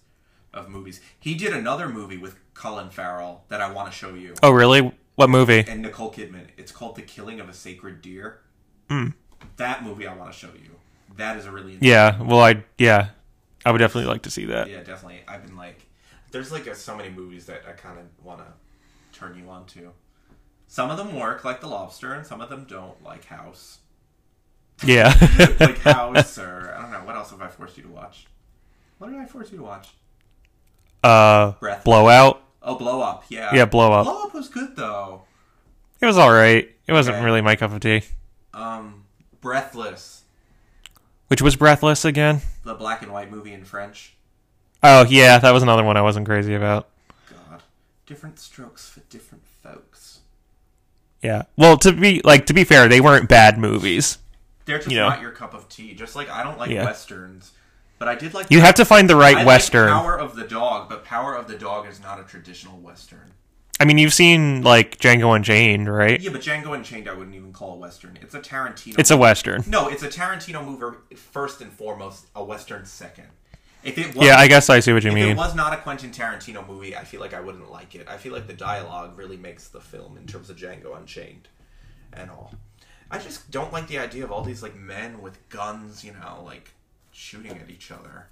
of 0.53 0.69
movies. 0.69 1.01
He 1.19 1.35
did 1.35 1.53
another 1.53 1.89
movie 1.89 2.17
with 2.19 2.37
Colin 2.55 2.91
Farrell 2.91 3.45
that 3.49 3.61
I 3.61 3.71
want 3.71 3.91
to 3.91 3.97
show 3.97 4.15
you 4.15 4.35
Oh, 4.43 4.51
really? 4.51 4.93
What 5.17 5.31
movie? 5.31 5.65
and 5.67 5.83
Nicole 5.83 6.13
Kidman. 6.13 6.47
It's 6.57 6.71
called 6.73 6.97
The 6.97 7.03
Killing 7.03 7.41
of 7.41 7.49
a 7.49 7.53
Sacred 7.55 8.03
Deer. 8.03 8.41
Hmm. 8.89 9.09
That 9.57 9.83
movie 9.85 10.07
I 10.07 10.15
want 10.15 10.33
to 10.33 10.39
show 10.39 10.49
you. 10.49 10.71
That 11.17 11.37
is 11.37 11.47
a 11.47 11.51
really 11.51 11.77
Yeah. 11.81 12.21
Well, 12.23 12.41
I 12.41 12.65
yeah, 12.77 13.09
I 13.65 13.73
would 13.73 13.79
definitely 13.79 14.09
like 14.09 14.23
to 14.23 14.31
see 14.31 14.45
that. 14.47 14.69
Yeah, 14.71 14.83
definitely. 14.83 15.21
I've 15.27 15.45
been 15.45 15.57
like, 15.57 15.87
there's 16.31 16.53
like 16.53 16.67
a, 16.67 16.75
so 16.75 16.97
many 16.97 17.09
movies 17.11 17.47
that 17.47 17.63
I 17.69 17.73
kind 17.73 17.99
of 17.99 18.05
want 18.25 18.41
to 18.41 19.19
turn 19.19 19.37
you 19.37 19.49
on 19.51 19.67
to. 19.67 19.91
Some 20.69 20.91
of 20.91 20.97
them 20.99 21.17
work, 21.19 21.45
like 21.45 21.61
The 21.61 21.67
Lobster, 21.67 22.13
and 22.13 22.27
some 22.27 22.41
of 22.41 22.49
them 22.51 22.65
don't, 22.69 23.03
like 23.03 23.25
House. 23.25 23.79
Yeah. 24.85 25.13
Like 25.61 25.79
House, 25.79 26.39
or 26.39 26.75
I 26.77 26.83
don't 26.83 26.93
know. 26.93 26.99
What 27.05 27.17
else 27.17 27.31
have 27.31 27.41
I 27.43 27.49
forced 27.49 27.77
you 27.79 27.83
to 27.85 27.89
watch? 27.89 28.27
What 28.99 29.11
did 29.11 29.19
I 29.19 29.25
force 29.27 29.51
you 29.51 29.59
to 29.59 29.65
watch? 29.65 29.89
uh, 31.03 31.53
Breath. 31.53 31.85
Blowout. 31.85 32.43
Oh, 32.63 32.75
Blow 32.77 33.01
Up. 33.01 33.25
Yeah. 33.29 33.55
Yeah, 33.55 33.65
Blow 33.65 33.93
Up. 33.93 34.05
Blow 34.05 34.25
Up 34.25 34.35
was 34.35 34.49
good 34.49 34.77
though. 34.77 35.23
It 36.01 36.07
was 36.07 36.19
all 36.19 36.31
right. 36.33 36.69
It 36.87 36.93
wasn't 36.93 37.17
Okay. 37.17 37.25
really 37.25 37.41
my 37.41 37.57
cup 37.57 37.73
of 37.73 37.81
tea. 37.81 38.03
Um, 38.55 39.05
Breathless, 39.41 40.23
Which 41.29 41.41
was 41.43 41.57
Breathless 41.57 42.05
again? 42.05 42.41
the 42.65 42.75
black 42.75 43.03
and 43.03 43.13
white 43.13 43.31
movie 43.31 43.53
in 43.53 43.65
French. 43.65 44.15
Oh 44.83 45.05
yeah, 45.09 45.39
that 45.39 45.51
was 45.53 45.63
another 45.63 45.83
one 45.85 45.97
I 45.97 46.03
wasn't 46.03 46.27
crazy 46.27 46.55
about. 46.55 46.89
God, 47.31 47.63
different 48.07 48.39
strokes 48.39 48.89
for 48.91 49.01
different 49.09 49.45
folks. 49.63 50.21
Yeah. 51.23 51.43
Well, 51.57 51.77
to 51.79 51.93
be 51.93 52.21
like 52.25 52.47
to 52.47 52.55
be 52.55 52.65
fair, 52.65 52.89
they 52.89 53.01
weren't 53.01 53.29
bad 53.29 53.59
movies. 53.59 54.19
They're 54.65 54.79
just 54.79 54.91
You 54.91 54.99
know. 54.99 55.09
not 55.09 55.21
your 55.23 55.31
cup 55.33 55.55
of 55.55 55.69
tea. 55.69 55.95
Just 55.95 56.15
like 56.17 56.29
I 56.31 56.43
don't 56.43 56.59
like 56.59 56.71
Yeah. 56.71 56.85
westerns, 56.85 57.53
but 57.99 58.07
I 58.09 58.15
did 58.15 58.35
like. 58.35 58.47
You 58.51 58.61
have 58.61 58.75
to 58.77 58.85
find 58.85 59.09
the 59.11 59.17
right 59.17 59.39
I 59.39 59.45
western. 59.45 59.91
Like 59.91 60.01
Power 60.03 60.19
of 60.19 60.37
the 60.37 60.45
Dog, 60.45 60.89
but 60.89 61.05
Power 61.05 61.35
of 61.35 61.49
the 61.49 61.57
Dog 61.57 61.89
is 61.89 62.01
not 62.01 62.21
a 62.21 62.25
traditional 62.25 62.79
western. 62.79 63.33
I 63.81 63.85
mean, 63.85 63.97
you've 63.99 64.13
seen 64.15 64.63
like 64.63 64.99
Django 64.99 65.35
Unchained, 65.37 65.89
right? 65.93 66.21
Yeah, 66.21 66.31
but 66.31 66.41
Django 66.41 66.75
Unchained 66.75 67.09
I 67.09 67.13
wouldn't 67.15 67.37
even 67.37 67.53
call 67.53 67.75
a 67.75 67.77
western. 67.77 68.19
It's 68.21 68.35
a 68.35 68.41
Tarantino. 68.41 68.99
It's 68.99 69.11
a 69.13 69.17
western. 69.17 69.63
no, 69.67 69.89
it's 69.89 70.03
a 70.03 70.09
Tarantino 70.09 70.65
movie 70.65 70.97
first 71.17 71.61
and 71.61 71.73
foremost, 71.73 72.27
a 72.35 72.43
western 72.45 72.85
second. 72.87 73.29
If 73.89 73.99
it 73.99 74.15
was, 74.15 74.27
Yeah, 74.27 74.37
I 74.39 74.47
guess 74.49 74.69
I 74.71 74.81
see 74.81 74.93
what 74.93 75.03
you 75.05 75.11
if 75.11 75.15
mean. 75.15 75.29
it 75.29 75.37
was 75.37 75.55
not 75.55 75.73
a 75.73 75.77
Quentin 75.79 76.11
Tarantino 76.11 76.67
movie, 76.67 76.97
I 76.97 77.05
feel 77.05 77.21
like 77.21 77.35
I 77.35 77.41
wouldn't 77.41 77.71
like 77.71 77.95
it. 77.95 78.07
I 78.09 78.17
feel 78.17 78.33
like 78.33 78.47
the 78.47 78.53
dialogue 78.55 79.17
really 79.17 79.37
makes 79.37 79.69
the 79.69 79.81
film 79.81 80.17
in 80.17 80.27
terms 80.27 80.51
of 80.51 80.57
Django 80.57 80.97
Unchained 80.97 81.49
and 82.13 82.31
all. 82.31 82.53
I 83.11 83.19
just 83.19 83.51
don't 83.51 83.73
like 83.73 83.89
the 83.89 83.99
idea 83.99 84.25
of 84.25 84.31
all 84.33 84.43
these 84.43 84.63
like 84.63 84.77
men 84.77 85.23
with 85.23 85.49
guns, 85.49 86.05
you 86.05 86.13
know, 86.13 86.43
like 86.45 86.73
shooting 87.13 87.53
at 87.53 87.71
each 87.71 87.91
other. 87.91 88.27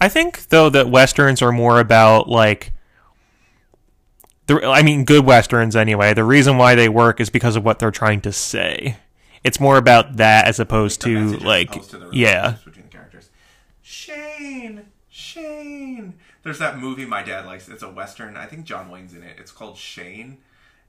I 0.00 0.08
think 0.08 0.48
though 0.48 0.70
that 0.70 0.88
westerns 0.90 1.42
are 1.42 1.52
more 1.52 1.80
about 1.80 2.28
like 2.28 2.72
the 4.46 4.62
I 4.66 4.82
mean 4.82 5.04
good 5.04 5.24
westerns 5.24 5.76
anyway. 5.76 6.14
The 6.14 6.24
reason 6.24 6.56
why 6.58 6.74
they 6.74 6.88
work 6.88 7.20
is 7.20 7.30
because 7.30 7.56
of 7.56 7.64
what 7.64 7.78
they're 7.78 7.90
trying 7.90 8.20
to 8.22 8.32
say. 8.32 8.96
It's 9.44 9.60
more 9.60 9.76
about 9.78 10.16
that 10.16 10.46
as 10.46 10.58
opposed 10.58 11.02
The 11.02 11.14
to 11.14 11.36
like 11.38 11.70
opposed 11.76 11.90
to 11.92 12.08
yeah. 12.12 12.40
relationships 12.40 12.64
between 12.64 12.84
the 12.84 12.90
characters. 12.90 13.30
Shane, 13.90 14.84
Shane. 15.08 16.12
There's 16.42 16.58
that 16.58 16.78
movie 16.78 17.06
my 17.06 17.22
dad 17.22 17.46
likes. 17.46 17.70
It's 17.70 17.82
a 17.82 17.88
western. 17.88 18.36
I 18.36 18.44
think 18.44 18.66
John 18.66 18.90
Wayne's 18.90 19.14
in 19.14 19.22
it. 19.22 19.38
It's 19.38 19.50
called 19.50 19.78
Shane. 19.78 20.36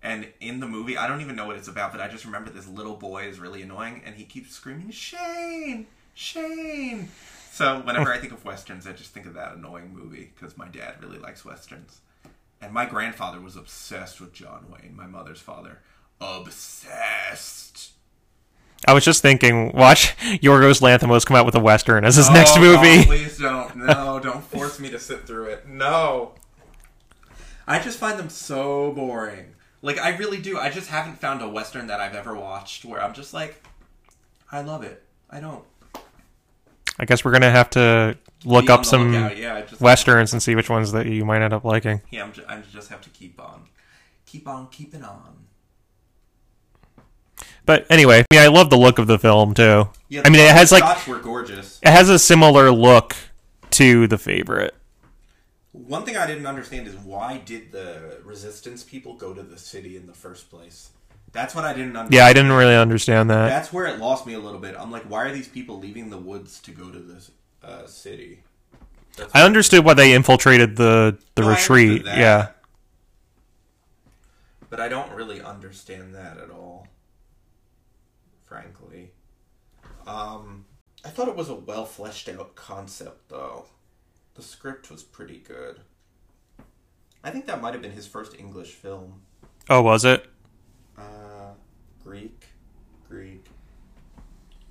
And 0.04 0.28
in 0.42 0.60
the 0.60 0.68
movie, 0.68 0.98
I 0.98 1.08
don't 1.08 1.22
even 1.22 1.38
know 1.38 1.48
what 1.48 1.56
it's 1.56 1.70
about, 1.70 1.94
but 1.94 2.02
I 2.02 2.10
just 2.10 2.26
remember 2.26 2.50
this 2.50 2.68
little 2.68 2.98
boy 2.98 3.24
is 3.24 3.40
really 3.40 3.62
annoying, 3.62 4.02
and 4.06 4.16
he 4.16 4.26
keeps 4.26 4.54
screaming 4.54 4.92
Shane, 4.92 5.88
Shane. 6.14 7.08
So 7.52 7.80
whenever 7.80 8.12
I 8.12 8.18
think 8.18 8.34
of 8.34 8.44
westerns, 8.44 8.86
I 8.86 8.92
just 8.92 9.12
think 9.12 9.26
of 9.26 9.34
that 9.36 9.56
annoying 9.56 9.94
movie 9.94 10.34
because 10.36 10.58
my 10.58 10.68
dad 10.68 10.96
really 11.02 11.20
likes 11.20 11.46
westerns, 11.46 12.02
and 12.62 12.74
my 12.74 12.86
grandfather 12.86 13.40
was 13.40 13.56
obsessed 13.56 14.20
with 14.20 14.34
John 14.34 14.66
Wayne. 14.70 14.94
My 14.94 15.08
mother's 15.08 15.40
father, 15.40 15.80
obsessed. 16.20 17.92
I 18.88 18.94
was 18.94 19.04
just 19.04 19.22
thinking, 19.22 19.72
watch 19.74 20.16
Yorgos 20.42 20.82
Lanthimos 20.82 21.26
come 21.26 21.36
out 21.36 21.46
with 21.46 21.56
a 21.56 21.60
western 21.60 22.06
as 22.06 22.16
his 22.16 22.30
next 22.30 22.58
movie. 22.58 22.98
God, 22.98 23.06
please 23.06 23.38
don't. 23.40 23.76
No, 23.76 24.20
don't 24.20 24.44
force 24.44 24.80
me 24.80 24.90
to 24.90 25.00
sit 25.00 25.28
through 25.28 25.46
it. 25.46 25.68
No. 25.68 26.34
I 27.68 27.80
just 27.80 28.00
find 28.00 28.18
them 28.18 28.30
so 28.30 28.92
boring. 28.94 29.54
Like 29.82 30.00
I 30.00 30.16
really 30.18 30.40
do. 30.40 30.58
I 30.58 30.70
just 30.70 30.90
haven't 30.90 31.20
found 31.20 31.42
a 31.42 31.48
western 31.50 31.88
that 31.88 32.00
I've 32.00 32.16
ever 32.16 32.36
watched 32.36 32.84
where 32.86 33.02
I'm 33.02 33.14
just 33.14 33.34
like, 33.34 33.64
I 34.52 34.62
love 34.62 34.84
it. 34.84 35.04
I 35.30 35.40
don't. 35.40 35.64
I 36.98 37.06
guess 37.06 37.24
we're 37.24 37.32
gonna 37.32 37.52
have 37.52 37.70
to 37.72 38.18
look 38.44 38.70
up 38.70 38.86
some. 38.86 39.14
Yeah, 39.14 39.66
westerns 39.80 40.34
and 40.34 40.42
see 40.44 40.56
which 40.56 40.70
ones 40.70 40.92
that 40.92 41.06
you 41.06 41.24
might 41.24 41.42
end 41.42 41.54
up 41.54 41.64
liking. 41.64 42.02
Yeah, 42.12 42.24
I'm 42.24 42.34
just, 42.34 42.50
I 42.50 42.62
just 42.72 42.90
have 42.90 43.02
to 43.02 43.10
keep 43.12 43.40
on, 43.40 43.68
keep 44.26 44.48
on 44.48 44.68
keeping 44.68 45.04
on. 45.04 45.46
But 47.70 47.86
anyway, 47.92 48.26
I 48.32 48.34
mean, 48.34 48.42
I 48.42 48.48
love 48.48 48.72
the 48.72 48.80
look 48.80 48.98
of 48.98 49.06
the 49.06 49.20
film 49.20 49.54
too. 49.54 49.88
Yeah, 50.08 50.24
I 50.26 50.30
mean, 50.32 50.42
it 50.42 50.50
has 50.50 50.72
like 50.72 50.82
shots 50.82 51.06
were 51.06 51.20
gorgeous. 51.20 51.80
it 51.84 51.92
has 51.92 52.10
a 52.10 52.18
similar 52.18 52.72
look 52.72 53.16
to 53.70 54.08
the 54.08 54.18
favorite. 54.18 54.74
One 55.72 56.04
thing 56.04 56.18
I 56.18 56.26
didn't 56.26 56.48
understand 56.48 56.88
is 56.88 56.96
why 56.96 57.38
did 57.38 57.72
the 57.72 58.22
resistance 58.24 58.84
people 58.84 59.14
go 59.14 59.36
to 59.36 59.44
the 59.44 59.60
city 59.60 59.98
in 59.98 60.08
the 60.08 60.16
first 60.16 60.50
place? 60.50 60.90
That's 61.32 61.54
what 61.54 61.64
I 61.64 61.74
didn't 61.74 61.96
understand. 61.96 62.14
Yeah, 62.16 62.26
I 62.26 62.34
didn't 62.34 62.54
really 62.54 62.76
understand 62.76 63.30
that. 63.30 63.50
That's 63.50 63.72
where 63.72 63.86
it 63.86 64.00
lost 64.00 64.26
me 64.26 64.34
a 64.34 64.40
little 64.40 64.60
bit. 64.60 64.76
I'm 64.76 64.90
like, 64.90 65.04
why 65.04 65.26
are 65.26 65.32
these 65.32 65.48
people 65.48 65.78
leaving 65.78 66.10
the 66.10 66.18
woods 66.18 66.60
to 66.62 66.72
go 66.72 66.90
to 66.90 66.98
this 66.98 67.30
uh, 67.64 67.86
city? 67.86 68.42
That's 69.16 69.30
I 69.36 69.44
understood 69.46 69.86
why 69.86 69.94
they 69.94 70.14
infiltrated 70.14 70.76
the 70.76 71.20
the 71.36 71.44
No, 71.44 71.50
retreat. 71.50 72.04
Yeah. 72.04 72.48
But 74.72 74.80
I 74.80 74.88
don't 74.90 75.12
really 75.12 75.40
understand 75.40 76.16
that 76.16 76.38
at 76.40 76.50
all, 76.50 76.88
frankly. 78.50 79.12
Um, 80.06 80.66
I 81.06 81.10
thought 81.10 81.28
it 81.28 81.36
was 81.36 81.50
a 81.50 81.56
well 81.56 81.86
fleshed 81.86 82.28
out 82.28 82.56
concept, 82.56 83.30
though. 83.30 83.66
The 84.34 84.42
script 84.42 84.90
was 84.90 85.04
pretty 85.04 85.38
good. 85.38 85.82
I 87.24 87.30
think 87.30 87.46
that 87.46 87.62
might 87.62 87.74
have 87.74 87.82
been 87.82 87.92
his 87.92 88.08
first 88.08 88.38
English 88.38 88.72
film. 88.72 89.22
Oh, 89.70 89.82
was 89.82 90.04
it? 90.04 90.26
Uh, 90.98 91.52
Greek, 92.04 92.46
Greek. 93.08 93.46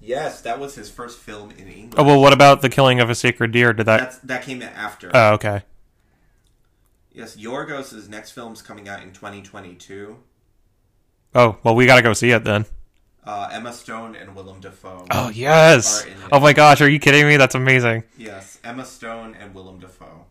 Yes, 0.00 0.40
that 0.42 0.58
was 0.58 0.74
his 0.74 0.90
first 0.90 1.18
film 1.18 1.50
in 1.52 1.68
English. 1.68 1.94
Oh 1.98 2.04
well, 2.04 2.20
what 2.20 2.32
about 2.32 2.62
the 2.62 2.68
killing 2.68 3.00
of 3.00 3.10
a 3.10 3.14
sacred 3.14 3.52
deer? 3.52 3.72
Did 3.72 3.86
that? 3.86 4.00
That's, 4.00 4.18
that 4.18 4.42
came 4.42 4.62
after. 4.62 5.10
Oh, 5.14 5.32
okay. 5.34 5.62
yes, 7.12 7.36
Yorgos' 7.36 8.08
next 8.08 8.30
film's 8.32 8.62
coming 8.62 8.88
out 8.88 9.02
in 9.02 9.12
2022. 9.12 10.16
Oh 11.34 11.58
well, 11.62 11.74
we 11.74 11.86
gotta 11.86 12.02
go 12.02 12.12
see 12.12 12.30
it 12.30 12.44
then. 12.44 12.64
Uh, 13.28 13.50
Emma 13.52 13.74
Stone 13.74 14.16
and 14.16 14.34
Willem 14.34 14.58
Dafoe. 14.58 15.06
Oh 15.10 15.28
yes. 15.28 16.06
Oh 16.32 16.40
my 16.40 16.54
gosh, 16.54 16.80
are 16.80 16.88
you 16.88 16.98
kidding 16.98 17.26
me? 17.26 17.36
That's 17.36 17.54
amazing. 17.54 18.04
Yes, 18.16 18.58
Emma 18.64 18.86
Stone 18.86 19.36
and 19.38 19.54
Willem 19.54 19.78
Dafoe 19.80 20.24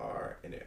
are 0.00 0.38
in 0.42 0.52
it. 0.52 0.66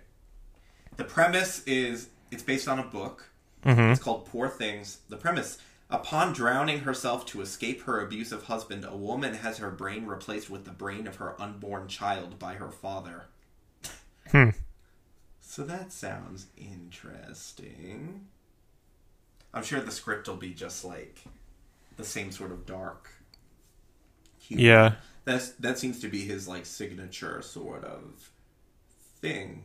The 0.95 1.03
premise 1.03 1.61
is 1.65 2.07
it's 2.32 2.43
based 2.43 2.70
on 2.70 2.80
a 2.80 2.84
book. 2.84 3.30
Mm-hmm. 3.65 3.91
It's 3.91 4.01
called 4.01 4.28
Poor 4.28 4.47
Things. 4.47 4.99
The 5.09 5.17
premise 5.17 5.57
Upon 5.91 6.34
drowning 6.34 6.82
herself 6.82 7.26
to 7.28 7.41
escape 7.41 7.82
her 7.82 7.99
abusive 7.99 8.43
husband, 8.43 8.86
a 8.86 8.95
woman 8.95 9.34
has 9.34 9.57
her 9.57 9.72
brain 9.72 10.05
replaced 10.05 10.47
with 10.47 10.65
the 10.65 10.72
brain 10.72 11.07
of 11.07 11.15
her 11.15 11.36
unborn 11.41 11.88
child 11.88 12.38
by 12.38 12.53
her 12.53 12.72
father. 12.72 13.26
Hmm. 14.32 14.49
So 15.41 15.63
that 15.63 15.91
sounds 15.91 16.45
interesting. 16.55 18.28
I'm 19.54 19.64
sure 19.64 19.80
the 19.82 19.91
script 19.91 20.28
will 20.28 20.36
be 20.36 20.54
just 20.54 20.86
like 20.86 21.24
the 21.97 22.04
same 22.04 22.32
sort 22.32 22.52
of 22.52 22.66
dark. 22.66 23.10
humor. 24.39 24.64
Yeah. 24.64 24.93
That's 25.26 25.52
that 25.52 25.78
seems 25.78 26.00
to 26.02 26.08
be 26.08 26.22
his 26.26 26.47
like 26.47 26.66
signature 26.66 27.41
sort 27.41 27.84
of 27.84 28.32
thing. 29.22 29.64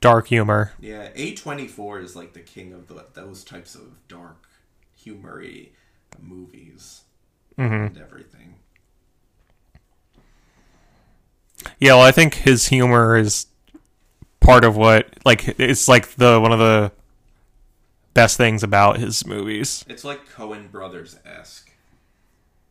Dark 0.00 0.28
humor. 0.28 0.72
Yeah, 0.80 1.08
A 1.14 1.34
twenty 1.34 1.66
four 1.66 1.98
is 2.00 2.14
like 2.14 2.32
the 2.32 2.40
king 2.40 2.72
of 2.72 2.88
the, 2.88 3.04
those 3.14 3.42
types 3.44 3.74
of 3.74 4.06
dark, 4.06 4.46
humory 4.94 5.72
movies 6.20 7.02
mm-hmm. 7.58 7.72
and 7.74 7.98
everything. 7.98 8.54
Yeah. 11.78 11.94
Well, 11.94 12.02
I 12.02 12.12
think 12.12 12.34
his 12.34 12.68
humor 12.68 13.16
is 13.16 13.46
part 14.40 14.64
of 14.64 14.76
what 14.76 15.08
like 15.24 15.58
it's 15.58 15.88
like 15.88 16.14
the 16.14 16.40
one 16.40 16.52
of 16.52 16.58
the 16.58 16.92
best 18.18 18.36
things 18.36 18.62
about 18.62 18.98
his 18.98 19.24
movies. 19.26 19.84
It's 19.88 20.04
like 20.04 20.28
Coen 20.28 20.70
Brothers 20.70 21.16
esque. 21.24 21.70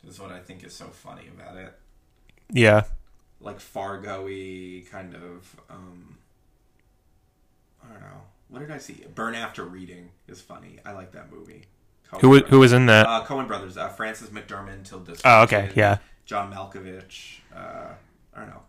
Is 0.08 0.20
what 0.20 0.32
I 0.32 0.40
think 0.40 0.64
is 0.64 0.74
so 0.74 0.86
funny 0.88 1.24
about 1.36 1.58
it. 1.58 1.74
Yeah. 2.52 2.84
Like 3.42 3.60
Fargo-y 3.60 4.84
kind 4.90 5.16
of. 5.16 5.56
Um, 5.70 6.18
I 7.84 7.92
don't 7.92 8.02
know. 8.02 8.22
What 8.50 8.60
did 8.60 8.72
I 8.72 8.78
see? 8.78 9.04
Burn 9.16 9.36
After 9.36 9.66
Reading 9.66 10.10
is 10.28 10.40
funny. 10.42 10.80
I 10.86 10.92
like 10.94 11.12
that 11.12 11.32
movie. 11.32 11.64
Coen 12.10 12.22
Who 12.22 12.30
wa- 12.30 12.34
Brothers. 12.36 12.50
who 12.50 12.60
was 12.60 12.74
in 12.74 12.86
that? 12.86 13.06
Uh, 13.06 13.26
Coen 13.26 13.48
Brothers. 13.48 13.78
Uh, 13.78 13.90
Frances 13.90 14.30
McDormand, 14.30 14.86
Tilda. 14.86 15.16
Oh, 15.26 15.44
okay. 15.44 15.72
Yeah. 15.76 15.98
John 16.26 16.54
Malkovich. 16.54 17.40
Uh, 17.56 17.90
I 18.34 18.40
don't 18.40 18.50
know. 18.50 18.62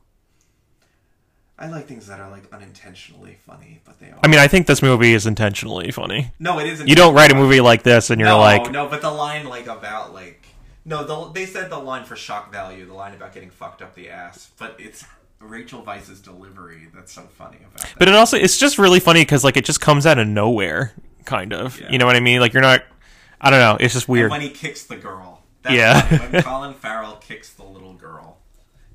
I 1.58 1.66
like 1.68 1.86
things 1.86 2.06
that 2.06 2.20
are 2.20 2.30
like 2.30 2.44
unintentionally 2.52 3.36
funny, 3.46 3.80
but 3.84 3.98
they 3.98 4.06
are. 4.10 4.18
I 4.22 4.28
mean, 4.28 4.38
I 4.38 4.46
think 4.46 4.66
this 4.68 4.80
movie 4.82 5.12
is 5.14 5.26
intentionally 5.26 5.90
funny. 5.90 6.32
no, 6.38 6.58
it 6.60 6.66
isn't. 6.68 6.86
You 6.88 6.94
don't 6.94 7.14
write 7.14 7.32
a 7.32 7.34
movie 7.34 7.60
like 7.60 7.82
this 7.82 8.10
and 8.10 8.20
you're 8.20 8.28
no, 8.28 8.38
like, 8.38 8.70
no, 8.70 8.86
but 8.88 9.02
the 9.02 9.10
line 9.10 9.46
like 9.46 9.66
about 9.66 10.14
like 10.14 10.46
no, 10.84 11.04
the, 11.04 11.32
they 11.32 11.44
said 11.46 11.68
the 11.70 11.78
line 11.78 12.04
for 12.04 12.16
shock 12.16 12.50
value, 12.52 12.86
the 12.86 12.94
line 12.94 13.12
about 13.12 13.32
getting 13.34 13.50
fucked 13.50 13.82
up 13.82 13.94
the 13.94 14.08
ass, 14.08 14.50
but 14.58 14.76
it's 14.78 15.04
Rachel 15.40 15.82
Weisz's 15.82 16.20
delivery 16.20 16.88
that's 16.94 17.12
so 17.12 17.22
funny 17.22 17.58
about 17.58 17.78
that. 17.82 17.94
but 17.98 18.08
it 18.08 18.14
also 18.14 18.36
it's 18.36 18.56
just 18.58 18.78
really 18.78 19.00
funny 19.00 19.22
because 19.22 19.44
like 19.44 19.56
it 19.56 19.64
just 19.64 19.80
comes 19.80 20.06
out 20.06 20.18
of 20.18 20.26
nowhere, 20.28 20.92
kind 21.24 21.52
of. 21.52 21.80
Yeah. 21.80 21.90
You 21.90 21.98
know 21.98 22.06
what 22.06 22.16
I 22.16 22.20
mean? 22.20 22.40
Like 22.40 22.52
you're 22.52 22.62
not. 22.62 22.84
I 23.40 23.50
don't 23.50 23.60
know. 23.60 23.76
It's 23.78 23.94
just 23.94 24.06
And 24.08 24.12
weird. 24.12 24.30
when 24.30 24.40
he 24.40 24.50
kicks 24.50 24.84
the 24.84 24.96
girl, 24.96 25.42
that's 25.62 25.74
Yeah. 25.74 26.00
funny. 26.02 26.32
when 26.32 26.42
Colin 26.42 26.74
Farrell 26.74 27.16
kicks 27.16 27.50
the 27.50 27.62
little 27.64 27.94
girl 27.94 28.37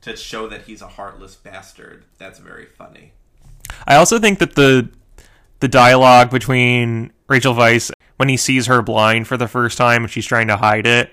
to 0.04 0.16
show 0.16 0.48
that 0.48 0.64
he's 0.64 0.82
a 0.82 0.88
heartless 0.88 1.36
bastard, 1.36 2.06
that's 2.18 2.40
very 2.40 2.66
funny. 2.66 3.14
I 3.88 3.96
also 3.96 4.20
think 4.20 4.40
that 4.40 4.56
the 4.56 4.90
the 5.60 5.68
dialogue 5.68 6.30
between 6.30 7.12
Rachel 7.28 7.54
Weisz 7.54 7.92
when 8.18 8.28
he 8.30 8.38
sees 8.38 8.66
her 8.68 8.82
blind 8.82 9.28
for 9.28 9.38
the 9.38 9.48
first 9.48 9.78
time 9.78 10.04
and 10.04 10.12
she's 10.12 10.26
trying 10.26 10.48
to 10.48 10.58
hide 10.58 10.86
it. 10.86 11.10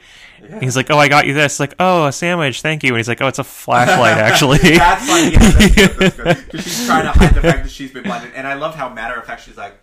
He's 0.61 0.75
like, 0.75 0.91
"Oh, 0.91 0.97
I 0.99 1.09
got 1.09 1.27
you 1.27 1.35
this." 1.35 1.61
Like, 1.61 1.75
"Oh, 1.79 2.07
a 2.07 2.13
sandwich, 2.13 2.63
thank 2.63 2.83
you." 2.83 2.91
And 2.91 2.97
he's 2.99 3.09
like, 3.09 3.21
"Oh, 3.21 3.29
it's 3.29 3.39
a 3.39 3.45
flashlight, 3.45 4.17
actually." 4.29 4.59
That's 4.59 5.07
funny. 5.07 5.33
Yeah, 5.33 5.39
that's 5.39 5.75
good. 5.75 5.91
That's 6.25 6.43
good. 6.45 6.63
She's 6.63 6.87
trying 6.87 7.05
to 7.05 7.11
hide 7.13 7.35
the 7.35 7.43
fact 7.43 7.65
that 7.65 7.71
she's 7.71 7.93
been 7.93 8.05
blinded, 8.05 8.33
and 8.35 8.47
I 8.47 8.55
love 8.55 8.75
how 8.75 8.89
matter 8.89 9.15
of 9.17 9.27
fact 9.27 9.43
she's 9.45 9.59
like, 9.59 9.75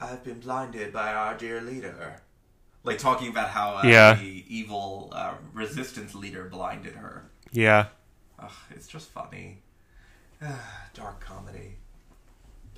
"I've 0.00 0.24
been 0.24 0.40
blinded 0.40 0.92
by 0.94 1.12
our 1.12 1.36
dear 1.36 1.60
leader," 1.60 2.22
like 2.84 2.96
talking 2.98 3.28
about 3.28 3.50
how 3.50 3.76
uh, 3.76 3.82
Yeah. 3.84 4.14
the 4.14 4.44
evil 4.48 5.10
uh, 5.14 5.34
resistance 5.52 6.14
leader 6.14 6.44
blinded 6.44 6.94
her. 6.96 7.30
yeah. 7.52 7.86
Ugh, 8.40 8.50
it's 8.70 8.86
just 8.86 9.10
funny. 9.10 9.58
Dark 10.94 11.20
comedy. 11.20 11.76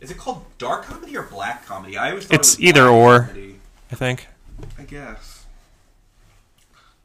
Is 0.00 0.10
it 0.10 0.16
called 0.16 0.42
dark 0.56 0.84
comedy 0.84 1.14
or 1.14 1.24
black 1.24 1.66
comedy? 1.66 1.98
I 1.98 2.10
always 2.10 2.24
thought 2.24 2.40
It's 2.40 2.54
it 2.54 2.60
was 2.60 2.68
either 2.68 2.88
or. 2.88 3.20
comedy. 3.24 3.60
I 3.92 3.94
think. 3.96 4.28
I 4.78 4.84
guess. 4.84 5.44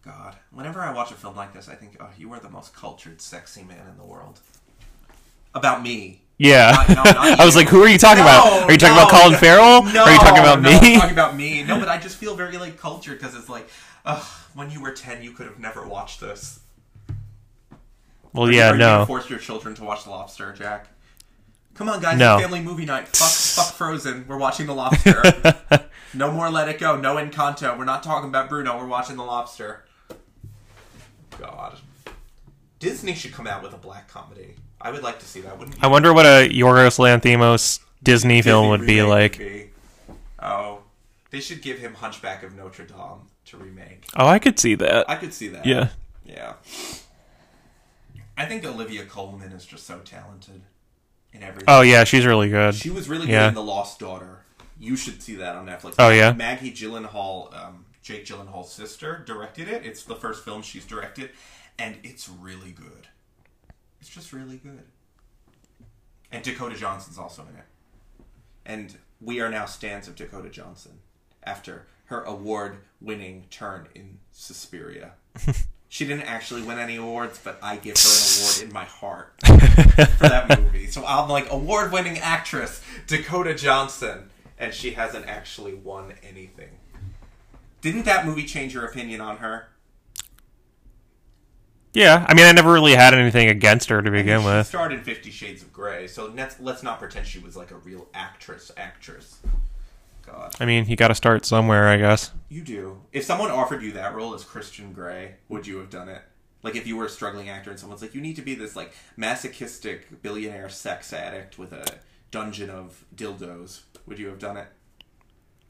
God, 0.03 0.35
whenever 0.51 0.81
I 0.81 0.93
watch 0.93 1.11
a 1.11 1.15
film 1.15 1.35
like 1.35 1.51
this, 1.53 1.67
I 1.67 1.75
think, 1.75 1.97
oh, 1.99 2.09
you 2.17 2.31
are 2.31 2.39
the 2.39 2.49
most 2.49 2.75
cultured, 2.75 3.21
sexy 3.21 3.63
man 3.63 3.87
in 3.89 3.97
the 3.97 4.05
world. 4.05 4.39
About 5.53 5.81
me. 5.81 6.21
Yeah. 6.37 6.71
Not- 6.71 6.89
no, 6.89 6.95
not 6.95 7.17
I 7.39 7.45
was 7.45 7.55
like, 7.55 7.67
who 7.67 7.81
are 7.81 7.89
you 7.89 7.97
talking 7.97 8.21
about? 8.21 8.63
Are 8.63 8.71
you 8.71 8.77
talking 8.77 8.95
no, 8.95 9.01
about 9.01 9.11
Colin 9.11 9.31
no, 9.33 9.37
Farrell? 9.39 9.83
No, 9.83 10.03
are 10.03 10.11
you 10.11 10.19
talking 10.19 10.39
about 10.39 10.61
no, 10.61 10.69
I'm 10.69 10.81
me? 10.81 10.95
talking 10.95 11.11
about 11.11 11.35
me. 11.35 11.63
No, 11.63 11.79
but 11.79 11.89
I 11.89 11.97
just 11.97 12.17
feel 12.17 12.35
very 12.35 12.57
like 12.57 12.77
cultured 12.77 13.17
because 13.19 13.35
it's 13.35 13.49
like, 13.49 13.67
ugh, 14.05 14.23
when 14.53 14.69
you 14.69 14.81
were 14.81 14.91
ten, 14.91 15.21
you 15.23 15.31
could 15.31 15.47
have 15.47 15.59
never 15.59 15.85
watched 15.85 16.21
this. 16.21 16.59
Well, 18.35 18.47
Are 18.47 18.51
yeah, 18.51 18.71
you 18.71 18.77
no. 18.77 19.05
force 19.05 19.29
your 19.29 19.39
children 19.39 19.75
to 19.75 19.83
watch 19.83 20.03
The 20.03 20.09
Lobster, 20.11 20.53
Jack. 20.53 20.87
Come 21.75 21.89
on, 21.89 22.01
guys, 22.01 22.17
No. 22.17 22.35
it's 22.35 22.43
family 22.43 22.61
movie 22.61 22.85
night. 22.85 23.07
Fuck, 23.09 23.29
fuck 23.65 23.73
Frozen. 23.75 24.25
We're 24.27 24.37
watching 24.37 24.65
The 24.65 24.73
Lobster. 24.73 25.21
no 26.13 26.31
more 26.31 26.49
Let 26.49 26.69
It 26.69 26.79
Go. 26.79 26.95
No 26.95 27.15
Encanto. 27.15 27.77
We're 27.77 27.83
not 27.85 28.01
talking 28.03 28.29
about 28.29 28.47
Bruno. 28.49 28.77
We're 28.77 28.87
watching 28.87 29.17
The 29.17 29.23
Lobster. 29.23 29.83
God, 31.37 31.77
Disney 32.79 33.13
should 33.13 33.33
come 33.33 33.45
out 33.47 33.61
with 33.61 33.73
a 33.73 33.77
black 33.77 34.07
comedy. 34.07 34.55
I 34.79 34.91
would 34.91 35.03
like 35.03 35.19
to 35.19 35.25
see 35.25 35.41
that. 35.41 35.57
Wouldn't 35.57 35.75
you? 35.75 35.81
I 35.83 35.87
wonder 35.87 36.13
what 36.13 36.25
a 36.25 36.47
Yorgos 36.49 36.97
Lanthimos 36.99 37.79
Disney 38.03 38.41
film 38.41 38.65
Disney 38.65 38.69
would 38.69 38.87
be 38.87 39.01
like. 39.01 39.37
be. 39.37 39.69
Oh, 40.39 40.79
they 41.31 41.39
should 41.41 41.61
give 41.61 41.79
him 41.79 41.93
Hunchback 41.95 42.43
of 42.43 42.55
Notre 42.55 42.85
Dame 42.85 43.27
to 43.47 43.57
remake. 43.57 44.05
Oh, 44.15 44.27
I 44.27 44.39
could 44.39 44.59
see 44.59 44.75
that. 44.75 45.09
I 45.09 45.15
could 45.15 45.33
see 45.33 45.47
that. 45.49 45.65
Yeah. 45.65 45.89
Yeah. 46.25 46.53
I 48.37 48.45
think 48.45 48.65
Olivia 48.65 49.05
Colman 49.05 49.51
is 49.51 49.65
just 49.65 49.85
so 49.85 49.99
talented 49.99 50.61
in 51.33 51.41
everything. 51.43 51.65
Oh, 51.67 51.81
yeah, 51.81 52.03
she's 52.03 52.25
really 52.25 52.49
good. 52.49 52.75
She 52.75 52.89
was 52.89 53.07
really 53.07 53.25
good 53.27 53.33
Yeah. 53.33 53.47
in 53.47 53.53
The 53.53 53.63
Lost 53.63 53.99
Daughter. 53.99 54.39
You 54.79 54.95
should 54.97 55.21
see 55.23 55.35
that 55.35 55.55
on 55.55 55.65
Netflix. 55.65 55.95
Oh, 55.99 56.09
yeah? 56.09 56.33
Maggie 56.33 56.71
Gyllenhaal, 56.71 57.55
um, 57.57 57.85
Jake 58.01 58.25
Gyllenhaal's 58.25 58.71
sister, 58.73 59.23
directed 59.25 59.67
it. 59.69 59.85
It's 59.85 60.03
the 60.03 60.15
first 60.15 60.43
film 60.43 60.61
she's 60.61 60.85
directed, 60.85 61.29
and 61.79 61.97
it's 62.03 62.27
really 62.29 62.71
good. 62.71 63.07
It's 64.01 64.09
just 64.09 64.33
really 64.33 64.57
good. 64.57 64.83
And 66.31 66.43
Dakota 66.43 66.75
Johnson's 66.75 67.17
also 67.17 67.43
in 67.43 67.55
it. 67.55 67.65
And 68.65 68.97
we 69.21 69.39
are 69.39 69.49
now 69.49 69.65
stands 69.65 70.07
of 70.09 70.15
Dakota 70.15 70.49
Johnson 70.49 70.99
after 71.43 71.87
her 72.05 72.21
award-winning 72.23 73.45
turn 73.49 73.87
in 73.95 74.19
Suspiria. 74.31 75.13
she 75.89 76.05
didn't 76.05 76.23
actually 76.23 76.61
win 76.61 76.79
any 76.79 76.97
awards, 76.97 77.39
but 77.43 77.57
I 77.61 77.77
give 77.77 77.95
her 77.95 78.09
an 78.09 78.41
award 78.41 78.61
in 78.63 78.73
my 78.73 78.85
heart 78.85 79.33
for 79.45 80.27
that 80.27 80.59
movie. 80.59 80.87
So 80.87 81.05
I'm 81.05 81.29
like 81.29 81.51
award 81.51 81.91
winning 81.91 82.19
actress 82.19 82.81
Dakota 83.07 83.53
Johnson, 83.55 84.29
and 84.57 84.73
she 84.73 84.91
hasn't 84.91 85.27
actually 85.27 85.73
won 85.73 86.13
anything. 86.27 86.69
Didn't 87.81 88.05
that 88.05 88.25
movie 88.25 88.45
change 88.45 88.73
your 88.73 88.85
opinion 88.85 89.21
on 89.21 89.37
her? 89.37 89.67
Yeah, 91.93 92.25
I 92.27 92.33
mean, 92.33 92.45
I 92.45 92.51
never 92.51 92.73
really 92.73 92.93
had 92.93 93.13
anything 93.13 93.47
against 93.47 93.87
her 93.87 94.01
to 94.01 94.11
begin 94.11 94.43
with. 94.43 94.67
starred 94.67 94.91
in 94.91 95.01
Fifty 95.01 95.31
Shades 95.31 95.61
of 95.61 95.71
Grey, 95.71 96.07
so 96.07 96.29
let's 96.35 96.59
let's 96.59 96.83
not 96.83 96.99
pretend 96.99 97.25
she 97.25 97.39
was 97.39 97.55
like 97.55 97.71
a 97.71 97.77
real 97.77 98.07
actress. 98.13 98.69
Actress. 98.75 99.39
God, 100.25 100.55
I 100.59 100.65
mean, 100.65 100.85
you 100.87 100.95
got 100.95 101.09
to 101.09 101.15
start 101.15 101.45
somewhere, 101.45 101.87
I 101.87 101.97
guess. 101.97 102.31
you 102.49 102.61
do. 102.61 103.01
If 103.11 103.23
someone 103.23 103.51
offered 103.51 103.81
you 103.83 103.91
that 103.93 104.15
role 104.15 104.33
as 104.33 104.43
Christian 104.43 104.91
Grey, 104.93 105.35
would 105.49 105.67
you 105.67 105.77
have 105.77 105.89
done 105.89 106.09
it? 106.09 106.21
Like 106.63 106.75
if 106.75 106.87
you 106.87 106.97
were 106.97 107.05
a 107.05 107.09
struggling 107.09 107.47
actor 107.49 107.69
and 107.69 107.79
someone's 107.79 108.01
like, 108.01 108.15
you 108.15 108.21
need 108.21 108.35
to 108.37 108.41
be 108.41 108.55
this 108.55 108.75
like 108.75 108.93
masochistic 109.17 110.23
billionaire 110.23 110.69
sex 110.69 111.13
addict 111.13 111.59
with 111.59 111.71
a 111.73 111.85
dungeon 112.31 112.71
of 112.71 113.05
dildos, 113.15 113.81
would 114.07 114.17
you 114.17 114.27
have 114.27 114.39
done 114.39 114.57
it? 114.57 114.67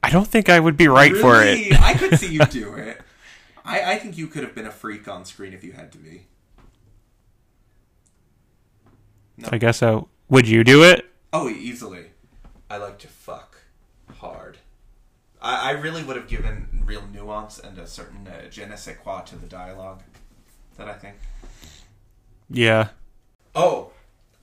I 0.02 0.08
don't 0.10 0.26
think 0.26 0.48
I 0.48 0.58
would 0.58 0.76
be 0.76 0.88
right 0.88 1.14
for 1.14 1.42
it. 1.42 1.78
I 1.80 1.92
could 1.94 2.18
see 2.18 2.32
you 2.32 2.40
do 2.50 2.74
it. 2.74 3.00
I, 3.64 3.92
I 3.92 3.98
think 3.98 4.16
you 4.16 4.26
could 4.28 4.42
have 4.44 4.54
been 4.54 4.66
a 4.66 4.70
freak 4.70 5.06
on 5.08 5.24
screen 5.26 5.52
if 5.52 5.62
you 5.64 5.72
had 5.72 5.92
to 5.92 5.98
be. 5.98 6.26
I 9.50 9.58
guess 9.58 9.78
so. 9.78 10.08
Would 10.30 10.48
you 10.48 10.64
do 10.64 10.82
it? 10.82 11.04
Oh, 11.32 11.48
easily. 11.48 12.06
I 12.70 12.78
like 12.78 12.98
to 13.00 13.08
fuck 13.08 13.55
hard. 14.20 14.58
I, 15.40 15.70
I 15.70 15.72
really 15.72 16.02
would 16.02 16.16
have 16.16 16.28
given 16.28 16.82
real 16.84 17.02
nuance 17.12 17.58
and 17.58 17.78
a 17.78 17.86
certain 17.86 18.26
uh, 18.26 18.48
je 18.50 18.64
ne 18.66 18.76
sais 18.76 18.96
quoi 19.02 19.20
to 19.20 19.36
the 19.36 19.46
dialogue. 19.46 20.02
That 20.78 20.88
I 20.88 20.94
think. 20.94 21.16
Yeah. 22.50 22.88
Oh, 23.54 23.90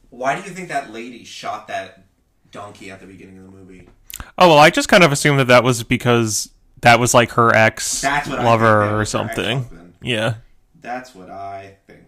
why 0.09 0.35
do 0.35 0.47
you 0.47 0.53
think 0.53 0.69
that 0.69 0.91
lady 0.91 1.23
shot 1.23 1.67
that 1.67 2.03
donkey 2.51 2.89
at 2.91 2.99
the 2.99 3.05
beginning 3.05 3.37
of 3.37 3.45
the 3.45 3.51
movie? 3.51 3.89
Oh 4.37 4.49
well, 4.49 4.59
I 4.59 4.69
just 4.69 4.89
kind 4.89 5.03
of 5.03 5.11
assumed 5.11 5.39
that 5.39 5.47
that 5.47 5.63
was 5.63 5.83
because 5.83 6.49
that 6.81 6.99
was 6.99 7.13
like 7.13 7.31
her 7.31 7.53
ex 7.55 8.01
That's 8.01 8.27
what 8.27 8.39
I 8.39 8.43
lover 8.43 8.99
or 8.99 9.05
something. 9.05 9.93
Yeah. 10.01 10.35
That's 10.81 11.15
what 11.15 11.29
I 11.29 11.77
think. 11.87 12.01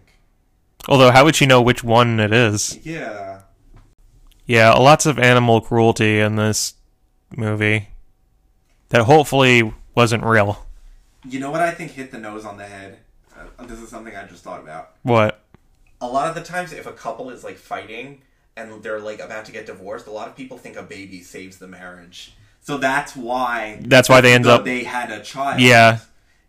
Although, 0.88 1.10
how 1.10 1.24
would 1.24 1.34
she 1.34 1.46
know 1.46 1.62
which 1.62 1.82
one 1.82 2.20
it 2.20 2.32
is? 2.32 2.78
Yeah. 2.84 3.40
Yeah, 4.44 4.72
lots 4.74 5.06
of 5.06 5.18
animal 5.18 5.60
cruelty 5.60 6.20
in 6.20 6.36
this 6.36 6.74
movie 7.36 7.88
that 8.88 9.02
hopefully 9.02 9.72
wasn't 9.94 10.24
real. 10.24 10.66
You 11.28 11.40
know 11.40 11.50
what 11.50 11.60
I 11.60 11.72
think 11.72 11.92
hit 11.92 12.10
the 12.12 12.18
nose 12.18 12.44
on 12.44 12.56
the 12.56 12.64
head? 12.66 12.98
Uh, 13.58 13.64
this 13.66 13.80
is 13.80 13.88
something 13.88 14.14
I 14.16 14.24
just 14.26 14.42
thought 14.44 14.60
about. 14.60 14.92
What? 15.02 15.40
a 15.98 16.06
lot 16.06 16.28
of 16.28 16.34
the 16.34 16.42
times 16.42 16.74
if 16.74 16.86
a 16.86 16.92
couple 16.92 17.30
is 17.30 17.42
like 17.42 17.56
fighting 17.56 18.20
and 18.54 18.82
they're 18.82 19.00
like 19.00 19.18
about 19.18 19.46
to 19.46 19.50
get 19.52 19.64
divorced 19.64 20.06
a 20.06 20.10
lot 20.10 20.28
of 20.28 20.36
people 20.36 20.58
think 20.58 20.76
a 20.76 20.82
baby 20.82 21.22
saves 21.22 21.56
the 21.56 21.66
marriage 21.66 22.34
so 22.60 22.76
that's 22.76 23.16
why 23.16 23.78
That's 23.80 24.06
why 24.06 24.20
they 24.20 24.34
end 24.34 24.46
up. 24.46 24.62
they 24.66 24.84
had 24.84 25.10
a 25.10 25.22
child 25.22 25.58
Yeah. 25.62 26.00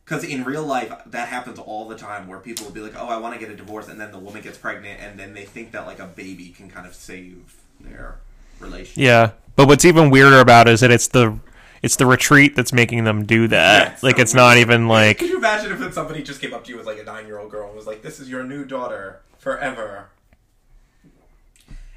because 0.03 0.25
in 0.25 0.43
real 0.43 0.65
life 0.65 0.91
that 1.05 1.29
happens 1.29 1.59
all 1.59 1.87
the 1.87 1.95
time 1.95 2.27
where 2.27 2.39
people 2.39 2.65
will 2.65 2.73
be 2.73 2.81
like 2.81 2.95
oh 2.97 3.07
i 3.07 3.15
want 3.15 3.35
to 3.35 3.39
get 3.39 3.49
a 3.49 3.55
divorce 3.55 3.87
and 3.87 3.97
then 4.01 4.11
the 4.11 4.19
woman 4.19 4.41
gets 4.41 4.57
pregnant 4.57 4.99
and 4.99 5.17
then 5.17 5.33
they 5.33 5.45
think 5.45 5.71
that 5.71 5.87
like 5.87 5.99
a 5.99 6.07
baby 6.07 6.49
can 6.49 6.69
kind 6.69 6.85
of 6.85 6.93
save 6.93 7.55
their 7.79 8.17
relationship 8.59 8.97
Yeah. 9.01 9.31
But 9.57 9.67
what's 9.67 9.83
even 9.83 10.09
weirder 10.09 10.39
about 10.39 10.69
it 10.69 10.71
is 10.75 10.79
that 10.79 10.91
it's 10.91 11.09
the 11.09 11.37
it's 11.83 11.97
the 11.97 12.05
retreat 12.05 12.55
that's 12.55 12.71
making 12.71 13.03
them 13.03 13.25
do 13.25 13.49
that. 13.49 13.87
Yeah, 13.87 13.93
it's 13.93 14.03
like 14.03 14.15
so 14.15 14.21
it's 14.21 14.33
not 14.33 14.55
even 14.55 14.87
like 14.87 15.19
could 15.19 15.29
you 15.29 15.37
imagine 15.37 15.71
if 15.71 15.93
somebody 15.93 16.23
just 16.23 16.39
came 16.39 16.53
up 16.53 16.63
to 16.63 16.71
you 16.71 16.77
with 16.77 16.85
like 16.85 16.99
a 16.99 17.03
nine-year-old 17.03 17.51
girl 17.51 17.67
and 17.67 17.75
was 17.75 17.85
like 17.85 18.01
this 18.01 18.21
is 18.21 18.29
your 18.29 18.43
new 18.43 18.63
daughter 18.63 19.19
forever 19.37 20.07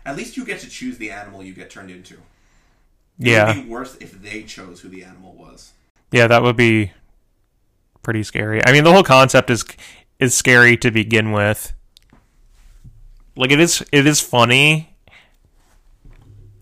at 0.04 0.16
least 0.16 0.36
you 0.36 0.44
get 0.44 0.58
to 0.60 0.68
choose 0.68 0.98
the 0.98 1.10
animal 1.10 1.42
you 1.42 1.54
get 1.54 1.70
turned 1.70 1.90
into 1.90 2.16
yeah. 3.20 3.50
It 3.50 3.56
would 3.56 3.64
be 3.64 3.70
worse 3.70 3.96
if 4.00 4.20
they 4.20 4.42
chose 4.42 4.80
who 4.80 4.88
the 4.88 5.04
animal 5.04 5.34
was. 5.34 5.72
Yeah, 6.10 6.26
that 6.26 6.42
would 6.42 6.56
be 6.56 6.92
pretty 8.02 8.22
scary. 8.22 8.60
I 8.66 8.72
mean, 8.72 8.82
the 8.82 8.92
whole 8.92 9.04
concept 9.04 9.50
is 9.50 9.64
is 10.18 10.34
scary 10.34 10.76
to 10.78 10.90
begin 10.90 11.30
with. 11.30 11.74
Like 13.36 13.52
it 13.52 13.60
is 13.60 13.84
it 13.92 14.06
is 14.06 14.20
funny 14.20 14.89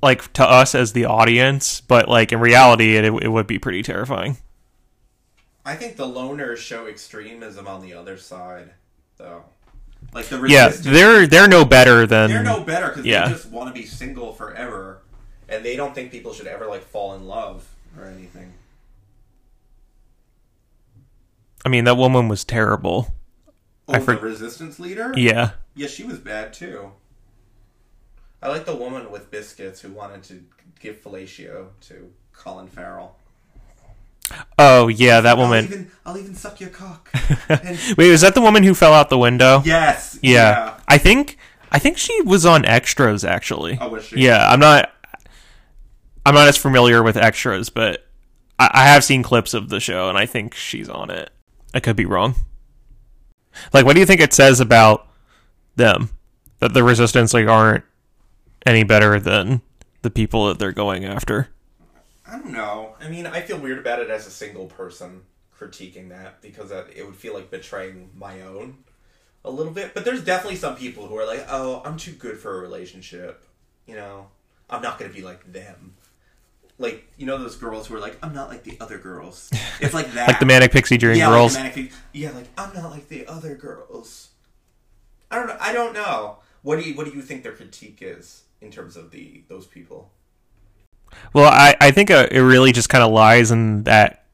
like 0.03 0.33
to 0.35 0.45
us 0.45 0.75
as 0.75 0.93
the 0.93 1.05
audience, 1.05 1.81
but 1.81 2.09
like 2.09 2.33
in 2.33 2.41
reality 2.41 2.97
it 2.97 3.05
it 3.05 3.29
would 3.29 3.47
be 3.47 3.59
pretty 3.59 3.83
terrifying. 3.83 4.39
I 5.65 5.75
think 5.75 5.97
the 5.97 6.07
loners 6.07 6.57
show 6.57 6.87
extremism 6.87 7.69
on 7.69 7.83
the 7.83 7.93
other 7.93 8.17
side, 8.17 8.71
though. 9.19 9.45
Like 10.13 10.27
the 10.27 10.43
Yeah, 10.49 10.69
they're 10.69 11.27
they're 11.27 11.49
no 11.49 11.65
better 11.65 12.07
than 12.07 12.31
they're 12.31 12.43
no 12.43 12.63
better 12.63 12.89
because 12.89 13.05
yeah. 13.05 13.27
they 13.27 13.35
just 13.35 13.51
want 13.51 13.69
to 13.69 13.79
be 13.79 13.87
single 13.87 14.33
forever, 14.33 15.03
and 15.49 15.65
they 15.65 15.77
don't 15.77 15.95
think 15.95 16.11
people 16.11 16.33
should 16.33 16.47
ever 16.47 16.67
like 16.67 16.85
fall 16.85 17.15
in 17.15 17.27
love 17.27 17.69
or 17.99 18.05
anything. 18.07 18.55
I 21.67 21.69
mean, 21.69 21.85
that 21.85 21.97
woman 21.97 22.29
was 22.29 22.45
terrible. 22.45 23.15
Oh, 23.89 23.95
I 23.95 23.99
for- 23.99 24.15
the 24.15 24.21
resistance 24.21 24.79
leader. 24.79 25.13
Yeah. 25.17 25.51
Yeah, 25.75 25.89
she 25.89 26.05
was 26.05 26.19
bad 26.19 26.53
too. 26.53 26.93
I 28.43 28.49
like 28.49 28.65
the 28.67 28.75
woman 28.77 29.11
with 29.11 29.31
biscuits 29.31 29.81
who 29.81 29.91
wanted 29.93 30.23
to 30.25 30.45
give 30.81 31.03
fellatio 31.03 31.69
to 31.83 32.13
Colin 32.33 32.69
Farrell. 32.69 33.17
Oh, 34.59 34.89
yeah, 34.89 35.21
that 35.23 35.37
I'll 35.39 35.45
woman. 35.45 35.65
even, 35.65 35.91
I'll 36.05 36.19
even 36.19 36.35
suck 36.35 36.61
your 36.61 36.71
cock. 36.71 37.11
And- 37.49 37.79
Wait, 37.97 38.11
was 38.11 38.21
that 38.21 38.35
the 38.35 38.41
woman 38.43 38.63
who 38.63 38.75
fell 38.75 38.93
out 38.93 39.09
the 39.11 39.19
window? 39.19 39.63
yes. 39.65 40.19
Yeah. 40.23 40.79
I 40.87 40.99
think 40.99 41.39
I 41.73 41.79
think 41.79 41.99
she 41.99 42.21
was 42.23 42.45
on 42.47 42.65
extras 42.65 43.25
actually. 43.25 43.79
Oh, 43.81 43.89
was 43.89 44.05
she? 44.05 44.21
Yeah, 44.21 44.47
I'm 44.49 44.61
not 44.61 44.93
I'm 46.27 46.35
not 46.35 46.49
as 46.49 46.57
familiar 46.59 47.03
with 47.03 47.17
extras, 47.17 47.71
but 47.71 48.07
I, 48.59 48.71
I 48.73 48.85
have 48.89 49.03
seen 49.05 49.23
clips 49.23 49.55
of 49.55 49.69
the 49.71 49.81
show 49.81 50.09
and 50.09 50.17
I 50.19 50.27
think 50.27 50.55
she's 50.55 50.89
on 50.89 51.11
it. 51.11 51.31
I 51.75 51.81
could 51.81 51.97
be 51.97 52.05
wrong. 52.07 52.35
Like 53.73 53.85
what 53.87 53.95
do 53.95 54.01
you 54.01 54.07
think 54.07 54.21
it 54.21 54.33
says 54.35 54.61
about 54.61 55.09
them? 55.77 56.11
That 56.61 56.75
the 56.75 56.83
resistance 56.85 57.33
like 57.35 57.47
aren't 57.49 57.85
any 58.67 58.85
better 58.85 59.19
than 59.19 59.63
the 60.03 60.11
people 60.11 60.47
that 60.47 60.59
they're 60.59 60.73
going 60.73 61.05
after. 61.05 61.49
I 62.27 62.33
don't 62.33 62.53
know. 62.53 62.95
I 63.01 63.09
mean, 63.09 63.27
I 63.27 63.41
feel 63.41 63.59
weird 63.59 63.79
about 63.79 64.01
it 64.01 64.11
as 64.11 64.27
a 64.27 64.31
single 64.31 64.67
person 64.67 65.23
critiquing 65.59 66.11
that 66.11 66.41
because 66.41 66.71
it 66.71 67.05
would 67.05 67.17
feel 67.17 67.35
like 67.35 67.51
betraying 67.51 68.11
my 68.15 68.43
own 68.43 68.79
a 69.45 69.51
little 69.51 69.73
bit. 69.73 69.95
But 69.95 70.05
there's 70.05 70.23
definitely 70.23 70.57
some 70.57 70.77
people 70.77 71.07
who 71.07 71.17
are 71.17 71.27
like, 71.27 71.47
"Oh, 71.49 71.83
I'm 71.85 71.97
too 71.97 72.13
good 72.13 72.39
for 72.39 72.59
a 72.59 72.61
relationship." 72.61 73.45
You 73.87 73.97
know, 73.97 74.29
I'm 74.69 74.83
not 74.83 74.99
gonna 74.99 75.13
be 75.13 75.23
like 75.23 75.53
them. 75.53 75.95
Like 76.79 77.11
you 77.17 77.27
know 77.27 77.39
those 77.39 77.57
girls 77.57 77.87
who 77.87 77.97
are 77.97 78.01
like, 78.01 78.19
I'm 78.23 78.35
not 78.35 78.49
like 78.49 78.63
the 78.65 78.77
other 78.81 78.99
girls. 78.99 79.51
It's 79.81 79.95
like 79.95 80.11
that. 80.15 80.27
Like 80.27 80.41
the 80.41 80.47
Manic 80.47 80.73
Pixie 80.73 80.97
Dream 80.97 81.19
yeah, 81.19 81.31
girls. 81.31 81.55
Like 81.55 81.77
manic, 81.77 81.93
yeah, 82.13 82.33
like 82.33 82.49
I'm 82.59 82.75
not 82.75 82.91
like 82.91 83.09
the 83.09 83.29
other 83.29 83.55
girls. 83.55 84.31
I 85.31 85.37
don't 85.37 85.47
know. 85.47 85.57
I 85.61 85.73
don't 85.73 85.93
know. 85.93 86.39
What 86.63 86.81
do 86.81 86.89
you 86.89 86.97
What 86.97 87.07
do 87.07 87.13
you 87.13 87.23
think 87.23 87.45
their 87.45 87.53
critique 87.53 87.99
is 88.01 88.43
in 88.61 88.71
terms 88.71 88.97
of 88.97 89.11
the 89.11 89.45
those 89.49 89.67
people? 89.67 90.11
Well, 91.33 91.51
I, 91.51 91.75
I 91.81 91.91
think 91.91 92.11
uh, 92.11 92.29
it 92.31 92.41
really 92.41 92.73
just 92.73 92.89
kind 92.89 93.03
of 93.03 93.11
lies 93.11 93.51
in 93.51 93.85
that 93.85 94.25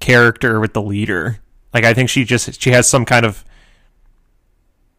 character 0.00 0.60
with 0.60 0.72
the 0.72 0.82
leader. 0.82 1.38
Like, 1.72 1.84
I 1.84 1.94
think 1.94 2.10
she 2.10 2.24
just 2.24 2.60
she 2.60 2.70
has 2.70 2.88
some 2.88 3.04
kind 3.04 3.24
of 3.24 3.44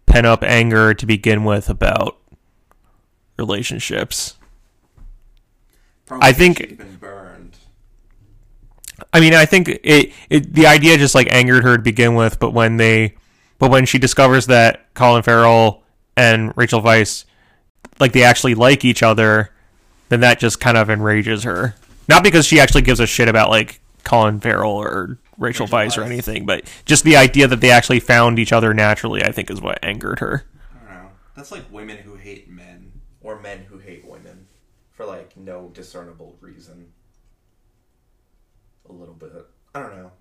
pent 0.05 0.25
up 0.25 0.43
anger 0.43 0.93
to 0.93 1.05
begin 1.05 1.43
with 1.43 1.69
about 1.69 2.17
relationships. 3.37 4.37
Probably 6.05 6.27
I 6.27 6.33
think-. 6.33 6.81
I 9.11 9.19
mean, 9.19 9.33
I 9.33 9.45
think 9.45 9.69
it, 9.69 10.13
it 10.29 10.53
the 10.53 10.67
idea 10.67 10.97
just 10.97 11.15
like 11.15 11.27
angered 11.29 11.63
her 11.63 11.77
to 11.77 11.83
begin 11.83 12.15
with, 12.15 12.39
but 12.39 12.51
when 12.51 12.77
they, 12.77 13.15
but 13.59 13.69
when 13.71 13.85
she 13.85 13.97
discovers 13.97 14.47
that 14.47 14.93
Colin 14.93 15.23
Farrell 15.23 15.83
and 16.15 16.53
Rachel 16.55 16.81
Weisz, 16.81 17.25
like 17.99 18.11
they 18.13 18.23
actually 18.23 18.55
like 18.55 18.85
each 18.85 19.03
other, 19.03 19.51
then 20.09 20.19
that 20.21 20.39
just 20.39 20.59
kind 20.59 20.77
of 20.77 20.89
enrages 20.89 21.43
her. 21.43 21.75
Not 22.07 22.23
because 22.23 22.45
she 22.45 22.59
actually 22.59 22.83
gives 22.83 22.99
a 22.99 23.07
shit 23.07 23.27
about 23.27 23.49
like 23.49 23.79
Colin 24.03 24.39
Farrell 24.39 24.71
or 24.71 25.17
Rachel, 25.37 25.65
Rachel 25.65 25.67
Weisz 25.67 25.97
or 25.97 26.03
anything, 26.03 26.45
but 26.45 26.71
just 26.85 27.03
the 27.03 27.17
idea 27.17 27.47
that 27.47 27.61
they 27.61 27.71
actually 27.71 27.99
found 27.99 28.39
each 28.39 28.53
other 28.53 28.73
naturally, 28.73 29.23
I 29.23 29.31
think, 29.31 29.49
is 29.49 29.61
what 29.61 29.83
angered 29.83 30.19
her. 30.19 30.45
I 30.73 30.93
don't 30.93 31.03
know. 31.03 31.09
That's 31.35 31.51
like 31.51 31.71
women 31.71 31.97
who 31.97 32.15
hate 32.15 32.49
men 32.49 32.91
or 33.21 33.39
men 33.39 33.63
who 33.63 33.79
hate 33.79 34.05
women 34.05 34.47
for 34.91 35.05
like 35.05 35.35
no 35.35 35.69
discernible 35.73 36.37
reason. 36.39 36.91
A 38.87 38.93
little 38.93 39.15
bit. 39.15 39.31
I 39.73 39.81
don't 39.81 39.95
know. 39.95 40.11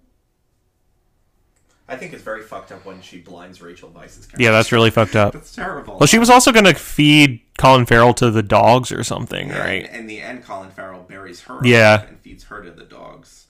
I 1.86 1.96
think 1.96 2.14
it's 2.14 2.22
very 2.22 2.42
fucked 2.42 2.72
up 2.72 2.86
when 2.86 3.02
she 3.02 3.18
blinds 3.20 3.60
Rachel 3.60 3.90
Weisz's 3.90 4.24
character. 4.26 4.42
Yeah, 4.42 4.52
that's 4.52 4.72
really 4.72 4.90
fucked 4.90 5.16
up. 5.16 5.34
that's 5.34 5.54
terrible. 5.54 5.98
Well, 5.98 6.06
she 6.06 6.18
was 6.18 6.30
also 6.30 6.50
going 6.50 6.64
to 6.64 6.72
feed 6.74 7.42
Colin 7.58 7.84
Farrell 7.84 8.14
to 8.14 8.30
the 8.30 8.42
dogs 8.42 8.90
or 8.90 9.04
something, 9.04 9.48
Yeah, 9.48 9.58
right? 9.58 9.84
And 9.86 9.96
in 9.96 10.06
the 10.06 10.20
end, 10.22 10.44
Colin 10.44 10.70
Farrell 10.70 11.02
buries 11.02 11.42
her 11.42 11.60
Yeah. 11.62 12.06
and 12.06 12.18
feeds 12.20 12.44
her 12.44 12.62
to 12.62 12.70
the 12.70 12.84
dogs. 12.84 13.48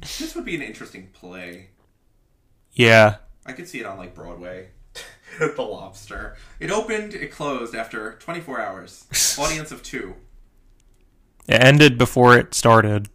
This 0.00 0.34
would 0.34 0.46
be 0.46 0.54
an 0.54 0.62
interesting 0.62 1.08
play. 1.12 1.68
Yeah. 2.72 3.16
I 3.44 3.52
could 3.52 3.68
see 3.68 3.80
it 3.80 3.86
on 3.86 3.98
like 3.98 4.14
Broadway. 4.14 4.68
the 5.38 5.62
Lobster. 5.62 6.36
It 6.60 6.70
opened, 6.70 7.12
it 7.14 7.30
closed 7.30 7.74
after 7.74 8.14
24 8.14 8.60
hours. 8.60 9.36
Audience 9.38 9.70
of 9.72 9.82
two. 9.82 10.14
It 11.46 11.62
ended 11.62 11.98
before 11.98 12.36
it 12.38 12.54
started. 12.54 13.08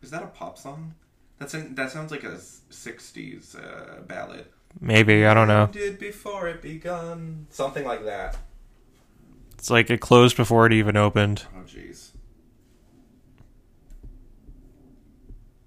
Is 0.00 0.10
that 0.10 0.22
a 0.22 0.26
pop 0.28 0.56
song? 0.58 0.94
That's 1.42 1.54
an, 1.54 1.74
that 1.74 1.90
sounds 1.90 2.12
like 2.12 2.22
a 2.22 2.36
60s 2.36 3.56
uh, 3.56 4.02
ballad. 4.02 4.46
Maybe, 4.80 5.26
I 5.26 5.34
don't 5.34 5.48
know. 5.48 5.66
Did 5.72 5.98
before 5.98 6.46
it 6.46 6.62
begun. 6.62 7.48
Something 7.50 7.84
like 7.84 8.04
that. 8.04 8.36
It's 9.54 9.68
like 9.68 9.90
it 9.90 10.00
closed 10.00 10.36
before 10.36 10.66
it 10.66 10.72
even 10.72 10.96
opened. 10.96 11.46
Oh, 11.52 11.64
jeez. 11.66 12.10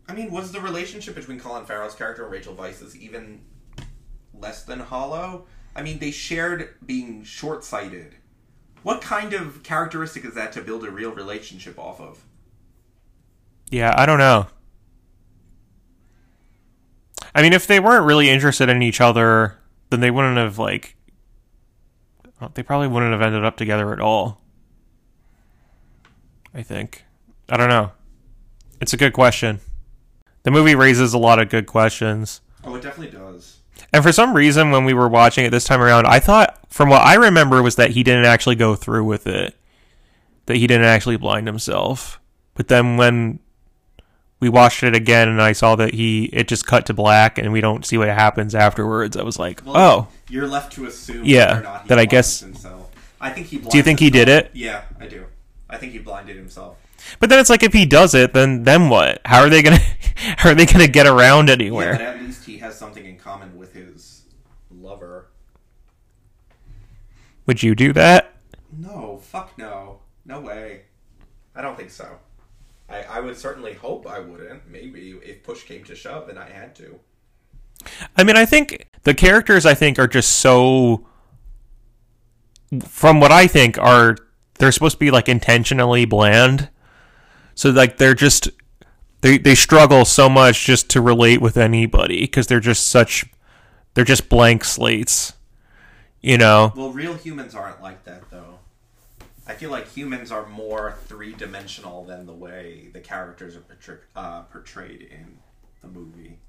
I 0.07 0.13
mean, 0.13 0.32
was 0.32 0.53
the 0.53 0.61
relationship 0.61 1.13
between 1.13 1.41
Colin 1.41 1.65
Farrell's 1.65 1.93
character 1.93 2.23
and 2.23 2.32
Rachel 2.32 2.55
Weisz's 2.55 2.95
even 2.95 3.41
less 4.34 4.63
than 4.63 4.80
hollow? 4.80 5.45
I 5.76 5.82
mean, 5.82 5.99
they 5.99 6.11
shared 6.11 6.76
being 6.86 7.26
short 7.26 7.65
sighted. 7.65 8.15
What 8.82 9.01
kind 9.01 9.34
of 9.34 9.61
characteristic 9.63 10.23
is 10.23 10.36
that 10.36 10.53
to 10.53 10.61
build 10.61 10.86
a 10.86 10.89
real 10.89 11.11
relationship 11.11 11.78
off 11.78 11.99
of? 11.99 12.23
Yeah, 13.69 13.93
I 13.97 14.05
don't 14.05 14.19
know. 14.19 14.47
I 17.36 17.41
mean, 17.41 17.51
if 17.51 17.67
they 17.67 17.81
weren't 17.81 18.05
really 18.05 18.29
interested 18.29 18.69
in 18.69 18.81
each 18.81 19.01
other, 19.01 19.59
then 19.89 19.99
they 19.99 20.09
wouldn't 20.09 20.38
have 20.38 20.57
like. 20.57 20.95
They 22.53 22.63
probably 22.63 22.88
wouldn't 22.88 23.11
have 23.11 23.21
ended 23.21 23.43
up 23.43 23.57
together 23.57 23.91
at 23.91 23.99
all. 23.99 24.41
I 26.53 26.63
think. 26.63 27.03
I 27.49 27.57
don't 27.57 27.69
know. 27.69 27.91
It's 28.79 28.93
a 28.93 28.97
good 28.97 29.13
question. 29.13 29.59
The 30.43 30.51
movie 30.51 30.75
raises 30.75 31.13
a 31.13 31.17
lot 31.17 31.39
of 31.39 31.49
good 31.49 31.65
questions. 31.65 32.39
Oh, 32.63 32.75
it 32.75 32.81
definitely 32.81 33.17
does. 33.17 33.59
And 33.91 34.03
for 34.03 34.13
some 34.13 34.33
reason, 34.33 34.71
when 34.71 34.86
we 34.86 34.93
were 34.93 35.09
watching 35.09 35.45
it 35.45 35.49
this 35.49 35.65
time 35.65 35.81
around, 35.81 36.07
I 36.07 36.19
thought, 36.19 36.59
from 36.71 36.89
what 36.89 37.01
I 37.01 37.15
remember, 37.15 37.61
was 37.61 37.75
that 37.75 37.91
he 37.91 38.03
didn't 38.03 38.25
actually 38.25 38.55
go 38.55 38.75
through 38.75 39.03
with 39.03 39.27
it. 39.27 39.55
That 40.45 40.57
he 40.57 40.67
didn't 40.67 40.86
actually 40.86 41.17
blind 41.17 41.47
himself. 41.47 42.21
But 42.53 42.69
then 42.69 42.95
when 42.95 43.39
we 44.39 44.49
watched 44.49 44.83
it 44.83 44.93
again 44.95 45.29
and 45.29 45.41
I 45.41 45.53
saw 45.53 45.75
that 45.77 45.93
he, 45.93 46.25
it 46.25 46.47
just 46.47 46.65
cut 46.67 46.86
to 46.88 46.93
black 46.93 47.38
and 47.38 47.51
we 47.53 47.61
don't 47.61 47.86
see 47.86 47.97
what 47.97 48.07
happens 48.09 48.53
afterwards, 48.53 49.15
I 49.17 49.23
was 49.23 49.39
like, 49.39 49.61
Well, 49.65 49.75
oh. 49.77 50.07
You're 50.29 50.47
left 50.47 50.73
to 50.73 50.86
assume 50.86 51.23
Yeah, 51.25 51.59
or 51.59 51.63
not 51.63 51.81
he 51.83 51.88
that 51.89 51.99
I 51.99 52.05
guess- 52.05 52.39
himself. 52.41 52.91
I 53.21 53.29
think 53.31 53.47
he. 53.47 53.57
Do 53.57 53.77
you 53.77 53.81
think 53.83 53.99
he 53.99 54.09
did 54.09 54.27
it? 54.29 54.51
Yeah, 54.53 54.83
I 54.99 55.07
do. 55.07 55.25
I 55.69 55.77
think 55.77 55.93
he 55.93 55.99
blinded 55.99 56.36
himself. 56.36 56.77
But 57.19 57.29
then 57.29 57.39
it's 57.39 57.49
like, 57.49 57.63
if 57.63 57.73
he 57.73 57.86
does 57.86 58.13
it, 58.13 58.33
then 58.33 58.63
then 58.63 58.89
what? 58.89 59.21
How 59.25 59.39
are 59.39 59.49
they 59.49 59.63
gonna, 59.63 59.79
how 60.38 60.49
are 60.49 60.53
they 60.55 60.65
gonna 60.65 60.88
get 60.88 61.07
around 61.07 61.49
anywhere? 61.49 61.93
Yeah, 61.99 62.09
at 62.11 62.21
least 62.21 62.45
he 62.45 62.57
has 62.59 62.77
something 62.77 63.03
in 63.05 63.17
common 63.17 63.57
with 63.57 63.73
his 63.73 64.23
lover. 64.69 65.27
Would 67.47 67.63
you 67.63 67.73
do 67.73 67.93
that? 67.93 68.36
No, 68.77 69.19
fuck 69.23 69.57
no. 69.57 69.99
No 70.25 70.41
way. 70.41 70.81
I 71.55 71.61
don't 71.61 71.77
think 71.77 71.91
so. 71.91 72.17
I, 72.89 73.03
I 73.03 73.19
would 73.19 73.38
certainly 73.38 73.73
hope 73.73 74.07
I 74.07 74.19
wouldn't. 74.19 74.69
Maybe 74.69 75.11
if 75.23 75.43
push 75.43 75.63
came 75.63 75.83
to 75.86 75.95
shove 75.95 76.29
and 76.29 76.38
I 76.38 76.49
had 76.49 76.75
to. 76.75 76.99
I 78.15 78.23
mean, 78.23 78.38
I 78.38 78.45
think 78.45 78.88
the 79.03 79.13
characters 79.13 79.65
I 79.65 79.73
think 79.73 79.99
are 79.99 80.07
just 80.07 80.39
so 80.39 81.05
from 82.86 83.19
what 83.19 83.31
I 83.31 83.47
think 83.47 83.77
are 83.77 84.17
they're 84.59 84.71
supposed 84.71 84.95
to 84.95 84.99
be 84.99 85.11
like 85.11 85.29
intentionally 85.29 86.05
bland. 86.05 86.69
So 87.53 87.69
like 87.69 87.97
they're 87.97 88.13
just 88.13 88.49
they 89.21 89.38
they 89.38 89.55
struggle 89.55 90.05
so 90.05 90.29
much 90.29 90.65
just 90.65 90.89
to 90.91 91.01
relate 91.01 91.41
with 91.41 91.57
anybody 91.57 92.21
because 92.21 92.47
they're 92.47 92.59
just 92.59 92.88
such 92.88 93.25
they're 93.93 94.05
just 94.05 94.29
blank 94.29 94.63
slates. 94.63 95.33
You 96.21 96.38
know. 96.38 96.73
Well, 96.75 96.91
real 96.91 97.13
humans 97.13 97.53
aren't 97.53 97.81
like 97.81 98.03
that, 98.05 98.29
though. 98.31 98.59
I 99.48 99.54
feel 99.54 99.70
like 99.70 99.88
humans 99.88 100.32
are 100.32 100.48
more 100.48 100.98
three 101.06 101.34
dimensional 101.34 102.04
than 102.06 102.26
the 102.26 102.34
way 102.34 102.89
the 102.93 103.00
characters 103.00 103.56
are 103.56 103.62
portray- 103.62 103.98
uh, 104.16 104.41
portrayed 104.43 105.04
in 105.04 105.38
the 105.82 105.88
movie. 105.88 106.39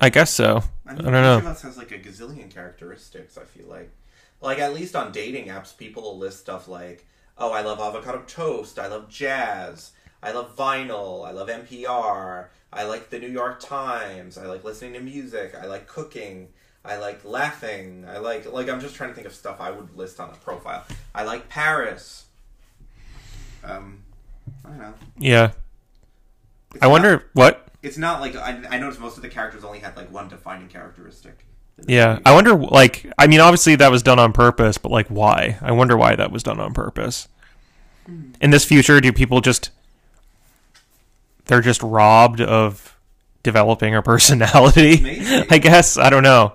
I 0.00 0.08
guess 0.08 0.30
so. 0.30 0.62
I, 0.86 0.92
I, 0.92 0.94
don't 0.96 1.12
know. 1.12 1.38
each 1.38 1.44
of 1.44 1.48
us 1.48 1.62
has 1.62 1.76
like 1.76 1.92
a 1.92 1.98
gazillion 1.98 2.50
characteristics. 2.50 3.38
I 3.38 3.44
feel 3.44 3.66
like, 3.66 3.90
like 4.40 4.58
at 4.58 4.74
least 4.74 4.96
on 4.96 5.12
dating 5.12 5.46
apps, 5.48 5.76
people 5.76 6.02
will 6.02 6.18
list 6.18 6.40
stuff 6.40 6.68
like, 6.68 7.06
"Oh, 7.38 7.52
I 7.52 7.62
love 7.62 7.80
avocado 7.80 8.22
toast. 8.26 8.78
I 8.78 8.88
love 8.88 9.08
jazz. 9.08 9.92
I 10.22 10.32
love 10.32 10.56
vinyl. 10.56 11.26
I 11.26 11.30
love 11.30 11.48
NPR. 11.48 12.48
I 12.72 12.84
like 12.84 13.10
the 13.10 13.18
New 13.18 13.28
York 13.30 13.60
Times. 13.60 14.36
I 14.36 14.46
like 14.46 14.64
listening 14.64 14.94
to 14.94 15.00
music. 15.00 15.54
I 15.54 15.66
like 15.66 15.86
cooking. 15.86 16.48
I 16.86 16.96
like 16.98 17.24
laughing. 17.24 18.04
I 18.08 18.18
like 18.18 18.50
like 18.52 18.68
I'm 18.68 18.80
just 18.80 18.94
trying 18.94 19.10
to 19.10 19.14
think 19.14 19.26
of 19.26 19.34
stuff 19.34 19.60
I 19.60 19.70
would 19.70 19.96
list 19.96 20.20
on 20.20 20.30
a 20.30 20.34
profile. 20.34 20.84
I 21.14 21.24
like 21.24 21.48
Paris. 21.48 22.24
Um, 23.64 24.02
I 24.64 24.68
don't 24.68 24.78
know. 24.78 24.94
Yeah. 25.18 25.52
It's 26.74 26.82
I 26.82 26.86
not- 26.86 26.92
wonder 26.92 27.24
what. 27.32 27.62
It's 27.82 27.98
not 27.98 28.20
like 28.20 28.34
I, 28.36 28.60
I 28.70 28.78
noticed 28.78 29.00
most 29.00 29.16
of 29.16 29.22
the 29.22 29.28
characters 29.28 29.62
only 29.64 29.78
had 29.78 29.96
like 29.96 30.10
one 30.12 30.28
defining 30.28 30.68
characteristic. 30.68 31.44
Yeah. 31.86 32.18
I 32.24 32.32
wonder 32.34 32.54
like 32.56 33.06
I 33.18 33.26
mean 33.26 33.40
obviously 33.40 33.76
that 33.76 33.90
was 33.90 34.02
done 34.02 34.18
on 34.18 34.32
purpose, 34.32 34.78
but 34.78 34.90
like 34.90 35.08
why? 35.08 35.58
I 35.60 35.72
wonder 35.72 35.96
why 35.96 36.16
that 36.16 36.30
was 36.32 36.42
done 36.42 36.58
on 36.60 36.72
purpose. 36.74 37.28
In 38.40 38.50
this 38.50 38.64
future, 38.64 39.00
do 39.00 39.12
people 39.12 39.40
just 39.40 39.70
they're 41.46 41.60
just 41.60 41.82
robbed 41.82 42.40
of 42.40 42.96
developing 43.42 43.94
a 43.94 44.02
personality? 44.12 45.44
I 45.50 45.58
guess 45.58 45.96
I 45.98 46.10
don't 46.10 46.22
know. 46.22 46.54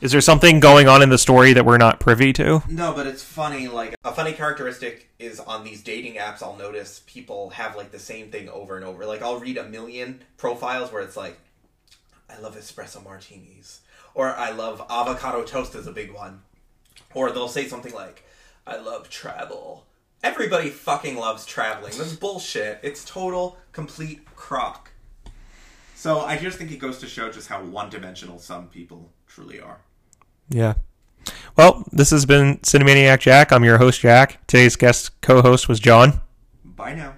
Is 0.00 0.12
there 0.12 0.22
something 0.22 0.60
going 0.60 0.88
on 0.88 1.02
in 1.02 1.10
the 1.10 1.18
story 1.18 1.52
that 1.52 1.66
we're 1.66 1.76
not 1.76 2.00
privy 2.00 2.32
to? 2.32 2.62
No, 2.70 2.94
but 2.94 3.06
it's 3.06 3.22
funny. 3.22 3.68
Like 3.68 3.94
a 4.02 4.12
funny 4.12 4.32
characteristic 4.32 5.10
is 5.18 5.38
on 5.38 5.62
these 5.62 5.82
dating 5.82 6.14
apps. 6.14 6.42
I'll 6.42 6.56
notice 6.56 7.02
people 7.06 7.50
have 7.50 7.76
like 7.76 7.90
the 7.90 7.98
same 7.98 8.30
thing 8.30 8.48
over 8.48 8.76
and 8.76 8.84
over. 8.84 9.04
Like 9.04 9.20
I'll 9.20 9.38
read 9.38 9.58
a 9.58 9.68
million 9.68 10.22
profiles 10.38 10.90
where 10.90 11.02
it's 11.02 11.18
like, 11.18 11.38
"I 12.30 12.38
love 12.38 12.56
espresso 12.56 13.04
martinis," 13.04 13.80
or 14.14 14.34
"I 14.34 14.52
love 14.52 14.80
avocado 14.88 15.44
toast" 15.44 15.74
is 15.74 15.86
a 15.86 15.92
big 15.92 16.14
one, 16.14 16.44
or 17.12 17.30
they'll 17.30 17.46
say 17.46 17.68
something 17.68 17.92
like, 17.92 18.24
"I 18.66 18.78
love 18.78 19.10
travel." 19.10 19.84
Everybody 20.22 20.70
fucking 20.70 21.18
loves 21.18 21.44
traveling. 21.44 21.92
This 21.92 22.12
is 22.12 22.16
bullshit. 22.16 22.80
It's 22.82 23.04
total, 23.04 23.58
complete 23.72 24.24
crock. 24.34 24.92
So 25.94 26.20
I 26.20 26.38
just 26.38 26.56
think 26.56 26.70
it 26.72 26.78
goes 26.78 26.96
to 27.00 27.06
show 27.06 27.30
just 27.30 27.48
how 27.48 27.62
one-dimensional 27.62 28.38
some 28.38 28.68
people 28.68 29.12
truly 29.26 29.60
are. 29.60 29.80
Yeah. 30.50 30.74
Well, 31.56 31.84
this 31.92 32.10
has 32.10 32.26
been 32.26 32.58
Cinemaniac 32.58 33.20
Jack. 33.20 33.52
I'm 33.52 33.64
your 33.64 33.78
host, 33.78 34.00
Jack. 34.00 34.46
Today's 34.46 34.76
guest 34.76 35.20
co 35.20 35.42
host 35.42 35.68
was 35.68 35.80
John. 35.80 36.20
Bye 36.64 36.94
now. 36.94 37.14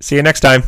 See 0.00 0.16
you 0.16 0.22
next 0.22 0.40
time. 0.40 0.62